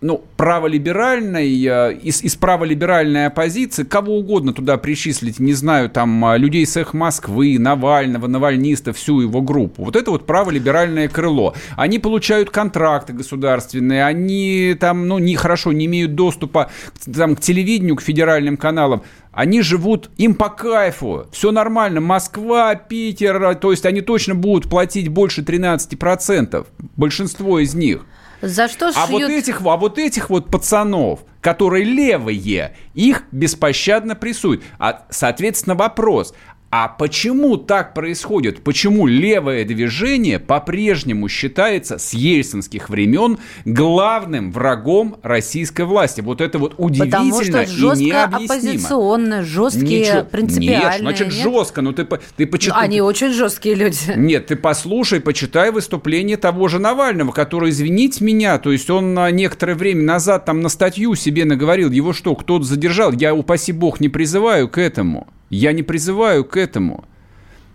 ну, 0.00 0.24
праволиберальной, 0.36 1.62
э, 1.64 1.94
из, 1.94 2.22
из 2.22 2.36
праволиберальной 2.36 3.26
оппозиции, 3.26 3.84
кого 3.84 4.18
угодно 4.18 4.52
туда 4.52 4.76
причислить, 4.78 5.38
не 5.38 5.52
знаю, 5.52 5.90
там, 5.90 6.24
э, 6.24 6.38
людей 6.38 6.66
с 6.66 6.76
их 6.78 6.94
Москвы, 6.94 7.58
Навального, 7.58 8.26
навальнистов, 8.26 8.96
всю 8.96 9.20
его 9.20 9.42
группу. 9.42 9.84
Вот 9.84 9.96
это 9.96 10.10
вот 10.10 10.26
праволиберальное 10.26 11.08
крыло. 11.08 11.54
Они 11.76 11.98
получают 11.98 12.50
контракты 12.50 13.12
государственные, 13.12 14.04
они 14.04 14.76
там, 14.78 15.08
ну, 15.08 15.18
не, 15.18 15.36
хорошо, 15.36 15.72
не 15.72 15.86
имеют 15.86 16.14
доступа 16.14 16.70
там, 17.14 17.36
к 17.36 17.40
телевидению, 17.40 17.96
к 17.96 18.02
федеральным 18.02 18.56
каналам. 18.56 19.02
Они 19.32 19.62
живут, 19.62 20.10
им 20.16 20.34
по 20.34 20.48
кайфу, 20.48 21.26
все 21.30 21.52
нормально. 21.52 22.00
Москва, 22.00 22.74
Питер, 22.74 23.54
то 23.56 23.70
есть 23.70 23.86
они 23.86 24.00
точно 24.00 24.34
будут 24.34 24.68
платить 24.68 25.08
больше 25.08 25.42
13%, 25.42 26.66
большинство 26.96 27.58
из 27.58 27.74
них. 27.74 28.04
За 28.42 28.68
что 28.68 28.88
а 28.88 29.06
шьют... 29.06 29.10
вот 29.10 29.30
этих, 29.30 29.60
а 29.60 29.76
вот 29.76 29.98
этих 29.98 30.30
вот 30.30 30.50
пацанов, 30.50 31.20
которые 31.40 31.84
левые, 31.84 32.76
их 32.94 33.24
беспощадно 33.32 34.14
прессуют. 34.14 34.62
А, 34.78 35.04
соответственно, 35.10 35.74
вопрос, 35.74 36.34
а 36.72 36.86
почему 36.86 37.56
так 37.56 37.94
происходит? 37.94 38.62
Почему 38.62 39.08
левое 39.08 39.64
движение 39.64 40.38
по-прежнему 40.38 41.28
считается 41.28 41.98
с 41.98 42.12
ельцинских 42.14 42.88
времен 42.88 43.38
главным 43.64 44.52
врагом 44.52 45.16
российской 45.24 45.84
власти? 45.84 46.20
Вот 46.20 46.40
это 46.40 46.60
вот 46.60 46.74
удивительно 46.78 47.10
Потому 47.10 47.42
что 47.42 47.66
жестко 47.66 48.02
и 48.02 48.06
необъяснимо. 48.06 48.54
оппозиционно, 48.54 49.42
жесткие, 49.42 50.00
Ничего, 50.00 50.24
принципиальные. 50.24 50.90
Нет, 50.90 51.00
значит, 51.00 51.26
нет? 51.26 51.42
жестко. 51.42 51.82
Ну, 51.82 51.92
ты, 51.92 52.06
ты 52.36 52.46
почитай... 52.46 52.84
Они 52.84 53.00
очень 53.00 53.32
жесткие 53.32 53.74
люди. 53.74 53.98
Нет, 54.14 54.46
ты 54.46 54.54
послушай, 54.54 55.20
почитай 55.20 55.72
выступление 55.72 56.36
того 56.36 56.68
же 56.68 56.78
Навального, 56.78 57.32
который, 57.32 57.70
извините 57.70 58.24
меня, 58.24 58.58
то 58.58 58.70
есть 58.70 58.88
он 58.90 59.14
некоторое 59.32 59.74
время 59.74 60.04
назад 60.04 60.44
там 60.44 60.60
на 60.60 60.68
статью 60.68 61.16
себе 61.16 61.44
наговорил, 61.44 61.90
его 61.90 62.12
что, 62.12 62.36
кто-то 62.36 62.64
задержал? 62.64 63.10
Я, 63.12 63.34
упаси 63.34 63.72
бог, 63.72 63.98
не 63.98 64.08
призываю 64.08 64.68
к 64.68 64.78
этому. 64.78 65.26
Я 65.50 65.72
не 65.72 65.82
призываю 65.82 66.44
к 66.44 66.56
этому. 66.56 67.04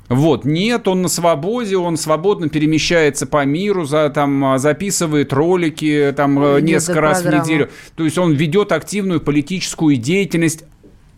Вот, 0.07 0.45
нет, 0.45 0.87
он 0.87 1.01
на 1.01 1.07
свободе, 1.07 1.77
он 1.77 1.97
свободно 1.97 2.47
перемещается 2.47 3.25
по 3.25 3.43
миру, 3.43 3.85
за, 3.85 4.09
там, 4.11 4.45
а, 4.45 4.57
записывает 4.59 5.33
ролики 5.33 6.13
там, 6.15 6.39
Ведет 6.39 6.63
несколько 6.63 7.01
раз 7.01 7.21
программу. 7.21 7.43
в 7.43 7.47
неделю. 7.47 7.69
То 7.95 8.03
есть 8.03 8.17
он 8.17 8.33
ведет 8.33 8.71
активную 8.71 9.19
политическую 9.19 9.97
деятельность, 9.97 10.63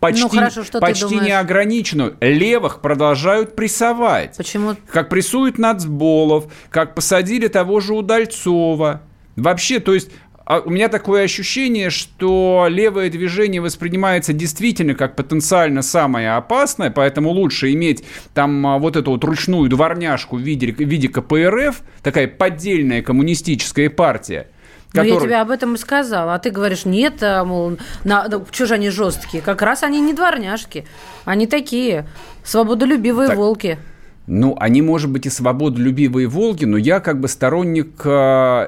почти, 0.00 0.22
ну, 0.22 0.28
хорошо, 0.30 0.64
что 0.64 0.80
почти 0.80 1.16
неограниченную. 1.16 2.16
Левых 2.20 2.80
продолжают 2.80 3.54
прессовать. 3.56 4.36
Почему? 4.38 4.74
Как 4.90 5.10
прессуют 5.10 5.58
нацболов, 5.58 6.46
как 6.70 6.94
посадили 6.94 7.48
того 7.48 7.80
же 7.80 7.92
Удальцова. 7.92 9.02
Вообще, 9.36 9.80
то 9.80 9.92
есть 9.92 10.10
а 10.48 10.60
у 10.60 10.70
меня 10.70 10.88
такое 10.88 11.24
ощущение, 11.24 11.90
что 11.90 12.68
левое 12.70 13.10
движение 13.10 13.60
воспринимается 13.60 14.32
действительно 14.32 14.94
как 14.94 15.14
потенциально 15.14 15.82
самое 15.82 16.36
опасное, 16.36 16.90
поэтому 16.90 17.28
лучше 17.28 17.70
иметь 17.74 18.02
там 18.32 18.66
а, 18.66 18.78
вот 18.78 18.96
эту 18.96 19.10
вот 19.10 19.22
ручную 19.24 19.68
дворняжку 19.68 20.38
в 20.38 20.40
виде, 20.40 20.72
в 20.72 20.78
виде 20.78 21.08
КПРФ, 21.08 21.82
такая 22.02 22.28
поддельная 22.28 23.02
коммунистическая 23.02 23.90
партия, 23.90 24.48
Который... 24.88 25.08
Ну, 25.10 25.14
я 25.16 25.20
тебе 25.20 25.36
об 25.36 25.50
этом 25.50 25.74
и 25.74 25.76
сказала. 25.76 26.34
А 26.34 26.38
ты 26.38 26.48
говоришь, 26.48 26.86
нет, 26.86 27.22
а, 27.22 27.44
мол, 27.44 27.76
на, 28.04 28.26
на, 28.26 28.42
что 28.50 28.64
же 28.64 28.72
они 28.72 28.88
жесткие? 28.88 29.42
Как 29.42 29.60
раз 29.60 29.82
они 29.82 30.00
не 30.00 30.14
дворняжки. 30.14 30.86
Они 31.26 31.46
такие 31.46 32.08
свободолюбивые 32.42 33.28
так, 33.28 33.36
волки. 33.36 33.78
Ну, 34.26 34.56
они, 34.58 34.80
может 34.80 35.10
быть, 35.10 35.26
и 35.26 35.28
свободолюбивые 35.28 36.26
волки, 36.26 36.64
но 36.64 36.78
я 36.78 37.00
как 37.00 37.20
бы 37.20 37.28
сторонник 37.28 38.02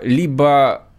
либо 0.05 0.90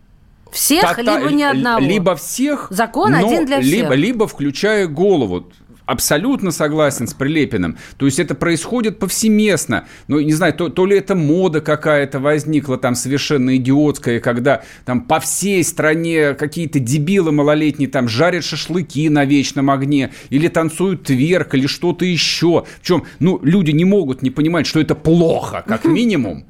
всех, 0.52 0.96
Тота... 0.96 1.02
либо 1.20 1.32
ни 1.32 1.44
одного. 1.44 1.80
Либо 1.80 2.16
всех. 2.16 2.68
Закон 2.70 3.16
один 3.16 3.46
для 3.46 3.62
всех. 3.62 3.74
Либо, 3.74 3.94
либо 3.94 4.28
включая 4.28 4.88
голову 4.88 5.52
абсолютно 5.92 6.52
согласен 6.52 7.08
с 7.08 7.14
Прилепиным. 7.14 7.78
То 7.98 8.06
есть 8.06 8.20
это 8.20 8.34
происходит 8.34 8.98
повсеместно. 9.00 9.88
Ну, 10.08 10.20
не 10.20 10.34
знаю, 10.34 10.54
то, 10.54 10.70
то 10.70 10.86
ли 10.86 10.98
это 10.98 11.16
мода 11.16 11.60
какая-то 11.60 12.20
возникла 12.20 12.78
там 12.78 12.96
совершенно 12.96 13.58
идиотская, 13.58 14.20
когда 14.20 14.64
там 14.86 15.02
по 15.02 15.20
всей 15.20 15.64
стране 15.64 16.34
какие-то 16.34 16.80
дебилы 16.80 17.32
малолетние 17.32 17.90
там 17.90 18.08
жарят 18.08 18.46
шашлыки 18.46 19.10
на 19.10 19.26
вечном 19.26 19.70
огне, 19.70 20.12
или 20.30 20.48
танцуют 20.48 21.04
тверк, 21.04 21.56
или 21.56 21.68
что-то 21.68 22.06
еще. 22.06 22.66
В 22.82 22.86
чем, 22.86 23.04
ну, 23.20 23.40
люди 23.44 23.72
не 23.72 23.86
могут 23.86 24.22
не 24.22 24.30
понимать, 24.30 24.68
что 24.68 24.80
это 24.80 24.96
плохо, 24.96 25.64
как 25.68 25.84
минимум. 25.86 26.46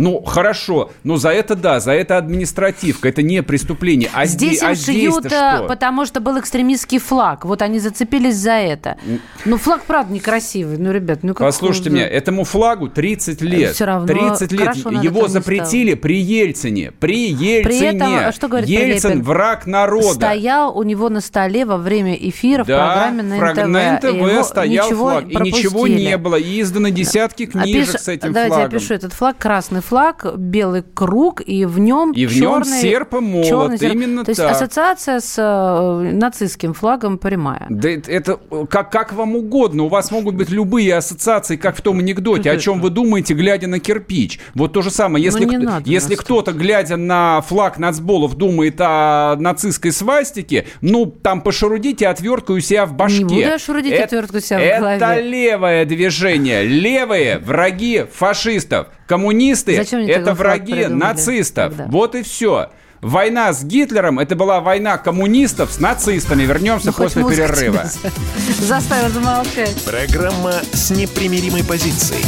Ну, 0.00 0.22
хорошо, 0.22 0.90
но 1.04 1.16
за 1.16 1.28
это 1.28 1.54
да, 1.54 1.78
за 1.78 1.92
это 1.92 2.16
административка, 2.16 3.08
это 3.08 3.22
не 3.22 3.42
преступление. 3.42 4.08
А 4.14 4.24
здесь 4.24 4.62
а 4.62 4.70
им 4.70 4.76
шьют, 4.76 5.26
что? 5.26 5.66
потому 5.68 6.06
что 6.06 6.20
был 6.20 6.38
экстремистский 6.40 6.98
флаг. 6.98 7.44
Вот 7.44 7.60
они 7.60 7.78
зацепились 7.80 8.36
за 8.36 8.52
это. 8.52 8.96
Ну, 9.44 9.58
флаг, 9.58 9.82
правда, 9.84 10.12
некрасивый. 10.14 10.78
Ну, 10.78 10.90
ребят, 10.90 11.18
ну 11.22 11.34
как 11.34 11.46
Послушайте 11.46 11.90
меня, 11.90 12.08
этому 12.08 12.44
флагу 12.44 12.88
30 12.88 13.42
лет. 13.42 13.74
Все 13.74 13.84
равно 13.84 14.06
30 14.06 14.52
лет. 14.52 14.76
Его 14.76 15.28
запретили 15.28 15.92
при 15.92 16.18
Ельцине. 16.18 16.92
При 16.98 17.28
Ельцине. 17.28 17.62
При 17.62 17.96
этом, 17.96 18.14
а 18.14 18.32
что 18.32 18.48
говорит 18.48 18.68
Ельцин 18.68 19.10
Прилепин? 19.10 19.22
враг 19.22 19.66
народа. 19.66 20.14
Стоял 20.14 20.76
у 20.76 20.82
него 20.82 21.10
на 21.10 21.20
столе 21.20 21.66
во 21.66 21.76
время 21.76 22.14
эфира 22.14 22.64
да, 22.64 22.74
в 22.74 22.78
программе 22.78 23.22
на 23.22 23.36
НТВ. 23.36 23.66
на 23.66 24.40
НТВ 24.40 24.48
стоял 24.48 24.88
флаг. 24.88 25.24
И 25.28 25.36
ничего 25.36 25.86
не 25.86 26.16
было. 26.16 26.36
И 26.36 26.62
изданы 26.62 26.90
десятки 26.90 27.44
книжек 27.44 27.90
а 27.90 27.92
пиш... 27.92 28.00
с 28.00 28.08
этим 28.08 28.32
Давайте 28.32 28.54
флагом. 28.54 28.72
я 28.72 28.78
пишу. 28.80 28.94
Этот 28.94 29.12
флаг 29.12 29.36
красный 29.36 29.82
флаг, 29.90 30.24
белый 30.36 30.84
круг, 30.94 31.42
и 31.44 31.64
в 31.64 31.80
нем 31.80 32.12
И 32.12 32.24
в 32.24 32.40
нем 32.40 32.62
серп 32.62 33.14
и 33.14 33.18
молот, 33.18 33.46
черный 33.48 33.78
серп. 33.78 33.94
именно 33.94 34.24
То 34.24 34.32
так. 34.32 34.50
есть 34.50 34.62
ассоциация 34.62 35.18
с 35.18 35.34
э, 35.36 36.12
нацистским 36.12 36.74
флагом 36.74 37.18
прямая. 37.18 37.66
Да 37.68 37.88
это 37.88 38.38
как, 38.70 38.92
как 38.92 39.12
вам 39.12 39.34
угодно. 39.34 39.82
У 39.82 39.88
вас 39.88 40.12
могут 40.12 40.36
быть 40.36 40.48
любые 40.48 40.94
ассоциации, 40.94 41.56
как 41.56 41.76
в 41.76 41.80
том 41.80 41.98
анекдоте. 41.98 42.52
О 42.52 42.56
чем 42.56 42.80
вы 42.80 42.90
думаете, 42.90 43.34
глядя 43.34 43.66
на 43.66 43.80
кирпич? 43.80 44.38
Вот 44.54 44.72
то 44.72 44.82
же 44.82 44.92
самое. 44.92 45.24
Если, 45.24 45.44
ну, 45.44 45.58
надо 45.60 45.90
если 45.90 46.14
кто-то, 46.14 46.52
глядя 46.52 46.96
на 46.96 47.40
флаг 47.40 47.78
нацболов, 47.78 48.36
думает 48.36 48.76
о 48.78 49.34
нацистской 49.40 49.90
свастике, 49.90 50.66
ну, 50.82 51.06
там 51.06 51.40
пошарудите 51.40 52.06
отверткой 52.06 52.58
у 52.58 52.60
себя 52.60 52.86
в 52.86 52.94
башке. 52.94 53.18
Не 53.18 53.24
буду 53.24 53.40
я 53.40 53.58
шарудить 53.58 53.92
это, 53.92 54.04
отвертку 54.04 54.36
у 54.36 54.40
себя 54.40 54.58
в 54.58 54.78
голове. 54.78 54.96
Это 54.98 55.20
левое 55.20 55.84
движение. 55.84 56.62
Левые 56.62 57.38
враги 57.38 58.06
фашистов. 58.12 58.86
Коммунисты– 59.08 59.72
это 59.80 60.34
враги 60.34 60.86
нацистов. 60.86 61.76
Тогда? 61.76 61.86
Вот 61.90 62.14
и 62.14 62.22
все. 62.22 62.70
Война 63.00 63.52
с 63.52 63.64
Гитлером– 63.64 64.18
это 64.20 64.36
была 64.36 64.60
война 64.60 64.98
коммунистов 64.98 65.72
с 65.72 65.80
нацистами. 65.80 66.42
Вернемся 66.42 66.88
ну, 66.88 66.92
после 66.92 67.24
перерыва. 67.24 67.84
Заставил 68.58 69.08
замолчать. 69.08 69.82
Программа 69.84 70.52
с 70.72 70.90
непримиримой 70.90 71.64
позицией. 71.64 72.24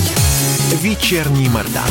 Вечерний 0.80 1.48
Мордан. 1.50 1.82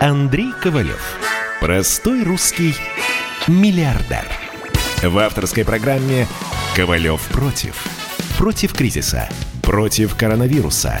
Андрей 0.00 0.52
Ковалев. 0.62 1.02
Простой 1.60 2.22
русский 2.22 2.76
миллиардер. 3.48 4.26
В 5.02 5.18
авторской 5.18 5.64
программе 5.64 6.28
«Ковалев 6.76 7.20
против». 7.32 7.74
Против 8.38 8.72
кризиса– 8.72 9.28
Против 9.62 10.16
коронавируса. 10.16 11.00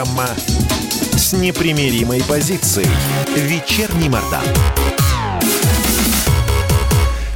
Программа 0.00 0.28
с 1.12 1.34
непримиримой 1.34 2.22
позицией. 2.26 2.88
Вечерний 3.36 4.08
Мордан. 4.08 4.40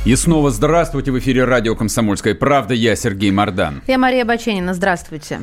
И 0.06 0.16
снова 0.16 0.50
здравствуйте 0.50 1.12
в 1.12 1.18
эфире 1.18 1.44
радио 1.44 1.76
«Комсомольская 1.76 2.34
правда». 2.34 2.72
Я 2.72 2.96
Сергей 2.96 3.30
Мордан. 3.32 3.82
Я 3.86 3.98
Мария 3.98 4.24
Баченина. 4.24 4.72
Здравствуйте. 4.72 5.40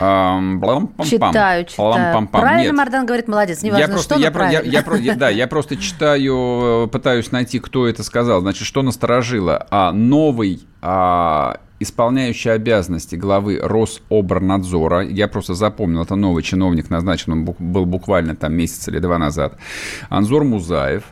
Um, 0.00 0.60
читаю, 1.08 1.64
читаю. 1.64 2.28
Правильно 2.28 2.62
Нет. 2.62 2.72
Мардан 2.74 3.06
говорит, 3.06 3.28
молодец, 3.28 3.62
неважно, 3.62 3.82
я 3.82 3.88
просто, 3.88 4.14
что, 4.14 4.22
я, 4.22 4.30
про, 4.32 4.50
я, 4.50 4.60
я, 4.60 4.84
я, 5.00 5.14
Да, 5.14 5.28
я 5.30 5.46
просто 5.46 5.76
читаю, 5.76 6.90
пытаюсь 6.92 7.30
найти, 7.30 7.58
кто 7.58 7.86
это 7.86 8.02
сказал. 8.02 8.40
Значит, 8.40 8.66
что 8.66 8.82
насторожило? 8.82 9.66
А, 9.70 9.92
новый 9.92 10.66
а, 10.82 11.60
исполняющий 11.84 12.48
обязанности 12.48 13.14
главы 13.14 13.60
Рособорнадзора, 13.62 15.02
я 15.02 15.28
просто 15.28 15.54
запомнил, 15.54 16.02
это 16.02 16.16
новый 16.16 16.42
чиновник 16.42 16.90
назначен, 16.90 17.32
он 17.32 17.44
был 17.44 17.86
буквально 17.86 18.34
там 18.34 18.54
месяц 18.54 18.88
или 18.88 18.98
два 18.98 19.18
назад, 19.18 19.56
Анзор 20.08 20.42
Музаев, 20.42 21.04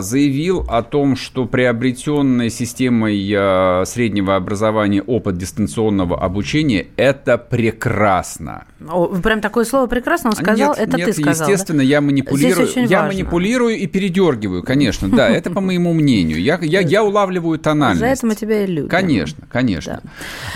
заявил 0.00 0.64
о 0.68 0.82
том, 0.82 1.16
что 1.16 1.46
приобретенной 1.46 2.50
системой 2.50 3.32
а, 3.36 3.84
среднего 3.84 4.36
образования 4.36 5.02
опыт 5.02 5.36
дистанционного 5.36 6.20
обучения– 6.20 6.86
это 6.96 7.38
прекрасно. 7.38 8.64
О, 8.88 9.06
прям 9.06 9.40
такое 9.40 9.64
слово 9.64 9.86
«прекрасно» 9.86 10.30
он 10.30 10.36
сказал, 10.36 10.70
нет, 10.70 10.78
это 10.78 10.96
нет, 10.96 11.06
ты 11.06 11.12
сказал, 11.12 11.48
естественно, 11.48 11.82
да? 11.82 11.84
я 11.84 12.00
манипулирую, 12.00 12.68
я 12.74 12.82
важно. 12.82 13.06
манипулирую 13.06 13.76
и 13.76 13.86
передергиваю, 13.86 14.62
конечно, 14.62 15.08
да, 15.08 15.28
это 15.28 15.50
по 15.50 15.60
моему 15.60 15.92
мнению. 15.92 16.40
Я, 16.40 16.58
я, 16.60 16.80
я 16.80 17.04
улавливаю 17.04 17.58
тональность. 17.58 18.00
За 18.00 18.06
это 18.06 18.26
мы 18.26 18.34
тебя 18.34 18.64
и 18.64 18.66
любим. 18.66 18.88
Конечно, 18.88 19.46
конечно. 19.50 20.00
Да. 20.02 20.10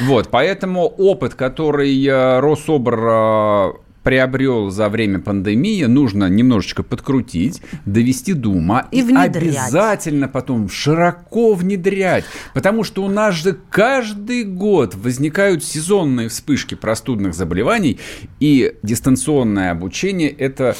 Вот, 0.06 0.28
поэтому 0.30 0.86
опыт, 0.86 1.34
который 1.34 2.04
а, 2.10 2.40
Рособр 2.40 3.83
приобрел 4.04 4.70
за 4.70 4.88
время 4.88 5.18
пандемии, 5.18 5.84
нужно 5.84 6.28
немножечко 6.28 6.84
подкрутить, 6.84 7.60
довести 7.86 8.34
до 8.34 8.50
ума 8.50 8.86
и, 8.92 9.00
и 9.00 9.02
внедрять. 9.02 9.56
обязательно 9.56 10.28
потом 10.28 10.68
широко 10.68 11.54
внедрять. 11.54 12.24
Потому 12.52 12.84
что 12.84 13.02
у 13.02 13.08
нас 13.08 13.34
же 13.34 13.58
каждый 13.70 14.44
год 14.44 14.94
возникают 14.94 15.64
сезонные 15.64 16.28
вспышки 16.28 16.74
простудных 16.74 17.34
заболеваний, 17.34 17.98
и 18.38 18.74
дистанционное 18.82 19.70
обучение– 19.70 20.28
это 20.38 20.76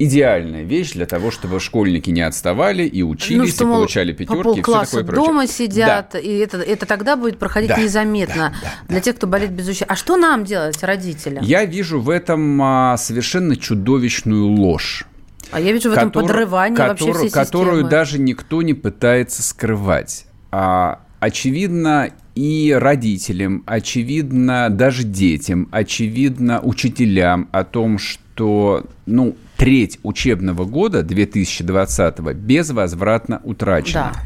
идеальная 0.00 0.62
вещь 0.62 0.92
для 0.92 1.04
того, 1.04 1.30
чтобы 1.30 1.60
школьники 1.60 2.08
не 2.08 2.22
отставали 2.22 2.84
и 2.84 3.02
учились, 3.02 3.38
ну, 3.38 3.46
что, 3.46 3.64
и 3.64 3.66
получали 3.66 4.12
пятерки, 4.12 4.58
и 4.58 4.62
все 4.62 4.72
такое 4.72 5.04
прочее. 5.04 5.26
дома 5.26 5.46
сидят, 5.46 6.10
да. 6.14 6.18
и 6.18 6.38
это, 6.38 6.56
это 6.56 6.86
тогда 6.86 7.16
будет 7.16 7.38
проходить 7.38 7.68
да, 7.68 7.76
незаметно 7.76 8.54
да, 8.62 8.62
да, 8.62 8.72
для 8.88 8.96
да. 8.96 9.02
тех, 9.02 9.16
кто 9.16 9.26
болеет 9.26 9.52
без 9.52 9.68
ущерба. 9.68 9.92
А 9.92 9.96
что 9.96 10.16
нам 10.16 10.44
делать, 10.44 10.82
родителям? 10.82 11.44
Я 11.44 11.66
вижу 11.66 12.00
в 12.00 12.08
этом 12.08 12.60
а, 12.62 12.96
совершенно 12.96 13.56
чудовищную 13.56 14.46
ложь. 14.46 15.04
А 15.52 15.60
я 15.60 15.70
вижу 15.72 15.90
в 15.90 15.92
этом 15.92 16.08
который, 16.08 16.28
подрывание 16.28 16.76
который, 16.76 17.08
вообще 17.08 17.18
всей 17.18 17.30
Которую 17.30 17.74
системы. 17.74 17.90
даже 17.90 18.18
никто 18.18 18.62
не 18.62 18.72
пытается 18.72 19.42
скрывать. 19.42 20.24
А, 20.50 21.00
очевидно, 21.18 22.10
и 22.34 22.74
родителям, 22.74 23.64
очевидно, 23.66 24.70
даже 24.70 25.02
детям, 25.02 25.68
очевидно, 25.70 26.60
учителям 26.62 27.50
о 27.52 27.64
том, 27.64 27.98
что, 27.98 28.86
ну, 29.04 29.36
треть 29.60 30.00
учебного 30.02 30.64
года 30.64 31.02
2020 31.02 32.20
безвозвратно 32.34 33.42
утрачена. 33.44 34.12
Да. 34.14 34.20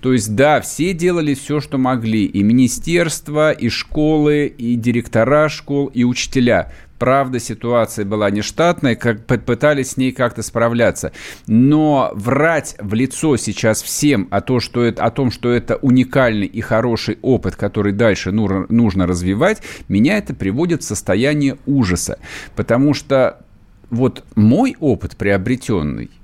То 0.00 0.12
есть, 0.12 0.36
да, 0.36 0.60
все 0.60 0.92
делали 0.92 1.34
все, 1.34 1.60
что 1.60 1.76
могли. 1.76 2.24
И 2.24 2.44
министерство, 2.44 3.50
и 3.50 3.68
школы, 3.68 4.46
и 4.46 4.76
директора 4.76 5.48
школ, 5.48 5.86
и 5.86 6.04
учителя. 6.04 6.70
Правда, 7.00 7.40
ситуация 7.40 8.04
была 8.04 8.30
нештатная, 8.30 8.94
как 8.94 9.26
пытались 9.26 9.90
с 9.90 9.96
ней 9.96 10.12
как-то 10.12 10.42
справляться. 10.42 11.10
Но 11.48 12.12
врать 12.14 12.76
в 12.78 12.94
лицо 12.94 13.36
сейчас 13.36 13.82
всем 13.82 14.28
о, 14.30 14.40
то, 14.40 14.60
что 14.60 14.84
это, 14.84 15.02
о 15.02 15.10
том, 15.10 15.32
что 15.32 15.50
это 15.50 15.76
уникальный 15.76 16.46
и 16.46 16.60
хороший 16.60 17.18
опыт, 17.22 17.56
который 17.56 17.92
дальше 17.92 18.30
нужно 18.30 19.08
развивать, 19.08 19.62
меня 19.88 20.16
это 20.16 20.32
приводит 20.32 20.82
в 20.82 20.86
состояние 20.86 21.58
ужаса. 21.66 22.20
Потому 22.54 22.94
что 22.94 23.40
вот 23.90 24.24
мой 24.34 24.76
опыт 24.80 25.16
приобретенный– 25.16 26.10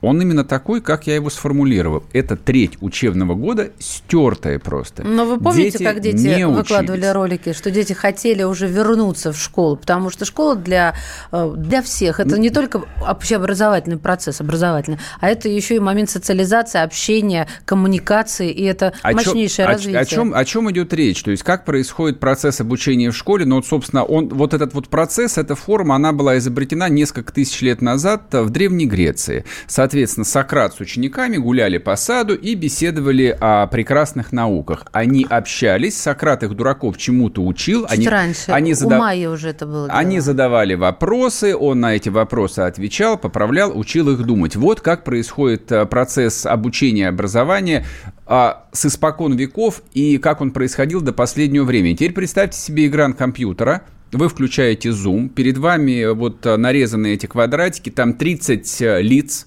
он 0.00 0.20
именно 0.20 0.44
такой, 0.44 0.80
как 0.80 1.06
я 1.06 1.14
его 1.14 1.30
сформулировал. 1.30 2.04
Это 2.12 2.36
треть 2.36 2.78
учебного 2.80 3.34
года 3.34 3.70
стертая 3.78 4.58
просто. 4.58 5.02
Но 5.02 5.24
вы 5.24 5.38
помните, 5.38 5.78
дети 5.78 5.84
как 5.84 6.00
дети 6.00 6.44
выкладывали 6.44 7.00
учились. 7.00 7.14
ролики, 7.14 7.52
что 7.52 7.70
дети 7.70 7.92
хотели 7.92 8.42
уже 8.42 8.66
вернуться 8.66 9.32
в 9.32 9.38
школу, 9.38 9.76
потому 9.76 10.10
что 10.10 10.24
школа 10.24 10.56
для, 10.56 10.94
э, 11.32 11.54
для 11.56 11.82
всех, 11.82 12.20
это 12.20 12.38
не 12.38 12.50
только 12.50 12.82
общеобразовательный 13.06 13.98
процесс, 13.98 14.40
образовательный, 14.40 14.98
а 15.20 15.28
это 15.28 15.48
еще 15.48 15.76
и 15.76 15.78
момент 15.78 16.10
социализации, 16.10 16.80
общения, 16.80 17.48
коммуникации, 17.64 18.50
и 18.50 18.64
это 18.64 18.92
о 19.02 19.12
мощнейшее 19.12 19.66
чем, 19.66 19.72
развитие. 19.72 19.98
О, 19.98 20.02
о, 20.02 20.06
чем, 20.06 20.34
о 20.34 20.44
чем 20.44 20.70
идет 20.70 20.92
речь? 20.92 21.22
То 21.22 21.30
есть 21.30 21.42
как 21.42 21.64
происходит 21.64 22.20
процесс 22.20 22.60
обучения 22.60 23.10
в 23.10 23.16
школе? 23.16 23.44
Ну 23.46 23.56
вот, 23.56 23.66
собственно, 23.66 24.04
он, 24.04 24.28
вот 24.28 24.54
этот 24.54 24.74
вот 24.74 24.88
процесс, 24.88 25.38
эта 25.38 25.54
форма, 25.54 25.96
она 25.96 26.12
была 26.12 26.38
изобретена 26.38 26.88
несколько 26.88 27.32
тысяч 27.32 27.60
лет 27.62 27.82
назад 27.82 28.22
в 28.32 28.50
Древней 28.50 28.86
Греции. 28.86 29.44
Соответственно, 29.66 29.85
Соответственно, 29.86 30.24
Сократ 30.24 30.74
с 30.74 30.80
учениками 30.80 31.36
гуляли 31.36 31.78
по 31.78 31.94
саду 31.94 32.34
и 32.34 32.56
беседовали 32.56 33.36
о 33.40 33.68
прекрасных 33.68 34.32
науках. 34.32 34.84
Они 34.90 35.24
общались, 35.30 35.96
Сократ 35.96 36.42
их 36.42 36.56
дураков 36.56 36.98
чему-то 36.98 37.40
учил. 37.44 37.82
Чуть 37.82 37.92
они, 37.92 38.08
раньше, 38.08 38.50
они 38.50 38.72
у 38.72 38.74
задав... 38.74 38.98
Майя 38.98 39.30
уже 39.30 39.50
это 39.50 39.64
было. 39.64 39.86
Они 39.86 40.18
задавали 40.18 40.74
вопросы, 40.74 41.54
он 41.54 41.78
на 41.78 41.94
эти 41.94 42.08
вопросы 42.08 42.60
отвечал, 42.60 43.16
поправлял, 43.16 43.78
учил 43.78 44.10
их 44.10 44.24
думать. 44.24 44.56
Вот 44.56 44.80
как 44.80 45.04
происходит 45.04 45.70
э, 45.70 45.86
процесс 45.86 46.46
обучения, 46.46 47.06
образования 47.06 47.86
а, 48.26 48.66
с 48.72 48.86
испокон 48.86 49.36
веков 49.36 49.82
и 49.94 50.18
как 50.18 50.40
он 50.40 50.50
происходил 50.50 51.00
до 51.00 51.12
последнего 51.12 51.62
времени. 51.62 51.94
Теперь 51.94 52.12
представьте 52.12 52.58
себе 52.58 52.88
экран 52.88 53.12
компьютера, 53.12 53.82
вы 54.10 54.28
включаете 54.28 54.88
Zoom, 54.88 55.28
перед 55.28 55.58
вами 55.58 56.12
вот 56.12 56.44
э, 56.44 56.56
нарезаны 56.56 57.14
эти 57.14 57.26
квадратики, 57.26 57.90
там 57.90 58.14
30 58.14 58.82
э, 58.82 59.02
лиц, 59.02 59.46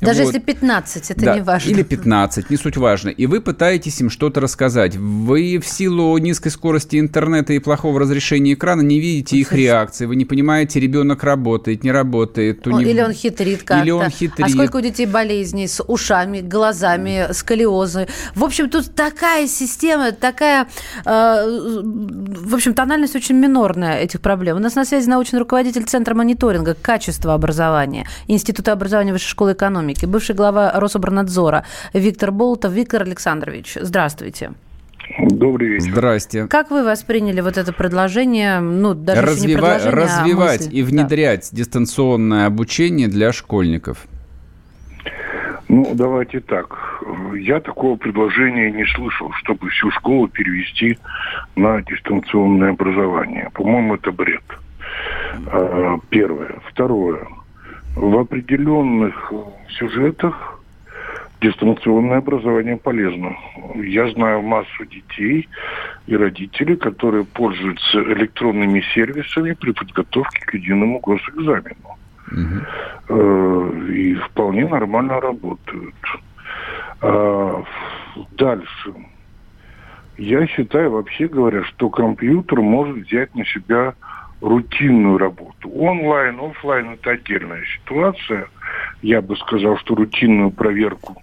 даже 0.00 0.24
вот. 0.24 0.34
если 0.34 0.38
15, 0.38 1.10
это 1.10 1.20
да, 1.20 1.34
не 1.34 1.42
важно. 1.42 1.70
Или 1.70 1.82
15, 1.82 2.50
не 2.50 2.56
суть 2.56 2.76
важно. 2.76 3.08
И 3.08 3.26
вы 3.26 3.40
пытаетесь 3.40 4.00
им 4.00 4.10
что-то 4.10 4.40
рассказать. 4.40 4.96
Вы 4.96 5.58
в 5.58 5.66
силу 5.66 6.16
низкой 6.18 6.50
скорости 6.50 7.00
интернета 7.00 7.52
и 7.52 7.58
плохого 7.58 8.00
разрешения 8.00 8.54
экрана 8.54 8.82
не 8.82 9.00
видите 9.00 9.36
их 9.36 9.52
реакции. 9.52 10.06
Вы 10.06 10.16
не 10.16 10.24
понимаете, 10.24 10.80
ребенок 10.80 11.24
работает, 11.24 11.84
не 11.84 11.90
работает. 11.90 12.66
Он, 12.66 12.80
него... 12.80 12.90
Или 12.90 13.00
он 13.00 13.12
хитрит 13.12 13.62
как-то. 13.62 13.82
Или 13.82 13.90
он 13.90 14.10
хитрит. 14.10 14.46
А 14.46 14.48
сколько 14.48 14.76
у 14.76 14.80
детей 14.80 15.06
болезней 15.06 15.66
с 15.66 15.82
ушами, 15.82 16.40
глазами, 16.40 17.32
сколиозы. 17.32 18.06
В 18.34 18.44
общем, 18.44 18.70
тут 18.70 18.94
такая 18.94 19.46
система, 19.46 20.12
такая... 20.12 20.68
Э, 21.04 21.44
в 21.44 22.54
общем, 22.54 22.74
тональность 22.74 23.16
очень 23.16 23.36
минорная 23.36 23.98
этих 23.98 24.20
проблем. 24.20 24.56
У 24.56 24.60
нас 24.60 24.74
на 24.74 24.84
связи 24.84 25.08
научный 25.08 25.38
руководитель 25.38 25.84
Центра 25.84 26.14
мониторинга 26.14 26.74
качества 26.74 27.34
образования 27.34 28.06
Института 28.26 28.72
образования 28.72 29.12
Высшей 29.12 29.30
школы 29.30 29.52
экономики, 29.52 29.87
бывший 30.06 30.34
глава 30.34 30.72
Рособорнадзора 30.74 31.64
Виктор 31.92 32.30
Болотов. 32.32 32.72
Виктор 32.72 33.02
Александрович, 33.02 33.76
здравствуйте. 33.80 34.52
Добрый 35.18 35.68
вечер. 35.68 35.90
Здрасте. 35.90 36.46
Как 36.46 36.70
вы 36.70 36.84
восприняли 36.84 37.40
вот 37.40 37.56
это 37.56 37.72
предложение, 37.72 38.60
ну, 38.60 38.94
даже 38.94 39.22
Развива... 39.22 39.48
не 39.48 39.54
предложение, 39.54 39.92
а 39.92 39.96
Развивать 39.96 40.60
а 40.60 40.64
мысль? 40.64 40.76
и 40.76 40.82
внедрять 40.82 41.48
да. 41.50 41.56
дистанционное 41.56 42.46
обучение 42.46 43.08
для 43.08 43.32
школьников? 43.32 44.06
Ну, 45.68 45.90
давайте 45.94 46.40
так. 46.40 47.02
Я 47.34 47.60
такого 47.60 47.96
предложения 47.96 48.70
не 48.70 48.86
слышал, 48.94 49.30
чтобы 49.32 49.68
всю 49.70 49.90
школу 49.90 50.28
перевести 50.28 50.98
на 51.56 51.82
дистанционное 51.82 52.70
образование. 52.70 53.50
По-моему, 53.52 53.96
это 53.96 54.12
бред. 54.12 54.42
А, 55.46 55.98
первое. 56.10 56.60
Второе 56.70 57.26
в 57.98 58.18
определенных 58.18 59.32
сюжетах 59.70 60.60
дистанционное 61.40 62.18
образование 62.18 62.76
полезно. 62.76 63.36
Я 63.74 64.08
знаю 64.10 64.42
массу 64.42 64.84
детей 64.86 65.48
и 66.06 66.16
родителей, 66.16 66.76
которые 66.76 67.24
пользуются 67.24 68.00
электронными 68.00 68.82
сервисами 68.94 69.52
при 69.52 69.72
подготовке 69.72 70.40
к 70.46 70.54
единому 70.54 71.00
госэкзамену. 71.00 71.96
Угу. 72.30 73.92
И 73.92 74.14
вполне 74.14 74.68
нормально 74.68 75.20
работают. 75.20 75.94
А 77.00 77.64
дальше. 78.32 78.94
Я 80.16 80.46
считаю, 80.46 80.90
вообще 80.90 81.28
говоря, 81.28 81.62
что 81.64 81.90
компьютер 81.90 82.60
может 82.60 82.96
взять 82.96 83.34
на 83.34 83.44
себя 83.44 83.94
рутинную 84.40 85.18
работу. 85.18 85.70
Онлайн, 85.70 86.38
офлайн– 86.40 86.90
это 86.92 87.10
отдельная 87.10 87.64
ситуация. 87.64 88.48
Я 89.02 89.20
бы 89.20 89.36
сказал, 89.36 89.76
что 89.78 89.94
рутинную 89.94 90.50
проверку 90.50 91.20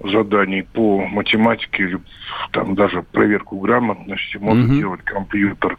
заданий 0.00 0.62
по 0.62 1.06
математике 1.06 1.82
или 1.84 1.98
там 2.52 2.74
даже 2.74 3.02
проверку 3.02 3.58
грамотности 3.58 4.36
может 4.36 4.70
mm-hmm. 4.70 4.78
делать 4.78 5.02
компьютер 5.02 5.76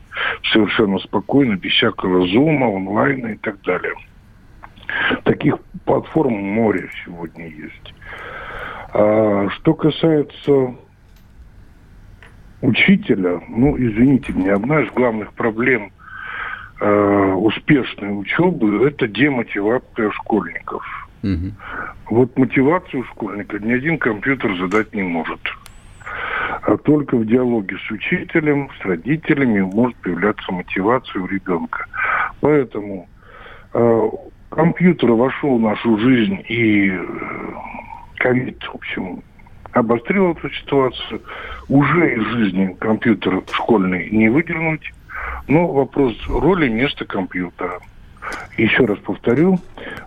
совершенно 0.52 1.00
спокойно, 1.00 1.56
без 1.56 1.72
всякого 1.74 2.28
зума, 2.28 2.68
онлайна 2.76 3.28
и 3.28 3.38
так 3.38 3.62
далее. 3.62 3.94
Таких 5.24 5.60
платформ 5.86 6.34
море 6.34 6.90
сегодня 7.06 7.48
есть. 7.48 7.94
А, 8.94 9.48
что 9.52 9.74
касается 9.74 10.76
учителя, 12.62 13.42
ну, 13.48 13.78
извините 13.78 14.34
меня, 14.34 14.56
одна 14.56 14.82
из 14.82 14.92
главных 14.92 15.32
проблем 15.34 15.92
э, 16.80 17.34
успешной 17.34 18.20
учебы– 18.20 18.88
это 18.88 19.08
демотивация 19.08 20.12
школьников. 20.12 20.84
Угу. 21.24 21.52
Вот 22.12 22.38
мотивацию 22.38 23.04
школьника 23.06 23.60
ни 23.60 23.74
один 23.74 23.98
компьютер 23.98 24.56
задать 24.58 24.94
не 24.94 25.04
может. 25.04 25.40
А 26.64 26.78
только 26.78 27.16
в 27.16 27.26
диалоге 27.26 27.78
с 27.88 27.92
учителем, 27.92 28.70
с 28.82 28.86
родителями 28.86 29.62
может 29.62 29.96
появляться 29.98 30.52
мотивация 30.52 31.22
у 31.22 31.28
ребенка. 31.28 31.86
Поэтому 32.42 33.08
э, 33.74 34.10
компьютер 34.50 35.12
вошел 35.12 35.58
в 35.58 35.62
нашу 35.62 35.98
жизнь 36.00 36.44
и 36.48 36.90
э, 36.90 37.06
ковид, 38.18 38.64
в 38.64 38.76
общем, 38.76 39.24
обострил 39.72 40.32
эту 40.32 40.50
ситуацию. 40.52 41.22
Уже 41.68 42.16
из 42.16 42.24
жизни 42.28 42.76
компьютер 42.80 43.44
школьный 43.52 44.10
не 44.10 44.30
выдернуть. 44.30 44.92
Но 45.50 45.66
вопрос 45.66 46.14
роли 46.28 46.70
места 46.70 47.06
компьютера. 47.06 47.80
Еще 48.60 48.84
раз 48.84 49.00
повторю, 49.00 49.58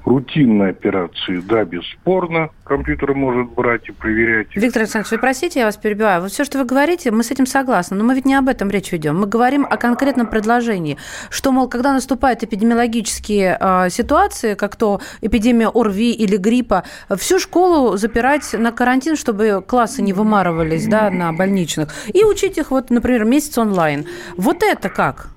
рутинные 0.05 0.71
операции, 0.71 1.41
да, 1.41 1.65
бесспорно, 1.65 2.51
компьютер 2.65 3.15
может 3.15 3.49
брать 3.53 3.89
и 3.89 3.93
проверять. 3.93 4.49
Виктор 4.55 4.83
Александрович, 4.83 5.11
вы 5.13 5.19
простите, 5.19 5.61
я 5.61 5.65
вас 5.67 5.79
перебиваю. 5.79 6.21
Вот 6.21 6.33
все, 6.33 6.45
что 6.45 6.59
вы 6.59 6.67
говорите, 6.67 7.11
мы 7.11 7.23
с 7.23 7.31
этим 7.31 7.47
согласны, 7.47 7.97
но 7.97 8.05
мы 8.05 8.15
ведь 8.15 8.27
не 8.27 8.35
об 8.35 8.49
этом 8.49 8.69
речь 8.69 8.93
ведем. 8.93 9.19
Мы 9.19 9.27
говорим 9.27 9.65
о 9.65 9.79
конкретном 9.79 10.27
предложении, 10.27 10.99
что, 11.31 11.51
мол, 11.51 11.67
когда 11.67 11.95
наступают 11.95 12.43
эпидемиологические 12.43 13.57
э, 13.59 13.89
ситуации, 13.89 14.53
как 14.55 14.77
то 14.77 15.01
эпидемия 15.23 15.69
ОРВИ 15.69 16.13
или 16.13 16.37
гриппа, 16.37 16.85
всю 17.17 17.39
школу 17.39 17.97
запирать 17.97 18.53
на 18.53 18.71
карантин, 18.71 19.17
чтобы 19.17 19.65
классы 19.67 20.03
не 20.03 20.13
вымарывались 20.13 20.87
да, 20.89 21.09
на 21.09 21.33
больничных, 21.33 21.89
и 22.13 22.23
учить 22.23 22.59
их, 22.59 22.71
вот, 22.71 22.91
например, 22.91 23.25
месяц 23.25 23.57
онлайн. 23.57 24.05
Вот 24.37 24.63
это 24.63 24.91
как? 24.91 25.31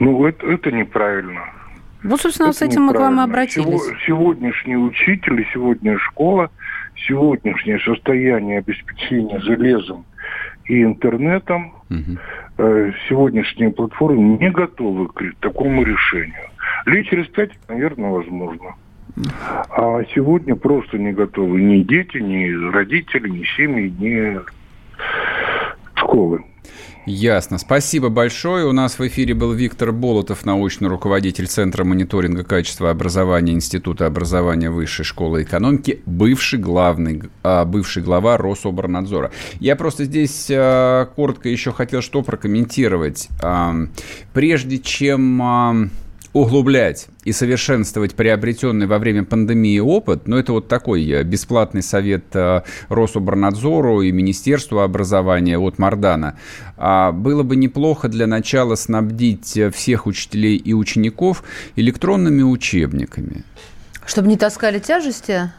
Ну, 0.00 0.26
это, 0.26 0.46
это 0.46 0.70
неправильно. 0.70 1.57
Вот, 2.02 2.20
собственно, 2.20 2.48
это 2.48 2.58
с 2.58 2.62
этим 2.62 2.82
мы 2.82 2.94
к 2.94 2.98
вам 2.98 3.20
обратились. 3.20 3.82
Сегодняшний 4.06 4.76
учитель, 4.76 5.46
сегодняшняя 5.52 5.98
школа, 5.98 6.50
сегодняшнее 7.06 7.78
состояние 7.80 8.58
обеспечения 8.58 9.40
железом 9.40 10.04
и 10.66 10.82
интернетом, 10.82 11.72
угу. 11.90 12.18
сегодняшние 13.08 13.70
платформы 13.70 14.38
не 14.38 14.50
готовы 14.50 15.08
к 15.08 15.22
такому 15.40 15.82
решению. 15.82 16.48
Лет 16.86 17.06
через 17.06 17.26
пять, 17.28 17.50
наверное, 17.68 18.10
возможно. 18.10 18.74
А 19.70 20.02
сегодня 20.14 20.54
просто 20.54 20.98
не 20.98 21.12
готовы 21.12 21.60
ни 21.60 21.82
дети, 21.82 22.18
ни 22.18 22.70
родители, 22.72 23.28
ни 23.28 23.44
семьи, 23.56 23.92
ни 23.98 24.38
школы. 25.94 26.44
Ясно. 27.06 27.56
Спасибо 27.56 28.10
большое. 28.10 28.66
У 28.66 28.72
нас 28.72 28.98
в 28.98 29.06
эфире 29.06 29.32
был 29.32 29.52
Виктор 29.52 29.92
Болотов, 29.92 30.44
научный 30.44 30.88
руководитель 30.88 31.46
Центра 31.46 31.82
мониторинга 31.82 32.44
качества 32.44 32.90
образования 32.90 33.54
Института 33.54 34.04
образования 34.04 34.70
Высшей 34.70 35.06
школы 35.06 35.42
экономики, 35.42 36.02
бывший 36.04 36.58
главный, 36.58 37.22
а, 37.42 37.64
бывший 37.64 38.02
глава 38.02 38.36
Рособорнадзора. 38.36 39.30
Я 39.58 39.74
просто 39.76 40.04
здесь 40.04 40.48
а, 40.50 41.06
коротко 41.06 41.48
еще 41.48 41.72
хотел 41.72 42.02
что 42.02 42.22
прокомментировать. 42.22 43.28
Прежде 44.34 44.78
чем 44.78 45.90
углублять 46.32 47.08
и 47.24 47.32
совершенствовать 47.32 48.14
приобретенный 48.14 48.86
во 48.86 48.98
время 48.98 49.24
пандемии 49.24 49.78
опыт, 49.78 50.26
но 50.26 50.38
это 50.38 50.52
вот 50.52 50.68
такой 50.68 51.08
э, 51.08 51.22
бесплатный 51.22 51.82
совет 51.82 52.24
э, 52.34 52.62
Рособорнадзору 52.88 54.02
и 54.02 54.12
Министерству 54.12 54.80
образования 54.80 55.58
от 55.58 55.78
Мардана. 55.78 56.38
А 56.76 57.12
было 57.12 57.42
бы 57.42 57.56
неплохо 57.56 58.08
для 58.08 58.26
начала 58.26 58.74
снабдить 58.74 59.56
э, 59.56 59.70
всех 59.70 60.06
учителей 60.06 60.56
и 60.56 60.72
учеников 60.72 61.42
электронными 61.76 62.42
учебниками. 62.42 63.44
Чтобы 64.08 64.28
не 64.28 64.38
таскали 64.38 64.78
тяжести? 64.78 65.50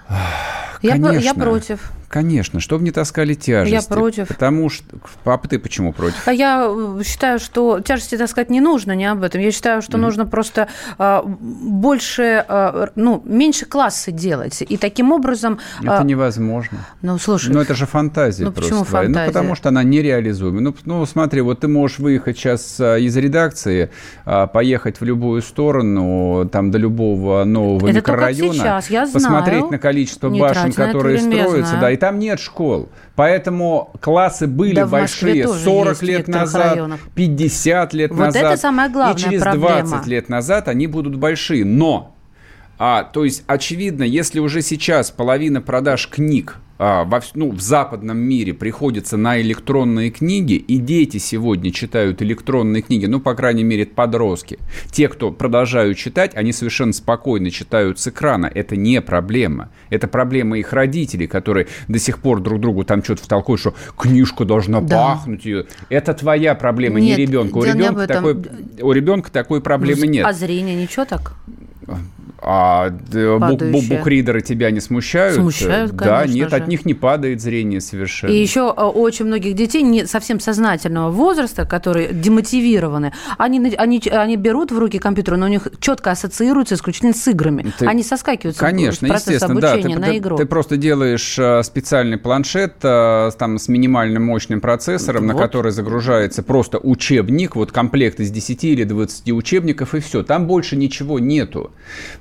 Конечно. 0.82 1.12
Я, 1.12 1.20
я 1.20 1.34
против. 1.36 1.92
Конечно, 2.10 2.60
чтобы 2.60 2.84
не 2.84 2.92
таскали 2.92 3.36
тяжести. 3.36 3.74
Я 3.74 3.96
против. 3.96 4.28
Потому 4.28 4.70
что... 4.70 4.84
Папа, 5.24 5.48
ты 5.48 5.60
почему 5.60 5.94
против? 5.94 6.28
А 6.28 6.34
я 6.34 6.66
э, 6.68 7.04
считаю, 7.06 7.38
что 7.38 7.82
тяжести 7.82 8.18
таскать 8.18 8.50
не 8.50 8.62
нужно, 8.62 8.94
не 8.94 9.06
об 9.06 9.22
этом. 9.22 9.42
Я 9.42 9.52
считаю, 9.52 9.84
что 9.84 9.98
mm-hmm. 9.98 10.02
нужно 10.02 10.26
просто 10.26 10.70
э, 10.98 11.22
больше, 11.24 12.44
э, 12.50 12.88
ну, 12.96 13.22
меньше 13.26 13.68
классы 13.68 14.12
делать. 14.12 14.64
И 14.68 14.78
таким 14.78 15.12
образом... 15.12 15.60
Э, 15.84 15.98
это 15.98 16.04
невозможно. 16.04 16.80
Ну, 17.04 17.20
слушай... 17.20 17.54
Ну, 17.54 17.60
это 17.62 17.76
же 17.76 17.86
фантазия 17.86 18.46
ну, 18.46 18.54
просто. 18.54 18.72
Почему 18.72 18.86
фантазия? 18.86 19.28
Ну, 19.28 19.28
потому 19.28 19.56
что 19.56 19.70
она 19.70 19.84
нереализуема. 19.84 20.62
Ну, 20.62 20.76
ну, 20.86 21.06
смотри, 21.06 21.42
вот 21.42 21.60
ты 21.60 21.68
можешь 21.68 22.00
выехать 22.00 22.40
сейчас 22.40 22.80
из 22.80 23.16
редакции, 23.18 23.92
поехать 24.26 25.00
в 25.00 25.04
любую 25.04 25.44
сторону, 25.44 26.50
там, 26.52 26.72
до 26.72 26.80
любого 26.80 27.44
нового 27.44 27.88
это 27.88 27.98
микрорайона. 27.98 28.39
Сейчас, 28.40 28.90
я 28.90 29.06
знаю. 29.06 29.14
Посмотреть 29.14 29.72
на 29.72 29.78
количество 29.78 30.30
не 30.30 30.40
башен, 30.40 30.72
которые 30.74 31.20
строятся, 31.20 31.78
да, 31.80 31.92
и 31.92 31.98
там 31.98 32.20
нет 32.20 32.40
школ. 32.40 32.90
Поэтому 33.16 33.92
классы 34.00 34.48
были 34.48 34.76
да 34.76 34.88
большие 34.88 35.48
40 35.48 36.02
лет 36.04 36.28
назад, 36.28 36.74
районах. 36.74 37.00
50 37.16 37.94
лет 37.94 38.12
вот 38.12 38.26
назад. 38.26 38.44
это 38.44 38.58
самая 38.58 38.90
главная 38.90 39.16
и 39.16 39.20
через 39.20 39.42
проблема. 39.42 39.82
20 39.82 40.08
лет 40.08 40.30
назад 40.30 40.68
они 40.68 40.88
будут 40.88 41.16
большие. 41.16 41.66
Но, 41.66 42.16
а, 42.78 43.04
то 43.04 43.26
есть, 43.26 43.44
очевидно, 43.48 44.04
если 44.04 44.40
уже 44.40 44.62
сейчас 44.62 45.12
половина 45.12 45.62
продаж 45.62 46.08
книг 46.08 46.58
во, 46.80 47.22
ну, 47.36 47.52
в 47.52 47.60
западном 47.60 48.18
мире 48.18 48.54
приходится 48.54 49.18
на 49.18 49.40
электронные 49.42 50.12
книги, 50.12 50.54
и 50.54 50.78
дети 50.78 51.18
сегодня 51.18 51.72
читают 51.72 52.22
электронные 52.22 52.82
книги, 52.82 53.06
ну, 53.06 53.20
по 53.20 53.36
крайней 53.36 53.66
мере, 53.66 53.86
подростки. 53.86 54.60
Те, 54.90 55.10
кто 55.10 55.30
продолжают 55.32 55.98
читать, 55.98 56.32
они 56.36 56.54
совершенно 56.54 56.94
спокойно 56.94 57.52
читают 57.52 58.00
с 58.00 58.08
экрана. 58.08 58.50
Это 58.54 58.78
не 58.78 59.02
проблема. 59.02 59.70
Это 59.90 60.08
проблема 60.08 60.58
их 60.58 60.72
родителей, 60.72 61.28
которые 61.28 61.68
до 61.90 62.00
сих 62.00 62.20
пор 62.20 62.40
друг 62.40 62.62
другу 62.62 62.86
там 62.86 63.04
что-то 63.04 63.24
втолкуют, 63.24 63.60
что 63.60 63.76
книжка 63.98 64.46
должна 64.46 64.80
да. 64.80 65.16
пахнуть. 65.16 65.44
Ее. 65.44 65.66
Это 65.90 66.14
твоя 66.14 66.56
проблема, 66.56 67.02
нет, 67.02 67.18
не 67.18 67.26
ребенка. 67.26 67.58
У 67.58 67.64
ребенка, 67.64 68.08
такой, 68.08 68.38
у 68.82 68.92
ребенка 68.94 69.30
такой 69.32 69.62
проблемы 69.62 70.06
ну, 70.06 70.12
нет. 70.12 70.26
А 70.26 70.32
зрение 70.32 70.76
ничего 70.76 71.04
так? 71.04 71.34
А 72.42 72.90
букридеры 72.90 74.42
тебя 74.42 74.72
не 74.72 74.80
смущают? 74.80 75.36
Смущают, 75.36 75.92
Да, 75.96 76.22
конечно 76.22 76.36
нет, 76.36 76.50
же. 76.50 76.56
от 76.56 76.68
них 76.68 76.86
не 76.86 76.94
падает 76.94 77.42
зрение 77.42 77.82
совершенно. 77.82 78.32
И 78.32 78.42
еще 78.42 78.72
у 78.72 79.00
очень 79.00 79.26
многих 79.26 79.56
детей 79.56 79.82
не 79.82 80.06
совсем 80.06 80.40
сознательного 80.40 81.12
возраста, 81.12 81.66
которые 81.66 82.14
демотивированы, 82.14 83.14
они, 83.38 83.76
они, 83.78 84.02
они 84.10 84.38
берут 84.38 84.72
в 84.72 84.80
руки 84.80 85.00
компьютер, 85.00 85.38
но 85.38 85.46
у 85.48 85.50
них 85.50 85.68
четко 85.80 86.12
ассоциируется 86.12 86.76
исключительно 86.76 87.14
с 87.14 87.28
играми. 87.28 87.74
Ты... 87.78 87.86
Они 87.86 88.04
соскакивают 88.04 88.58
Конечно, 88.58 89.08
с 89.08 89.12
процесса 89.12 89.46
обучения 89.46 89.96
да, 89.96 90.02
на 90.02 90.08
ты, 90.08 90.18
игру. 90.18 90.38
Ты, 90.38 90.44
ты 90.44 90.50
просто 90.50 90.78
делаешь 90.78 91.38
э, 91.38 91.62
специальный 91.64 92.18
планшет 92.18 92.76
э, 92.84 93.32
там, 93.38 93.58
с 93.58 93.68
минимальным 93.68 94.26
мощным 94.26 94.62
процессором, 94.62 95.28
вот. 95.28 95.34
на 95.34 95.40
который 95.40 95.72
загружается 95.72 96.42
просто 96.44 96.78
учебник, 96.78 97.56
вот 97.56 97.72
комплект 97.72 98.20
из 98.20 98.32
10 98.32 98.64
или 98.64 98.84
20 98.84 99.32
учебников, 99.32 99.96
и 99.96 100.00
все. 100.00 100.24
Там 100.24 100.48
больше 100.48 100.76
ничего 100.76 101.20
нету. 101.20 101.72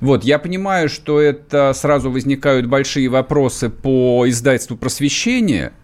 Вот, 0.08 0.24
я 0.24 0.38
понимаю, 0.38 0.88
что 0.88 1.20
это 1.20 1.74
сразу 1.74 2.10
возникают 2.10 2.64
большие 2.64 3.10
вопросы 3.10 3.68
по 3.68 4.26
издательству 4.26 4.74
просвещения, 4.74 5.74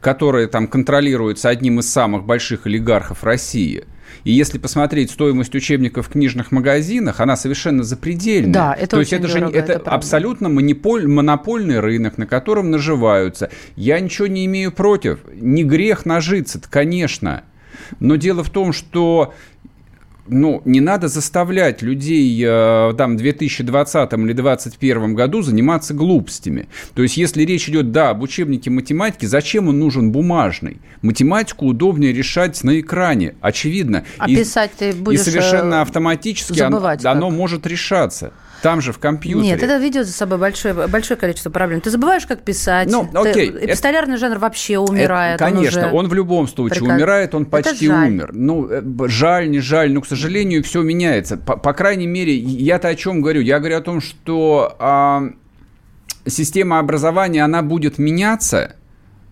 которое 0.00 0.46
там 0.46 0.66
контролируется 0.66 1.50
одним 1.50 1.80
из 1.80 1.92
самых 1.92 2.24
больших 2.24 2.64
олигархов 2.64 3.22
России. 3.22 3.84
И 4.24 4.32
если 4.32 4.56
посмотреть 4.56 5.10
стоимость 5.10 5.54
учебников 5.54 6.06
в 6.06 6.10
книжных 6.10 6.52
магазинах, 6.52 7.20
она 7.20 7.36
совершенно 7.36 7.82
запредельная. 7.82 8.54
Да, 8.54 8.72
это 8.72 8.92
То 8.92 9.00
есть 9.00 9.12
очень 9.12 9.24
это 9.24 9.34
дорого, 9.34 9.52
же 9.52 9.58
это, 9.58 9.72
это 9.74 9.90
абсолютно 9.90 10.48
монополь, 10.48 11.06
монопольный 11.06 11.80
рынок, 11.80 12.16
на 12.16 12.26
котором 12.26 12.70
наживаются. 12.70 13.50
Я 13.76 14.00
ничего 14.00 14.26
не 14.26 14.46
имею 14.46 14.72
против. 14.72 15.18
Не 15.34 15.64
грех 15.64 16.06
нажиться, 16.06 16.62
конечно. 16.66 17.44
Но 18.00 18.16
дело 18.16 18.42
в 18.42 18.48
том, 18.48 18.72
что 18.72 19.34
ну, 20.28 20.62
не 20.64 20.80
надо 20.80 21.08
заставлять 21.08 21.82
людей 21.82 22.42
э, 22.44 22.94
там, 22.96 23.14
в 23.14 23.18
2020 23.18 24.12
или 24.12 24.32
2021 24.32 25.14
году 25.14 25.42
заниматься 25.42 25.94
глупостями. 25.94 26.68
То 26.94 27.02
есть, 27.02 27.16
если 27.16 27.42
речь 27.42 27.68
идет, 27.68 27.92
да, 27.92 28.10
об 28.10 28.22
учебнике 28.22 28.70
математики, 28.70 29.26
зачем 29.26 29.68
он 29.68 29.78
нужен 29.78 30.12
бумажный? 30.12 30.78
Математику 31.02 31.66
удобнее 31.66 32.12
решать 32.12 32.62
на 32.64 32.80
экране, 32.80 33.34
очевидно. 33.40 34.04
А 34.18 34.28
и, 34.28 34.36
писать 34.36 34.72
ты 34.78 34.92
будешь 34.92 35.20
И 35.20 35.22
совершенно 35.22 35.76
э, 35.76 35.80
автоматически 35.82 36.60
оно, 36.60 36.96
оно 37.04 37.30
может 37.30 37.66
решаться. 37.66 38.32
Там 38.62 38.80
же 38.80 38.92
в 38.92 38.98
компьютере. 38.98 39.48
Нет, 39.48 39.62
это 39.62 39.76
ведет 39.78 40.06
за 40.06 40.12
собой 40.12 40.38
большое, 40.38 40.74
большое 40.74 41.18
количество 41.18 41.50
проблем. 41.50 41.80
Ты 41.80 41.90
забываешь, 41.90 42.26
как 42.26 42.42
писать. 42.42 42.90
Ну, 42.90 43.08
окей. 43.14 43.50
Ты, 43.50 43.66
эпистолярный 43.66 44.16
жанр 44.16 44.38
вообще 44.38 44.78
умирает. 44.78 45.40
Это, 45.40 45.44
конечно, 45.44 45.80
он, 45.80 45.86
уже 45.86 45.96
он 45.96 46.08
в 46.08 46.14
любом 46.14 46.48
случае 46.48 46.80
приказ... 46.80 46.96
умирает, 46.96 47.34
он 47.34 47.46
почти 47.46 47.88
умер. 47.88 48.30
Ну, 48.32 48.68
жаль, 49.08 49.50
не 49.50 49.60
жаль, 49.60 49.92
но, 49.92 50.00
к 50.00 50.06
сожалению, 50.06 50.62
все 50.62 50.82
меняется. 50.82 51.36
По, 51.36 51.56
по 51.56 51.72
крайней 51.72 52.06
мере, 52.06 52.34
я-то 52.34 52.88
о 52.88 52.94
чем 52.94 53.20
говорю? 53.20 53.40
Я 53.40 53.58
говорю 53.58 53.78
о 53.78 53.82
том, 53.82 54.00
что 54.00 54.76
а, 54.78 55.30
система 56.26 56.78
образования, 56.78 57.44
она 57.44 57.62
будет 57.62 57.98
меняться, 57.98 58.76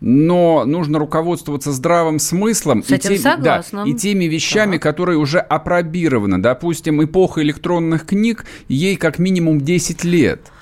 но 0.07 0.67
нужно 0.67 0.99
руководствоваться 0.99 1.73
здравым 1.73 2.19
смыслом 2.19 2.85
С 2.85 2.91
и, 2.91 2.99
тем, 2.99 3.43
да, 3.43 3.65
и 3.87 3.95
теми 3.95 4.27
вещами, 4.27 4.73
так. 4.73 4.83
которые 4.83 5.17
уже 5.17 5.39
опробированы. 5.39 6.37
Допустим, 6.37 7.03
эпоха 7.03 7.41
электронных 7.41 8.05
книг, 8.05 8.45
ей 8.69 8.97
как 8.97 9.19
минимум 9.19 9.63
10 9.63 10.05
лет. 10.05 10.53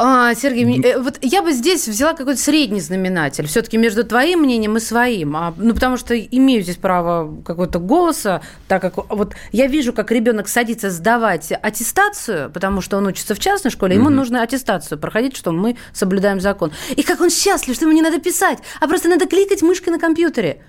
А, 0.00 0.32
Сергей, 0.36 0.80
э, 0.80 1.00
вот 1.00 1.18
я 1.22 1.42
бы 1.42 1.50
здесь 1.50 1.88
взяла 1.88 2.14
какой-то 2.14 2.40
средний 2.40 2.80
знаменатель, 2.80 3.48
все-таки 3.48 3.76
между 3.76 4.04
твоим 4.04 4.42
мнением 4.42 4.76
и 4.76 4.80
своим, 4.80 5.36
а, 5.36 5.52
ну 5.56 5.74
потому 5.74 5.96
что 5.96 6.16
имею 6.16 6.62
здесь 6.62 6.76
право 6.76 7.42
какого-то 7.42 7.80
голоса, 7.80 8.40
так 8.68 8.80
как 8.80 9.10
вот 9.10 9.34
я 9.50 9.66
вижу, 9.66 9.92
как 9.92 10.12
ребенок 10.12 10.46
садится 10.46 10.90
сдавать 10.90 11.50
аттестацию, 11.50 12.48
потому 12.48 12.80
что 12.80 12.96
он 12.96 13.08
учится 13.08 13.34
в 13.34 13.40
частной 13.40 13.72
школе, 13.72 13.96
ему 13.96 14.08
mm-hmm. 14.08 14.12
нужно 14.12 14.42
аттестацию 14.42 14.98
проходить, 15.00 15.36
что 15.36 15.50
мы 15.50 15.76
соблюдаем 15.92 16.40
закон. 16.40 16.70
И 16.94 17.02
как 17.02 17.20
он 17.20 17.30
счастлив, 17.30 17.74
что 17.74 17.84
ему 17.84 17.92
не 17.92 18.02
надо 18.02 18.20
писать, 18.20 18.60
а 18.80 18.86
просто 18.86 19.08
надо 19.08 19.26
кликать 19.26 19.62
мышкой 19.62 19.92
на 19.92 19.98
компьютере. 19.98 20.62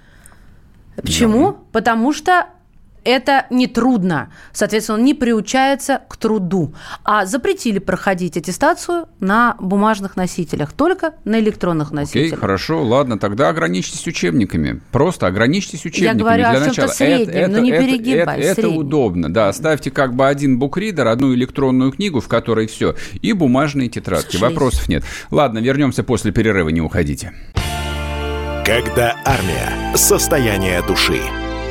Почему? 0.96 1.50
Yeah. 1.50 1.58
Потому 1.72 2.14
что 2.14 2.48
это 3.04 3.46
не 3.50 3.68
трудно. 3.68 4.32
Соответственно, 4.52 5.00
он 5.00 5.06
не 5.06 5.14
приучается 5.14 6.02
к 6.08 6.18
труду. 6.18 6.74
А 7.04 7.26
запретили 7.26 7.80
проходить 7.80 8.38
аттестацию 8.38 9.08
на 9.20 9.56
бумажных 9.60 10.16
носителях, 10.16 10.74
только 10.74 11.14
на 11.26 11.40
электронных 11.40 11.92
носителях. 11.92 12.28
Окей, 12.28 12.40
хорошо, 12.40 12.84
ладно, 12.84 13.18
тогда 13.18 13.50
ограничьтесь 13.50 14.06
учебниками. 14.08 14.82
Просто 14.92 15.28
ограничьтесь 15.28 15.86
учебниками 15.86 16.18
Я 16.18 16.24
говорю 16.24 16.44
для 16.44 16.64
о 16.64 16.68
начала. 16.68 16.88
среднем, 16.88 17.36
это, 17.36 17.52
но 17.52 17.60
не 17.60 17.72
это, 17.72 17.86
перегибай. 17.86 18.40
Это, 18.40 18.62
это 18.62 18.70
удобно, 18.70 19.32
да. 19.32 19.52
Ставьте 19.54 19.92
как 19.92 20.16
бы 20.16 20.28
один 20.28 20.60
букридер, 20.60 21.08
одну 21.08 21.34
электронную 21.34 21.92
книгу, 21.92 22.20
в 22.20 22.28
которой 22.28 22.68
все, 22.68 22.96
и 23.22 23.34
бумажные 23.34 23.90
тетрадки. 23.90 24.38
Слушай. 24.38 24.50
Вопросов 24.50 24.90
нет. 24.90 25.04
Ладно, 25.32 25.60
вернемся 25.60 26.04
после 26.04 26.32
перерыва, 26.32 26.70
не 26.70 26.82
уходите. 26.82 27.34
Когда 28.66 29.16
армия. 29.26 29.96
Состояние 29.96 30.84
души. 30.84 31.22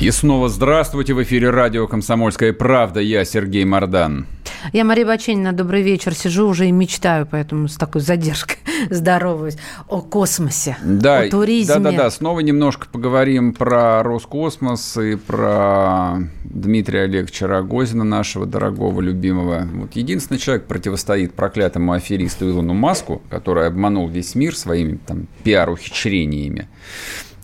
И 0.00 0.12
снова 0.12 0.48
здравствуйте. 0.48 1.12
В 1.12 1.20
эфире 1.24 1.50
радио 1.50 1.88
«Комсомольская 1.88 2.52
правда». 2.52 3.00
Я 3.00 3.24
Сергей 3.24 3.64
Мордан. 3.64 4.26
Я 4.72 4.84
Мария 4.84 5.04
Баченина. 5.04 5.52
Добрый 5.52 5.82
вечер. 5.82 6.14
Сижу 6.14 6.46
уже 6.46 6.68
и 6.68 6.70
мечтаю, 6.70 7.26
поэтому 7.28 7.66
с 7.66 7.74
такой 7.74 8.00
задержкой 8.00 8.58
здороваюсь. 8.90 9.56
О 9.88 10.00
космосе, 10.00 10.76
да, 10.84 11.22
о 11.22 11.28
туризме. 11.28 11.74
Да-да-да. 11.74 12.10
Снова 12.10 12.38
немножко 12.40 12.86
поговорим 12.86 13.52
про 13.52 14.04
Роскосмос 14.04 14.96
и 14.98 15.16
про 15.16 16.18
Дмитрия 16.44 17.02
Олеговича 17.02 17.48
Рогозина, 17.48 18.04
нашего 18.04 18.46
дорогого, 18.46 19.00
любимого. 19.00 19.66
Вот 19.72 19.96
единственный 19.96 20.38
человек 20.38 20.66
противостоит 20.66 21.34
проклятому 21.34 21.92
аферисту 21.92 22.48
Илону 22.48 22.72
Маску, 22.72 23.20
который 23.30 23.66
обманул 23.66 24.08
весь 24.08 24.36
мир 24.36 24.56
своими 24.56 25.00
там 25.04 25.26
пиар-ухищрениями 25.42 26.68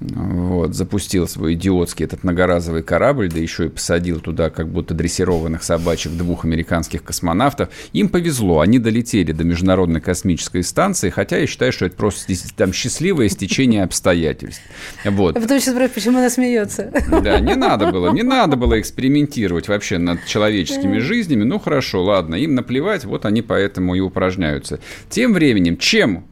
вот, 0.00 0.74
запустил 0.74 1.28
свой 1.28 1.54
идиотский 1.54 2.04
этот 2.04 2.24
многоразовый 2.24 2.82
корабль, 2.82 3.30
да 3.30 3.38
еще 3.38 3.66
и 3.66 3.68
посадил 3.68 4.20
туда 4.20 4.50
как 4.50 4.68
будто 4.68 4.94
дрессированных 4.94 5.62
собачек 5.62 6.12
двух 6.12 6.44
американских 6.44 7.02
космонавтов. 7.02 7.68
Им 7.92 8.08
повезло, 8.08 8.60
они 8.60 8.78
долетели 8.78 9.32
до 9.32 9.44
Международной 9.44 10.00
космической 10.00 10.62
станции, 10.62 11.10
хотя 11.10 11.38
я 11.38 11.46
считаю, 11.46 11.72
что 11.72 11.86
это 11.86 11.96
просто 11.96 12.32
там 12.56 12.72
счастливое 12.72 13.28
стечение 13.28 13.84
обстоятельств. 13.84 14.62
Вот. 15.04 15.36
А 15.36 15.40
потом 15.40 15.60
сейчас 15.60 15.74
спрашиваю, 15.74 15.94
почему 15.94 16.18
она 16.18 16.30
смеется. 16.30 16.92
Да, 17.22 17.40
не 17.40 17.54
надо 17.54 17.92
было, 17.92 18.12
не 18.12 18.22
надо 18.22 18.56
было 18.56 18.80
экспериментировать 18.80 19.68
вообще 19.68 19.98
над 19.98 20.24
человеческими 20.26 20.98
жизнями. 20.98 21.44
Ну, 21.44 21.58
хорошо, 21.58 22.02
ладно, 22.02 22.34
им 22.34 22.54
наплевать, 22.54 23.04
вот 23.04 23.24
они 23.24 23.42
поэтому 23.42 23.94
и 23.94 24.00
упражняются. 24.00 24.80
Тем 25.08 25.32
временем, 25.32 25.76
чем 25.76 26.26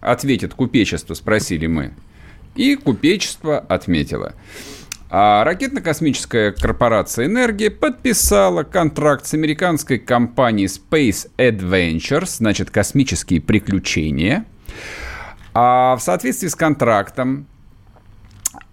ответит 0.00 0.54
купечество, 0.54 1.14
спросили 1.14 1.66
мы. 1.66 1.92
И 2.56 2.74
купечество 2.74 3.58
отметило. 3.58 4.34
А 5.08 5.44
ракетно-космическая 5.44 6.50
корпорация 6.50 7.26
«Энергия» 7.26 7.70
подписала 7.70 8.64
контракт 8.64 9.26
с 9.26 9.34
американской 9.34 9.98
компанией 9.98 10.66
Space 10.66 11.28
Adventures, 11.38 12.38
значит, 12.38 12.70
космические 12.70 13.40
приключения. 13.40 14.46
А 15.54 15.96
в 15.96 16.02
соответствии 16.02 16.48
с 16.48 16.56
контрактом 16.56 17.46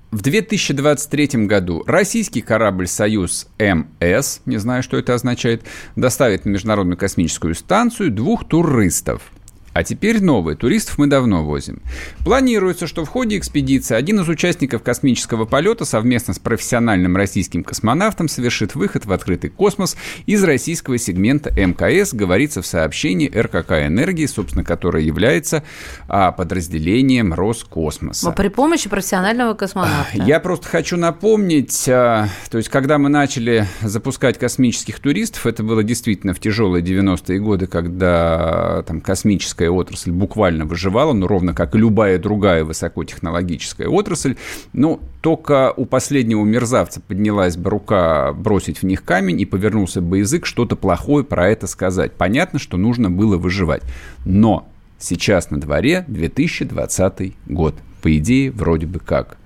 в 0.09 0.21
2023 0.21 1.45
году 1.45 1.83
российский 1.85 2.41
корабль 2.41 2.87
«Союз 2.87 3.47
МС», 3.59 4.41
не 4.45 4.57
знаю, 4.57 4.81
что 4.81 4.97
это 4.97 5.13
означает, 5.13 5.63
доставит 5.95 6.45
на 6.45 6.49
Международную 6.49 6.97
космическую 6.97 7.53
станцию 7.53 8.11
двух 8.11 8.47
туристов– 8.47 9.21
а 9.73 9.83
теперь 9.83 10.21
новые. 10.21 10.55
Туристов 10.55 10.97
мы 10.97 11.07
давно 11.07 11.43
возим. 11.43 11.81
Планируется, 12.23 12.87
что 12.87 13.05
в 13.05 13.09
ходе 13.09 13.37
экспедиции 13.37 13.95
один 13.95 14.19
из 14.21 14.29
участников 14.29 14.83
космического 14.83 15.45
полета 15.45 15.85
совместно 15.85 16.33
с 16.33 16.39
профессиональным 16.39 17.17
российским 17.17 17.63
космонавтом 17.63 18.27
совершит 18.27 18.75
выход 18.75 19.05
в 19.05 19.11
открытый 19.11 19.49
космос 19.49 19.97
из 20.25 20.43
российского 20.43 20.97
сегмента 20.97 21.49
МКС, 21.49 22.13
говорится 22.13 22.61
в 22.61 22.67
сообщении 22.67 23.27
РКК 23.27 23.71
«Энергии», 23.87 24.25
собственно, 24.25 24.63
которое 24.63 25.03
является 25.03 25.63
а, 26.07 26.31
подразделением 26.31 27.33
Роскосмоса. 27.33 28.31
При 28.31 28.49
помощи 28.49 28.89
профессионального 28.89 29.53
космонавта. 29.53 30.17
Я 30.23 30.39
просто 30.39 30.67
хочу 30.67 30.97
напомнить, 30.97 31.87
а, 31.89 32.27
то 32.49 32.57
есть, 32.57 32.69
когда 32.69 32.97
мы 32.97 33.09
начали 33.09 33.67
запускать 33.81 34.37
космических 34.37 34.99
туристов, 34.99 35.45
это 35.47 35.63
было 35.63 35.83
действительно 35.83 36.33
в 36.33 36.39
тяжелые 36.39 36.83
90-е 36.83 37.39
годы, 37.39 37.67
когда 37.67 38.83
там 38.83 39.01
космическая 39.01 39.62
космическая 39.63 39.69
отрасль 39.69 40.11
буквально 40.11 40.65
выживала, 40.65 41.13
ну, 41.13 41.27
ровно 41.27 41.53
как 41.53 41.75
и 41.75 41.77
любая 41.77 42.19
другая 42.19 42.63
высокотехнологическая 42.63 43.87
отрасль. 43.87 44.35
Но 44.73 44.99
только 45.21 45.73
у 45.75 45.85
последнего 45.85 46.43
мерзавца 46.43 47.01
поднялась 47.01 47.57
бы 47.57 47.69
рука 47.69 48.33
бросить 48.33 48.81
в 48.81 48.83
них 48.83 49.03
камень 49.03 49.41
и 49.41 49.45
повернулся 49.45 50.01
бы 50.01 50.19
язык 50.19 50.45
что-то 50.45 50.75
плохое 50.75 51.23
про 51.23 51.49
это 51.49 51.67
сказать. 51.67 52.13
Понятно, 52.13 52.59
что 52.59 52.77
нужно 52.77 53.09
было 53.09 53.37
выживать. 53.37 53.83
Но 54.25 54.67
сейчас 54.99 55.51
на 55.51 55.59
дворе 55.59 56.05
2020 56.07 57.33
год. 57.47 57.75
По 58.01 58.17
идее, 58.17 58.51
вроде 58.51 58.85
бы 58.85 58.99
как. 58.99 59.37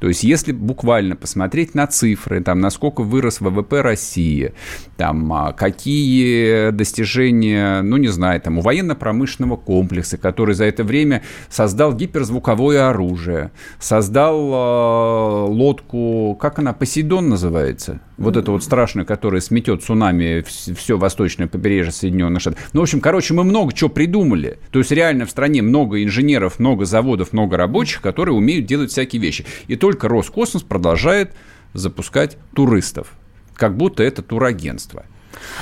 То 0.00 0.08
есть, 0.08 0.24
если 0.24 0.52
буквально 0.52 1.16
посмотреть 1.16 1.74
на 1.74 1.86
цифры, 1.86 2.42
там, 2.42 2.60
насколько 2.60 3.02
вырос 3.02 3.40
ВВП 3.40 3.80
России, 3.80 4.52
там, 4.96 5.32
а, 5.32 5.52
какие 5.52 6.70
достижения, 6.70 7.82
ну, 7.82 7.96
не 7.96 8.08
знаю, 8.08 8.40
там, 8.40 8.58
у 8.58 8.60
военно-промышленного 8.60 9.56
комплекса, 9.56 10.16
который 10.18 10.54
за 10.54 10.64
это 10.64 10.84
время 10.84 11.22
создал 11.48 11.94
гиперзвуковое 11.94 12.88
оружие, 12.88 13.50
создал 13.78 14.36
э, 14.52 15.52
лодку, 15.52 16.36
как 16.40 16.58
она, 16.58 16.72
Посейдон 16.72 17.28
называется? 17.28 18.00
Вот 18.16 18.36
это 18.36 18.52
вот 18.52 18.62
страшное, 18.62 19.04
которое 19.04 19.40
сметет 19.40 19.82
цунами 19.82 20.44
все 20.74 20.96
восточное 20.96 21.48
побережье 21.48 21.92
Соединенных 21.92 22.40
Штатов. 22.40 22.60
Ну, 22.72 22.80
в 22.80 22.82
общем, 22.84 23.00
короче, 23.00 23.34
мы 23.34 23.42
много 23.42 23.72
чего 23.72 23.90
придумали. 23.90 24.58
То 24.70 24.78
есть, 24.78 24.92
реально 24.92 25.26
в 25.26 25.30
стране 25.30 25.62
много 25.62 26.02
инженеров, 26.02 26.58
много 26.58 26.84
заводов, 26.84 27.32
много 27.32 27.56
рабочих, 27.56 28.00
которые 28.00 28.34
умеют 28.34 28.66
делать 28.66 28.92
всякие 28.92 29.20
вещи. 29.20 29.44
И 29.66 29.76
только 29.76 30.08
Роскосмос 30.08 30.62
продолжает 30.62 31.34
запускать 31.72 32.36
туристов, 32.54 33.12
как 33.54 33.76
будто 33.76 34.02
это 34.02 34.22
турагентство. 34.22 35.04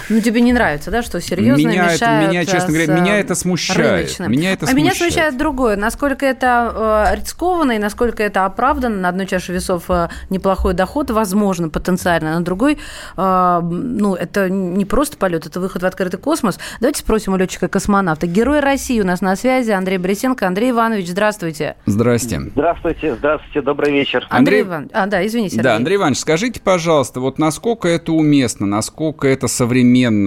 Ну, 0.09 0.21
тебе 0.21 0.41
не 0.41 0.53
нравится, 0.53 0.91
да, 0.91 1.03
что 1.03 1.21
серьезно 1.21 1.67
меня 1.67 1.93
это, 1.93 2.29
Меня, 2.29 2.45
честно 2.45 2.69
говоря, 2.69 2.95
меня 2.95 3.19
это 3.19 3.35
смущает. 3.35 3.79
Рыночным. 3.79 4.33
Меня 4.33 4.53
это 4.53 4.67
а 4.69 4.73
меня 4.73 4.95
смущает 4.95 5.37
другое. 5.37 5.77
Насколько 5.77 6.27
это 6.27 7.09
э, 7.13 7.17
рискованно 7.17 7.73
и 7.73 7.79
насколько 7.79 8.23
это 8.23 8.45
оправданно. 8.45 8.97
На 8.97 9.09
одной 9.09 9.27
чаше 9.27 9.53
весов 9.53 9.85
э, 9.89 10.09
неплохой 10.31 10.75
доход, 10.75 11.11
возможно, 11.11 11.69
потенциально. 11.69 12.35
На 12.39 12.45
другой, 12.45 12.79
э, 13.17 13.61
ну, 13.63 14.15
это 14.15 14.49
не 14.51 14.85
просто 14.85 15.17
полет, 15.17 15.47
это 15.47 15.61
выход 15.61 15.83
в 15.83 15.87
открытый 15.87 16.21
космос. 16.21 16.59
Давайте 16.81 17.01
спросим 17.01 17.35
у 17.35 17.37
летчика-космонавта. 17.37 18.27
Герой 18.27 18.61
России 18.61 19.01
у 19.01 19.05
нас 19.05 19.21
на 19.21 19.37
связи. 19.37 19.71
Андрей 19.71 19.99
Борисенко. 19.99 20.47
Андрей 20.47 20.71
Иванович, 20.71 21.09
здравствуйте. 21.09 21.77
Здрасте. 21.87 22.41
Здравствуйте, 22.55 23.15
здравствуйте, 23.15 23.63
добрый 23.63 23.93
вечер. 23.93 24.27
Андрей, 24.31 24.63
Андрей 24.63 24.63
Иванович, 24.63 24.91
а, 24.95 25.07
да, 25.07 25.27
извините. 25.27 25.63
Да, 25.63 25.77
Андрей 25.77 25.97
Иванович, 25.97 26.21
скажите, 26.21 26.61
пожалуйста, 26.61 27.21
вот 27.21 27.39
насколько 27.39 27.89
это 27.89 28.13
уместно, 28.13 28.67
насколько 28.67 29.27
это 29.29 29.49
современно 29.49 29.72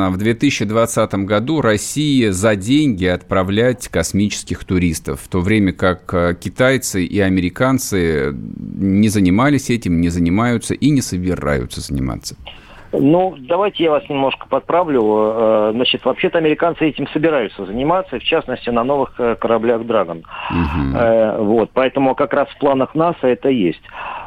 в 0.09 0.17
2020 0.17 1.13
году 1.25 1.61
России 1.61 2.29
за 2.29 2.55
деньги 2.55 3.05
отправлять 3.05 3.87
космических 3.87 4.63
туристов, 4.63 5.21
в 5.23 5.27
то 5.27 5.41
время 5.41 5.73
как 5.73 6.13
э, 6.13 6.35
китайцы 6.39 7.05
и 7.05 7.19
американцы 7.19 8.33
не 8.33 9.09
занимались 9.09 9.69
этим, 9.69 10.01
не 10.01 10.09
занимаются 10.09 10.73
и 10.73 10.89
не 10.89 11.01
собираются 11.01 11.81
заниматься? 11.81 12.35
Ну, 12.99 13.35
давайте 13.37 13.83
я 13.83 13.91
вас 13.91 14.07
немножко 14.09 14.47
подправлю. 14.47 15.01
Э, 15.03 15.71
значит, 15.73 16.05
вообще-то 16.05 16.37
американцы 16.37 16.87
этим 16.87 17.07
собираются 17.07 17.65
заниматься, 17.65 18.19
в 18.19 18.23
частности, 18.23 18.69
на 18.69 18.83
новых 18.83 19.13
э, 19.19 19.35
кораблях 19.35 19.85
«Драгон». 19.85 20.23
Угу. 20.49 21.45
Вот, 21.45 21.71
поэтому 21.73 22.15
как 22.15 22.33
раз 22.33 22.47
в 22.49 22.57
планах 22.57 22.95
НАСА 22.95 23.27
это 23.27 23.49
есть. 23.49 23.81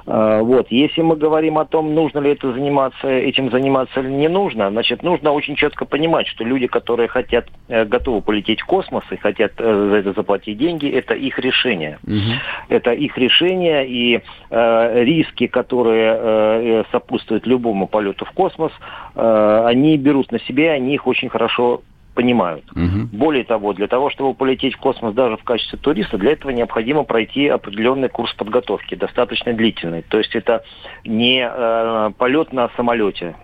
Вот, 0.07 0.69
если 0.71 1.03
мы 1.03 1.16
говорим 1.16 1.59
о 1.59 1.64
том, 1.64 1.95
нужно 1.95 2.21
ли 2.21 2.33
это 2.33 2.53
заниматься, 2.53 3.09
этим 3.09 3.51
заниматься 3.51 4.01
или 4.01 4.09
не 4.09 4.29
нужно, 4.29 4.71
значит, 4.71 5.03
нужно 5.03 5.33
очень 5.33 5.55
четко 5.55 5.85
понимать, 5.85 6.27
что 6.27 6.45
люди, 6.45 6.66
которые 6.66 7.09
хотят, 7.09 7.47
готовы 7.69 8.23
полететь 8.23 8.61
в 8.61 8.66
космос 8.66 9.05
и 9.11 9.16
хотят 9.16 9.53
за 9.59 9.97
это 9.97 10.12
заплатить 10.12 10.59
деньги, 10.59 10.89
это 10.89 11.14
их 11.14 11.39
решение. 11.39 11.99
Угу. 12.07 12.69
Это 12.69 12.93
их 12.93 13.16
решение, 13.19 13.87
и 13.87 14.21
э, 14.51 15.05
риски, 15.05 15.47
которые 15.47 16.16
э, 16.19 16.85
сопутствуют 16.91 17.47
любому 17.47 17.87
полету 17.87 18.25
в 18.25 18.31
космос, 18.33 18.57
космос, 18.59 18.72
э, 19.14 19.62
они 19.66 19.96
берут 19.96 20.32
на 20.32 20.40
себя, 20.40 20.72
они 20.72 20.94
их 20.94 21.06
очень 21.06 21.28
хорошо 21.28 21.82
понимают. 22.14 22.64
Угу. 22.72 23.09
Более 23.12 23.44
того, 23.44 23.72
для 23.72 23.86
того, 23.86 24.11
чтобы 24.11 24.34
полететь 24.34 24.74
в 24.74 24.78
космос 24.78 25.14
даже 25.14 25.36
в 25.36 25.44
качестве 25.44 25.78
туриста, 25.78 26.18
для 26.18 26.32
этого 26.32 26.50
необходимо 26.50 27.04
пройти 27.04 27.46
определенный 27.46 28.09
курс 28.09 28.34
подготовки, 28.34 28.96
достаточно 28.96 29.52
длительный. 29.52 30.02
То 30.02 30.18
есть 30.18 30.34
это 30.34 30.64
не 31.04 31.48
э, 31.48 32.11
полет 32.18 32.52
на 32.52 32.70
самолете 32.76 33.36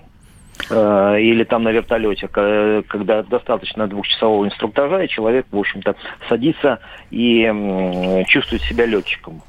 э, 0.70 1.20
или 1.20 1.44
там 1.44 1.62
на 1.62 1.70
вертолете, 1.70 2.26
когда 2.26 3.22
достаточно 3.22 3.86
двухчасового 3.86 4.46
инструктажа, 4.46 5.04
и 5.04 5.08
человек, 5.08 5.46
в 5.52 5.58
общем-то, 5.58 5.94
садится 6.28 6.80
и 7.12 8.24
чувствует 8.26 8.62
себя 8.62 8.86
летчиком. 8.86 9.40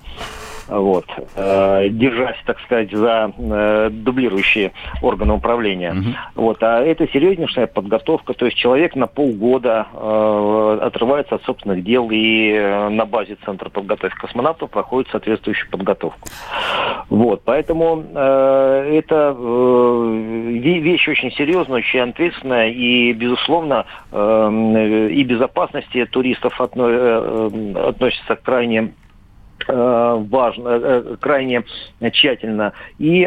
Вот, 0.67 1.05
э, 1.35 1.89
держась, 1.89 2.37
так 2.45 2.59
сказать, 2.61 2.91
за 2.91 3.31
э, 3.37 3.89
дублирующие 3.91 4.71
органы 5.01 5.33
управления. 5.33 5.91
Угу. 5.93 6.43
Вот, 6.43 6.63
а 6.63 6.81
это 6.81 7.07
серьезнейшая 7.07 7.67
подготовка, 7.67 8.33
то 8.33 8.45
есть 8.45 8.57
человек 8.57 8.95
на 8.95 9.07
полгода 9.07 9.87
э, 9.93 10.79
отрывается 10.81 11.35
от 11.35 11.43
собственных 11.43 11.83
дел 11.83 12.09
и 12.11 12.51
э, 12.51 12.89
на 12.89 13.05
базе 13.05 13.37
Центра 13.45 13.69
подготовки 13.69 14.17
космонавтов 14.17 14.69
проходит 14.71 15.11
соответствующую 15.11 15.69
подготовку. 15.69 16.27
Вот, 17.09 17.43
поэтому 17.45 18.03
э, 18.13 18.97
это 18.97 19.35
э, 19.37 20.59
вещь 20.59 21.07
очень 21.07 21.31
серьезная, 21.31 21.77
очень 21.77 21.99
ответственная 21.99 22.69
и, 22.69 23.13
безусловно, 23.13 23.85
э, 24.11 25.09
и 25.11 25.23
безопасности 25.23 26.05
туристов 26.05 26.59
отно, 26.59 26.83
э, 26.87 27.49
э 27.53 27.89
относится 27.89 28.35
крайне 28.35 28.75
Э, 28.85 29.04
важно, 29.67 30.69
э, 30.69 30.79
э, 30.83 31.15
крайне 31.19 31.63
тщательно. 32.11 32.73
И, 32.97 33.23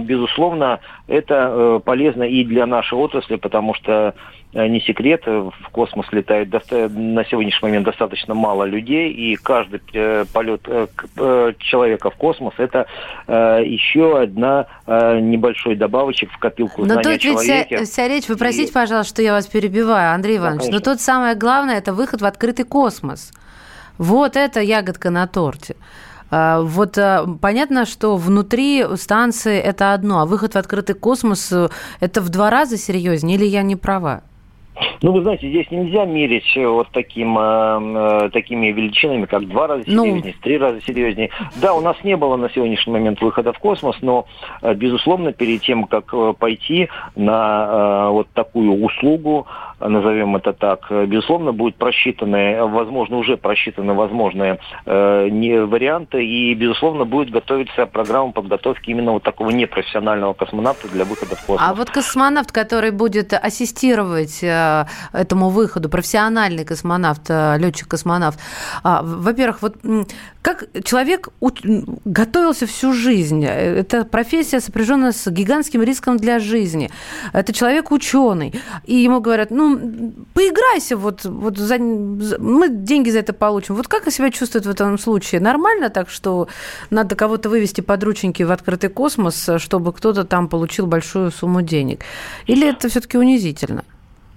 безусловно, 0.00 0.80
это 1.06 1.80
полезно 1.84 2.24
и 2.24 2.44
для 2.44 2.66
нашей 2.66 2.98
отрасли, 2.98 3.36
потому 3.36 3.74
что 3.74 4.14
не 4.52 4.80
секрет, 4.80 5.26
в 5.26 5.52
космос 5.70 6.06
летает 6.12 6.50
на 6.50 7.24
сегодняшний 7.26 7.68
момент 7.68 7.84
достаточно 7.84 8.32
мало 8.32 8.64
людей, 8.64 9.12
и 9.12 9.36
каждый 9.36 9.80
полет 10.32 10.62
человека 11.58 12.10
в 12.10 12.16
космос– 12.16 12.54
это 12.56 12.86
еще 13.28 14.18
одна 14.18 14.66
небольшой 14.86 15.76
добавочек 15.76 16.30
в 16.32 16.38
копилку 16.38 16.86
но 16.86 17.02
тут 17.02 17.22
ведь 17.22 17.38
вся, 17.38 17.66
вся 17.84 18.08
речь, 18.08 18.28
вы 18.28 18.36
простите, 18.36 18.70
и... 18.70 18.74
пожалуйста, 18.74 19.12
что 19.12 19.22
я 19.22 19.32
вас 19.32 19.46
перебиваю, 19.46 20.14
Андрей 20.14 20.38
Иванович, 20.38 20.66
да, 20.66 20.72
но 20.72 20.80
тут 20.80 21.00
самое 21.00 21.34
главное– 21.34 21.76
это 21.78 21.92
выход 21.92 22.22
в 22.22 22.24
открытый 22.24 22.64
космос. 22.64 23.32
Вот 23.98 24.36
это 24.36 24.60
ягодка 24.60 25.10
на 25.10 25.26
торте. 25.26 25.76
А, 26.30 26.60
вот 26.60 26.98
а, 26.98 27.24
понятно, 27.40 27.86
что 27.86 28.16
внутри 28.16 28.84
станции 28.96 29.58
это 29.58 29.92
одно, 29.92 30.20
а 30.20 30.26
выход 30.26 30.54
в 30.54 30.56
открытый 30.56 30.94
космос 30.94 31.52
э, 31.52 31.68
это 32.00 32.20
в 32.20 32.30
два 32.30 32.50
раза 32.50 32.76
серьезнее, 32.76 33.36
или 33.36 33.44
я 33.44 33.62
не 33.62 33.76
права? 33.76 34.22
Ну, 35.02 35.12
вы 35.12 35.22
знаете, 35.22 35.48
здесь 35.48 35.70
нельзя 35.70 36.04
мерить 36.04 36.56
э, 36.56 36.66
вот 36.66 36.88
таким, 36.92 37.38
э, 37.38 38.30
такими 38.32 38.72
величинами, 38.72 39.26
как 39.26 39.46
два 39.46 39.68
раза 39.68 39.84
ну. 39.86 40.04
серьезнее, 40.04 40.34
ну... 40.36 40.42
три 40.42 40.58
раза 40.58 40.80
серьезнее. 40.82 41.30
Да, 41.62 41.74
у 41.74 41.80
нас 41.80 41.96
не 42.02 42.16
было 42.16 42.36
на 42.36 42.50
сегодняшний 42.50 42.92
момент 42.92 43.20
выхода 43.20 43.52
в 43.52 43.58
космос, 43.60 43.96
но, 44.02 44.26
безусловно, 44.74 45.32
перед 45.32 45.62
тем, 45.62 45.84
как 45.84 46.12
пойти 46.38 46.88
на 47.14 48.10
вот 48.10 48.28
такую 48.34 48.82
услугу, 48.82 49.46
назовем 49.80 50.36
это 50.36 50.52
так, 50.52 50.86
безусловно, 50.90 51.52
будут 51.52 51.76
просчитаны, 51.76 52.64
возможно, 52.64 53.16
уже 53.16 53.36
просчитаны 53.36 53.94
возможные 53.94 54.58
э, 54.84 55.28
не, 55.30 55.60
варианты, 55.60 56.24
и, 56.24 56.54
безусловно, 56.54 57.04
будет 57.04 57.30
готовиться 57.30 57.86
программа 57.86 58.32
подготовки 58.32 58.90
именно 58.90 59.12
вот 59.12 59.22
такого 59.22 59.50
непрофессионального 59.50 60.32
космонавта 60.32 60.88
для 60.88 61.04
выхода 61.04 61.36
в 61.36 61.40
космос. 61.44 61.60
А 61.62 61.74
вот 61.74 61.90
космонавт, 61.90 62.52
который 62.52 62.90
будет 62.90 63.32
ассистировать 63.32 64.42
э, 64.42 64.86
этому 65.12 65.50
выходу, 65.50 65.88
профессиональный 65.88 66.64
космонавт, 66.64 67.22
э, 67.28 67.58
летчик-космонавт, 67.58 68.38
э, 68.84 68.98
во-первых, 69.02 69.62
вот 69.62 69.76
как 70.42 70.68
человек 70.84 71.30
готовился 72.04 72.66
всю 72.66 72.92
жизнь, 72.92 73.44
это 73.44 74.04
профессия 74.04 74.60
сопряженная 74.60 75.10
с 75.10 75.28
гигантским 75.28 75.82
риском 75.82 76.18
для 76.18 76.38
жизни, 76.38 76.90
это 77.32 77.52
человек 77.52 77.90
ученый, 77.90 78.54
и 78.84 78.94
ему 78.94 79.20
говорят, 79.20 79.50
ну, 79.50 79.65
поиграйся, 80.34 80.96
вот, 80.96 81.24
вот 81.24 81.58
за, 81.58 81.78
мы 81.78 82.68
деньги 82.68 83.10
за 83.10 83.20
это 83.20 83.32
получим. 83.32 83.74
Вот 83.74 83.88
как 83.88 84.10
себя 84.10 84.30
чувствует 84.30 84.66
в 84.66 84.70
этом 84.70 84.98
случае? 84.98 85.40
Нормально 85.40 85.90
так, 85.90 86.10
что 86.10 86.48
надо 86.90 87.16
кого-то 87.16 87.48
вывести 87.48 87.80
под 87.80 88.02
рученьки 88.04 88.42
в 88.42 88.52
открытый 88.52 88.90
космос, 88.90 89.48
чтобы 89.58 89.92
кто-то 89.92 90.24
там 90.24 90.48
получил 90.48 90.86
большую 90.86 91.30
сумму 91.30 91.62
денег? 91.62 92.00
Или 92.46 92.68
это 92.68 92.88
все-таки 92.88 93.18
унизительно? 93.18 93.84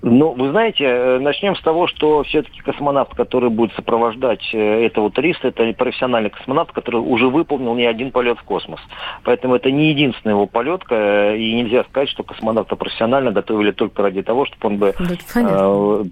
Ну, 0.02 0.34
вы 0.34 0.52
знаете, 0.52 0.86
э, 0.86 1.20
начнем 1.20 1.56
с 1.58 1.62
того, 1.62 1.88
что 1.88 2.24
все-таки 2.24 2.62
космонавт, 2.62 3.14
который 3.16 3.50
будет 3.50 3.74
сопровождать 3.74 4.42
э, 4.54 4.86
этого 4.86 5.12
туриста, 5.12 5.50
это 5.50 5.74
профессиональный 5.74 6.30
космонавт, 6.30 6.72
который 6.72 7.02
уже 7.02 7.28
выполнил 7.28 7.76
не 7.76 7.86
один 7.86 8.12
полет 8.12 8.40
в 8.40 8.44
космос. 8.44 8.80
Поэтому 9.24 9.56
это 9.56 9.72
не 9.72 9.90
единственный 9.90 10.32
его 10.32 10.46
полет, 10.46 10.84
э, 10.90 11.36
и 11.36 11.54
нельзя 11.54 11.84
сказать, 11.84 12.08
что 12.10 12.24
космонавта 12.24 12.78
профессионально 12.78 13.32
готовили 13.32 13.72
только 13.72 14.02
ради 14.02 14.22
того, 14.22 14.46
чтобы 14.46 14.68
он 14.68 14.78
бы 14.78 14.96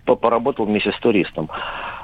да, 0.04 0.16
поработал 0.16 0.66
вместе 0.66 0.92
с 0.92 1.00
туристом. 1.00 1.50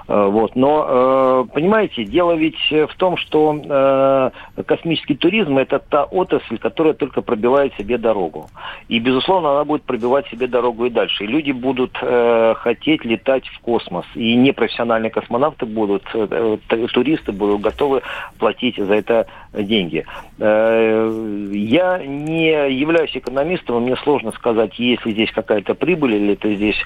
Э, 0.08 0.28
вот. 0.28 0.56
Но, 0.56 0.86
э, 0.88 1.46
понимаете, 1.54 2.04
дело 2.04 2.34
ведь 2.34 2.60
в 2.70 2.96
том, 2.98 3.18
что 3.18 3.56
э, 3.64 4.64
космический 4.64 5.16
туризм– 5.16 5.58
это 5.60 5.80
та 5.80 6.04
отрасль, 6.04 6.58
которая 6.58 6.94
только 6.94 7.22
пробивает 7.22 7.74
себе 7.76 7.98
дорогу. 7.98 8.50
И, 8.90 9.00
безусловно, 9.00 9.52
она 9.52 9.64
будет 9.64 9.84
пробивать 9.84 10.28
себе 10.28 10.48
дорогу 10.48 10.86
и 10.86 10.90
дальше. 10.90 11.24
И 11.24 11.28
люди 11.28 11.52
будут 11.52 11.98
хотеть 11.98 13.06
летать 13.06 13.48
в 13.48 13.60
космос. 13.60 14.06
И 14.16 14.36
непрофессиональные 14.36 15.10
космонавты 15.10 15.66
будут, 15.66 16.04
туристы 16.04 17.32
будут 17.32 17.62
готовы 17.62 18.02
платить 18.40 18.78
за 18.78 18.94
это 18.94 19.28
деньги. 19.54 20.06
Я 20.40 22.02
не 22.06 22.50
являюсь 22.74 23.16
экономистом, 23.16 23.84
мне 23.84 23.96
сложно 23.98 24.32
сказать, 24.32 24.78
есть 24.80 25.06
ли 25.06 25.14
здесь 25.14 25.32
какая-то 25.32 25.76
прибыль, 25.76 26.16
или 26.16 26.34
это 26.34 26.54
здесь 26.54 26.82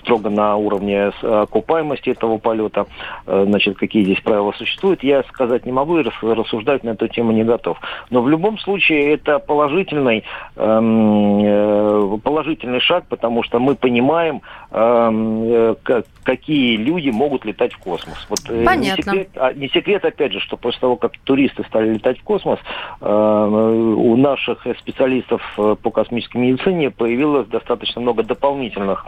строго 0.00 0.30
на 0.30 0.56
уровне 0.56 1.10
окупаемости 1.22 2.10
этого 2.10 2.38
полета, 2.46 2.86
э, 3.26 3.44
значит, 3.48 3.76
какие 3.76 4.04
здесь 4.04 4.20
правила 4.20 4.52
существуют, 4.52 5.02
я 5.02 5.24
сказать 5.24 5.66
не 5.66 5.72
могу 5.72 5.98
и 5.98 6.04
рассуждать 6.22 6.84
на 6.84 6.90
эту 6.90 7.08
тему 7.08 7.32
не 7.32 7.42
готов. 7.42 7.76
Но 8.10 8.22
в 8.22 8.28
любом 8.28 8.56
случае 8.58 9.14
это 9.14 9.40
положительный, 9.40 10.22
эм, 10.54 11.40
э, 11.44 12.18
положительный 12.22 12.78
шаг, 12.78 13.04
потому 13.08 13.42
что 13.42 13.58
мы 13.58 13.74
понимаем, 13.74 14.42
какие 16.22 16.76
люди 16.76 17.10
могут 17.10 17.44
летать 17.44 17.72
в 17.72 17.78
космос. 17.78 18.26
Вот, 18.28 18.40
Понятно. 18.64 18.80
Не 18.80 18.96
секрет, 18.96 19.28
а, 19.36 19.52
не 19.52 19.68
секрет, 19.68 20.04
опять 20.04 20.32
же, 20.32 20.40
что 20.40 20.56
после 20.56 20.80
того, 20.80 20.96
как 20.96 21.12
туристы 21.18 21.62
стали 21.64 21.94
летать 21.94 22.18
в 22.18 22.24
космос, 22.24 22.58
у 23.00 24.16
наших 24.16 24.66
специалистов 24.80 25.40
по 25.56 25.90
космической 25.90 26.38
медицине 26.38 26.90
появилось 26.90 27.46
достаточно 27.46 28.00
много 28.00 28.24
дополнительных 28.24 29.06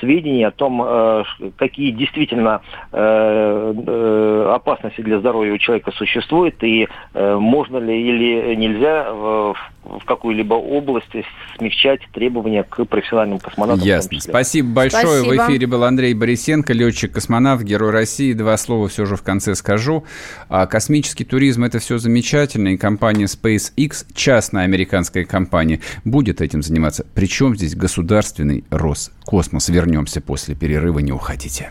сведений 0.00 0.44
о 0.44 0.50
том, 0.50 1.24
какие 1.56 1.90
действительно 1.90 2.62
э, 2.92 3.74
э, 3.86 4.52
опасности 4.54 5.00
для 5.00 5.18
здоровья 5.18 5.52
у 5.52 5.58
человека 5.58 5.92
существует, 5.92 6.62
и 6.62 6.88
э, 7.14 7.36
можно 7.36 7.78
ли 7.78 8.00
или 8.00 8.54
нельзя 8.54 9.12
в, 9.12 9.56
в 9.84 10.04
какую-либо 10.04 10.54
область 10.54 11.12
смягчать 11.56 12.00
требования 12.12 12.62
к 12.62 12.84
профессиональным 12.84 13.38
космонавтам. 13.38 13.86
Ясно. 13.86 14.18
Спасибо 14.38 14.68
большое. 14.68 15.22
Спасибо. 15.24 15.42
В 15.42 15.48
эфире 15.48 15.66
был 15.66 15.84
Андрей 15.84 16.14
Борисенко, 16.14 16.72
летчик-космонавт, 16.72 17.62
герой 17.62 17.90
России. 17.90 18.32
Два 18.32 18.56
слова 18.56 18.88
все 18.88 19.04
же 19.04 19.16
в 19.16 19.22
конце 19.22 19.54
скажу. 19.54 20.04
А 20.48 20.66
космический 20.66 21.24
туризм– 21.24 21.64
это 21.64 21.80
все 21.80 21.98
замечательно, 21.98 22.68
и 22.68 22.76
компания 22.76 23.24
SpaceX, 23.24 24.06
частная 24.14 24.64
американская 24.64 25.24
компания, 25.24 25.80
будет 26.04 26.40
этим 26.40 26.62
заниматься. 26.62 27.04
Причем 27.14 27.56
здесь 27.56 27.74
государственный 27.74 28.64
Роскосмос. 28.70 29.68
Вернемся 29.68 30.20
после 30.20 30.54
перерыва, 30.54 31.00
не 31.00 31.12
уходите. 31.12 31.70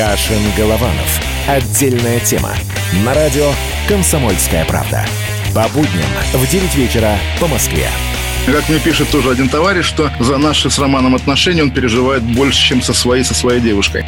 Кашин-Голованов. 0.00 1.20
Отдельная 1.46 2.20
тема. 2.20 2.54
На 3.04 3.12
радио 3.12 3.52
«Комсомольская 3.86 4.64
правда». 4.64 5.04
По 5.54 5.68
будням 5.74 6.08
в 6.32 6.50
9 6.50 6.74
вечера 6.74 7.18
по 7.38 7.46
Москве. 7.46 7.86
Как 8.46 8.66
мне 8.70 8.78
пишет 8.78 9.10
тоже 9.10 9.30
один 9.30 9.50
товарищ, 9.50 9.84
что 9.84 10.10
за 10.18 10.38
наши 10.38 10.70
с 10.70 10.78
Романом 10.78 11.14
отношения 11.16 11.62
он 11.62 11.70
переживает 11.70 12.22
больше, 12.22 12.66
чем 12.66 12.80
со 12.80 12.94
своей, 12.94 13.24
со 13.24 13.34
своей 13.34 13.60
девушкой. 13.60 14.06